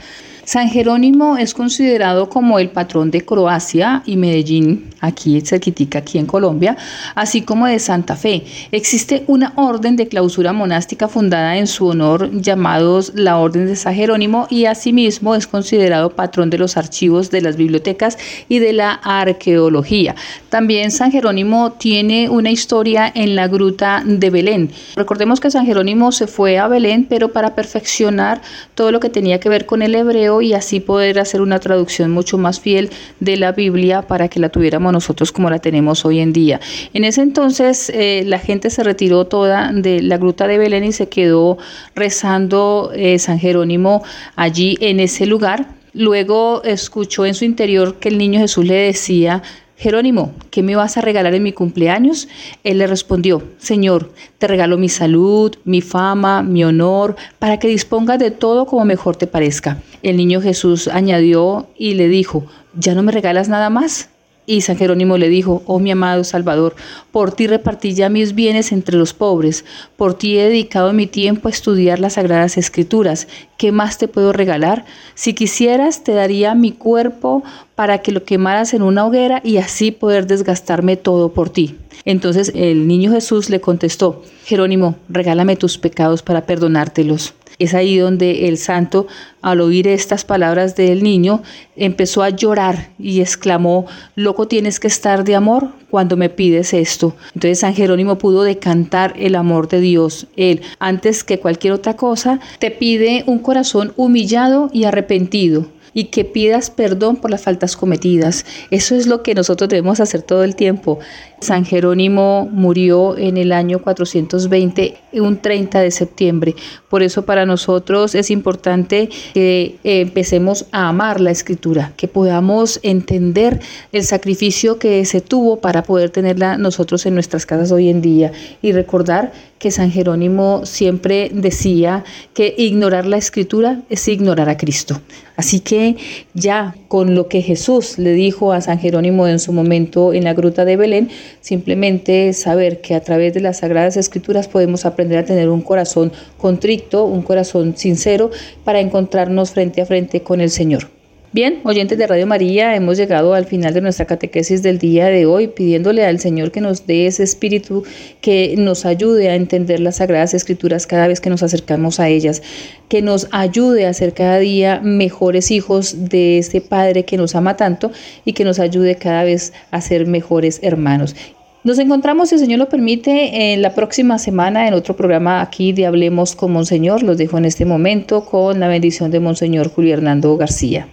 San 0.48 0.70
Jerónimo 0.70 1.36
es 1.36 1.52
considerado 1.52 2.30
como 2.30 2.58
el 2.58 2.70
patrón 2.70 3.10
de 3.10 3.20
Croacia 3.20 4.02
y 4.06 4.16
Medellín, 4.16 4.88
aquí 4.98 5.42
cerquitica, 5.42 5.98
aquí 5.98 6.16
en 6.16 6.24
Colombia, 6.24 6.74
así 7.14 7.42
como 7.42 7.66
de 7.66 7.78
Santa 7.78 8.16
Fe. 8.16 8.44
Existe 8.72 9.24
una 9.26 9.52
orden 9.56 9.94
de 9.96 10.08
clausura 10.08 10.54
monástica 10.54 11.06
fundada 11.06 11.58
en 11.58 11.66
su 11.66 11.88
honor 11.88 12.30
llamados 12.32 13.12
la 13.14 13.36
Orden 13.36 13.66
de 13.66 13.76
San 13.76 13.94
Jerónimo 13.94 14.46
y 14.48 14.64
asimismo 14.64 15.34
es 15.34 15.46
considerado 15.46 16.16
patrón 16.16 16.48
de 16.48 16.56
los 16.56 16.78
archivos 16.78 17.30
de 17.30 17.42
las 17.42 17.58
bibliotecas 17.58 18.16
y 18.48 18.58
de 18.58 18.72
la 18.72 18.92
arqueología. 18.92 20.14
También 20.48 20.92
San 20.92 21.12
Jerónimo 21.12 21.72
tiene 21.72 22.30
una 22.30 22.50
historia 22.50 23.12
en 23.14 23.36
la 23.36 23.48
gruta 23.48 24.02
de 24.02 24.30
Belén. 24.30 24.70
Recordemos 24.96 25.40
que 25.40 25.50
San 25.50 25.66
Jerónimo 25.66 26.10
se 26.10 26.26
fue 26.26 26.58
a 26.58 26.68
Belén, 26.68 27.04
pero 27.06 27.34
para 27.34 27.54
perfeccionar 27.54 28.40
todo 28.74 28.92
lo 28.92 28.98
que 28.98 29.10
tenía 29.10 29.40
que 29.40 29.50
ver 29.50 29.66
con 29.66 29.82
el 29.82 29.94
y 30.40 30.54
así 30.54 30.80
poder 30.80 31.18
hacer 31.18 31.40
una 31.40 31.58
traducción 31.58 32.10
mucho 32.10 32.38
más 32.38 32.60
fiel 32.60 32.90
de 33.20 33.36
la 33.36 33.52
Biblia 33.52 34.02
para 34.02 34.28
que 34.28 34.40
la 34.40 34.48
tuviéramos 34.48 34.92
nosotros 34.92 35.32
como 35.32 35.50
la 35.50 35.58
tenemos 35.58 36.04
hoy 36.04 36.20
en 36.20 36.32
día. 36.32 36.60
En 36.92 37.04
ese 37.04 37.22
entonces 37.22 37.90
eh, 37.90 38.22
la 38.26 38.38
gente 38.38 38.70
se 38.70 38.82
retiró 38.82 39.26
toda 39.26 39.72
de 39.72 40.02
la 40.02 40.18
gruta 40.18 40.46
de 40.46 40.58
Belén 40.58 40.84
y 40.84 40.92
se 40.92 41.08
quedó 41.08 41.58
rezando 41.94 42.90
eh, 42.94 43.18
San 43.18 43.38
Jerónimo 43.38 44.02
allí 44.36 44.76
en 44.80 45.00
ese 45.00 45.26
lugar. 45.26 45.66
Luego 45.92 46.62
escuchó 46.64 47.26
en 47.26 47.34
su 47.34 47.44
interior 47.44 47.96
que 47.96 48.08
el 48.08 48.18
niño 48.18 48.40
Jesús 48.40 48.64
le 48.66 48.74
decía, 48.74 49.42
Jerónimo, 49.78 50.32
¿qué 50.50 50.64
me 50.64 50.74
vas 50.74 50.96
a 50.96 51.02
regalar 51.02 51.34
en 51.36 51.44
mi 51.44 51.52
cumpleaños? 51.52 52.26
Él 52.64 52.78
le 52.78 52.88
respondió, 52.88 53.44
Señor, 53.58 54.10
te 54.38 54.48
regalo 54.48 54.76
mi 54.76 54.88
salud, 54.88 55.54
mi 55.64 55.82
fama, 55.82 56.42
mi 56.42 56.64
honor, 56.64 57.14
para 57.38 57.60
que 57.60 57.68
dispongas 57.68 58.18
de 58.18 58.32
todo 58.32 58.66
como 58.66 58.84
mejor 58.84 59.14
te 59.14 59.28
parezca. 59.28 59.80
El 60.02 60.16
niño 60.16 60.40
Jesús 60.40 60.88
añadió 60.88 61.68
y 61.78 61.94
le 61.94 62.08
dijo, 62.08 62.44
¿ya 62.74 62.96
no 62.96 63.04
me 63.04 63.12
regalas 63.12 63.48
nada 63.48 63.70
más? 63.70 64.10
Y 64.50 64.62
San 64.62 64.78
Jerónimo 64.78 65.18
le 65.18 65.28
dijo, 65.28 65.62
oh 65.66 65.78
mi 65.78 65.90
amado 65.90 66.24
Salvador, 66.24 66.74
por 67.12 67.32
ti 67.32 67.46
repartí 67.46 67.92
ya 67.92 68.08
mis 68.08 68.34
bienes 68.34 68.72
entre 68.72 68.96
los 68.96 69.12
pobres, 69.12 69.66
por 69.98 70.14
ti 70.14 70.38
he 70.38 70.44
dedicado 70.44 70.94
mi 70.94 71.06
tiempo 71.06 71.48
a 71.48 71.50
estudiar 71.50 71.98
las 71.98 72.14
sagradas 72.14 72.56
escrituras. 72.56 73.28
¿Qué 73.58 73.72
más 73.72 73.98
te 73.98 74.08
puedo 74.08 74.32
regalar? 74.32 74.86
Si 75.14 75.34
quisieras, 75.34 76.02
te 76.02 76.12
daría 76.12 76.54
mi 76.54 76.72
cuerpo 76.72 77.42
para 77.74 77.98
que 77.98 78.10
lo 78.10 78.24
quemaras 78.24 78.72
en 78.72 78.80
una 78.80 79.04
hoguera 79.04 79.42
y 79.44 79.58
así 79.58 79.90
poder 79.90 80.26
desgastarme 80.26 80.96
todo 80.96 81.34
por 81.34 81.50
ti. 81.50 81.76
Entonces 82.06 82.50
el 82.54 82.88
niño 82.88 83.12
Jesús 83.12 83.50
le 83.50 83.60
contestó, 83.60 84.22
Jerónimo, 84.46 84.96
regálame 85.10 85.56
tus 85.56 85.76
pecados 85.76 86.22
para 86.22 86.46
perdonártelos. 86.46 87.34
Es 87.58 87.74
ahí 87.74 87.98
donde 87.98 88.48
el 88.48 88.58
santo, 88.58 89.06
al 89.42 89.60
oír 89.60 89.88
estas 89.88 90.24
palabras 90.24 90.76
del 90.76 91.02
niño, 91.02 91.42
empezó 91.76 92.22
a 92.22 92.30
llorar 92.30 92.90
y 92.98 93.20
exclamó, 93.20 93.86
loco 94.14 94.48
tienes 94.48 94.80
que 94.80 94.88
estar 94.88 95.24
de 95.24 95.34
amor 95.34 95.70
cuando 95.90 96.16
me 96.16 96.28
pides 96.28 96.74
esto. 96.74 97.16
Entonces 97.34 97.60
San 97.60 97.74
Jerónimo 97.74 98.18
pudo 98.18 98.42
decantar 98.42 99.14
el 99.16 99.34
amor 99.34 99.68
de 99.68 99.80
Dios. 99.80 100.26
Él, 100.36 100.62
antes 100.78 101.24
que 101.24 101.40
cualquier 101.40 101.72
otra 101.72 101.96
cosa, 101.96 102.40
te 102.58 102.70
pide 102.70 103.24
un 103.26 103.38
corazón 103.38 103.92
humillado 103.96 104.70
y 104.72 104.84
arrepentido 104.84 105.66
y 105.94 106.04
que 106.04 106.24
pidas 106.24 106.70
perdón 106.70 107.16
por 107.16 107.30
las 107.30 107.42
faltas 107.42 107.76
cometidas. 107.76 108.44
Eso 108.70 108.94
es 108.94 109.06
lo 109.06 109.22
que 109.22 109.34
nosotros 109.34 109.68
debemos 109.68 109.98
hacer 110.00 110.22
todo 110.22 110.44
el 110.44 110.54
tiempo. 110.54 111.00
San 111.40 111.64
Jerónimo 111.64 112.48
murió 112.50 113.16
en 113.16 113.36
el 113.36 113.52
año 113.52 113.80
420, 113.80 114.96
un 115.14 115.38
30 115.38 115.80
de 115.80 115.90
septiembre. 115.90 116.54
Por 116.88 117.02
eso 117.02 117.24
para 117.24 117.46
nosotros 117.46 118.14
es 118.14 118.30
importante 118.30 119.08
que 119.34 119.76
empecemos 119.84 120.66
a 120.72 120.88
amar 120.88 121.20
la 121.20 121.30
escritura, 121.30 121.92
que 121.96 122.08
podamos 122.08 122.80
entender 122.82 123.60
el 123.92 124.04
sacrificio 124.04 124.78
que 124.78 125.04
se 125.04 125.20
tuvo 125.20 125.60
para 125.60 125.82
poder 125.82 126.10
tenerla 126.10 126.58
nosotros 126.58 127.06
en 127.06 127.14
nuestras 127.14 127.46
casas 127.46 127.72
hoy 127.72 127.88
en 127.88 128.00
día 128.00 128.32
y 128.62 128.72
recordar 128.72 129.32
que 129.58 129.70
San 129.70 129.90
Jerónimo 129.90 130.64
siempre 130.64 131.30
decía 131.32 132.04
que 132.32 132.54
ignorar 132.56 133.06
la 133.06 133.16
escritura 133.16 133.80
es 133.90 134.06
ignorar 134.06 134.48
a 134.48 134.56
Cristo. 134.56 135.00
Así 135.36 135.60
que 135.60 135.96
ya 136.34 136.74
con 136.88 137.14
lo 137.14 137.28
que 137.28 137.42
Jesús 137.42 137.98
le 137.98 138.12
dijo 138.12 138.52
a 138.52 138.60
San 138.60 138.78
Jerónimo 138.78 139.26
en 139.26 139.38
su 139.38 139.52
momento 139.52 140.12
en 140.12 140.24
la 140.24 140.34
gruta 140.34 140.64
de 140.64 140.76
Belén, 140.76 141.10
simplemente 141.40 142.32
saber 142.32 142.80
que 142.80 142.94
a 142.94 143.00
través 143.00 143.34
de 143.34 143.40
las 143.40 143.58
sagradas 143.58 143.96
escrituras 143.96 144.48
podemos 144.48 144.84
aprender 144.84 145.18
a 145.18 145.24
tener 145.24 145.48
un 145.48 145.62
corazón 145.62 146.12
contrito, 146.36 147.04
un 147.04 147.22
corazón 147.22 147.76
sincero 147.76 148.30
para 148.64 148.80
encontrarnos 148.80 149.52
frente 149.52 149.80
a 149.80 149.86
frente 149.86 150.22
con 150.22 150.40
el 150.40 150.50
Señor. 150.50 150.97
Bien, 151.30 151.60
oyentes 151.64 151.98
de 151.98 152.06
Radio 152.06 152.26
María, 152.26 152.74
hemos 152.74 152.96
llegado 152.96 153.34
al 153.34 153.44
final 153.44 153.74
de 153.74 153.82
nuestra 153.82 154.06
catequesis 154.06 154.62
del 154.62 154.78
día 154.78 155.08
de 155.08 155.26
hoy, 155.26 155.48
pidiéndole 155.48 156.06
al 156.06 156.20
Señor 156.20 156.50
que 156.50 156.62
nos 156.62 156.86
dé 156.86 157.06
ese 157.06 157.22
espíritu 157.22 157.84
que 158.22 158.54
nos 158.56 158.86
ayude 158.86 159.28
a 159.28 159.34
entender 159.34 159.78
las 159.78 159.96
Sagradas 159.96 160.32
Escrituras 160.32 160.86
cada 160.86 161.06
vez 161.06 161.20
que 161.20 161.28
nos 161.28 161.42
acercamos 161.42 162.00
a 162.00 162.08
ellas, 162.08 162.40
que 162.88 163.02
nos 163.02 163.28
ayude 163.30 163.84
a 163.84 163.92
ser 163.92 164.14
cada 164.14 164.38
día 164.38 164.80
mejores 164.82 165.50
hijos 165.50 166.08
de 166.08 166.38
este 166.38 166.62
Padre 166.62 167.04
que 167.04 167.18
nos 167.18 167.34
ama 167.34 167.58
tanto 167.58 167.92
y 168.24 168.32
que 168.32 168.44
nos 168.44 168.58
ayude 168.58 168.96
cada 168.96 169.24
vez 169.24 169.52
a 169.70 169.82
ser 169.82 170.06
mejores 170.06 170.60
hermanos. 170.62 171.14
Nos 171.62 171.78
encontramos, 171.78 172.30
si 172.30 172.36
el 172.36 172.40
Señor 172.40 172.58
lo 172.58 172.70
permite, 172.70 173.52
en 173.52 173.60
la 173.60 173.74
próxima 173.74 174.18
semana 174.18 174.66
en 174.66 174.72
otro 174.72 174.96
programa 174.96 175.42
aquí 175.42 175.74
de 175.74 175.84
Hablemos 175.84 176.34
con 176.34 176.52
Monseñor. 176.52 177.02
Los 177.02 177.18
dejo 177.18 177.36
en 177.36 177.44
este 177.44 177.66
momento 177.66 178.24
con 178.24 178.58
la 178.60 178.68
bendición 178.68 179.10
de 179.10 179.20
Monseñor 179.20 179.68
Julio 179.68 179.92
Hernando 179.92 180.34
García. 180.38 180.88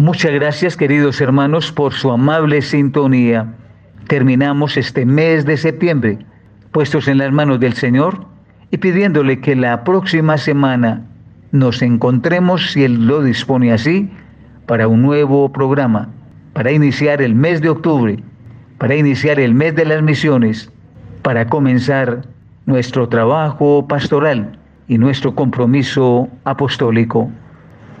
Muchas 0.00 0.30
gracias 0.30 0.76
queridos 0.76 1.20
hermanos 1.20 1.72
por 1.72 1.92
su 1.92 2.12
amable 2.12 2.62
sintonía. 2.62 3.52
Terminamos 4.06 4.76
este 4.76 5.04
mes 5.04 5.44
de 5.44 5.56
septiembre 5.56 6.20
puestos 6.70 7.08
en 7.08 7.18
las 7.18 7.32
manos 7.32 7.58
del 7.58 7.72
Señor 7.72 8.24
y 8.70 8.76
pidiéndole 8.76 9.40
que 9.40 9.56
la 9.56 9.82
próxima 9.82 10.38
semana 10.38 11.04
nos 11.50 11.82
encontremos, 11.82 12.70
si 12.70 12.84
Él 12.84 13.08
lo 13.08 13.24
dispone 13.24 13.72
así, 13.72 14.08
para 14.66 14.86
un 14.86 15.02
nuevo 15.02 15.50
programa, 15.50 16.10
para 16.52 16.70
iniciar 16.70 17.20
el 17.20 17.34
mes 17.34 17.60
de 17.60 17.70
octubre, 17.70 18.22
para 18.78 18.94
iniciar 18.94 19.40
el 19.40 19.52
mes 19.52 19.74
de 19.74 19.84
las 19.84 20.00
misiones, 20.00 20.70
para 21.22 21.48
comenzar 21.48 22.22
nuestro 22.66 23.08
trabajo 23.08 23.88
pastoral 23.88 24.60
y 24.86 24.96
nuestro 24.96 25.34
compromiso 25.34 26.28
apostólico. 26.44 27.32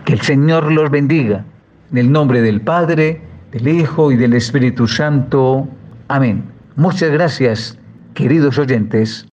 Que 0.04 0.12
el 0.12 0.20
Señor 0.20 0.70
los 0.70 0.92
bendiga. 0.92 1.44
En 1.90 1.96
el 1.96 2.12
nombre 2.12 2.42
del 2.42 2.60
Padre, 2.60 3.22
del 3.50 3.66
Hijo 3.66 4.12
y 4.12 4.16
del 4.16 4.34
Espíritu 4.34 4.86
Santo. 4.86 5.66
Amén. 6.08 6.44
Muchas 6.76 7.10
gracias, 7.10 7.78
queridos 8.12 8.58
oyentes. 8.58 9.26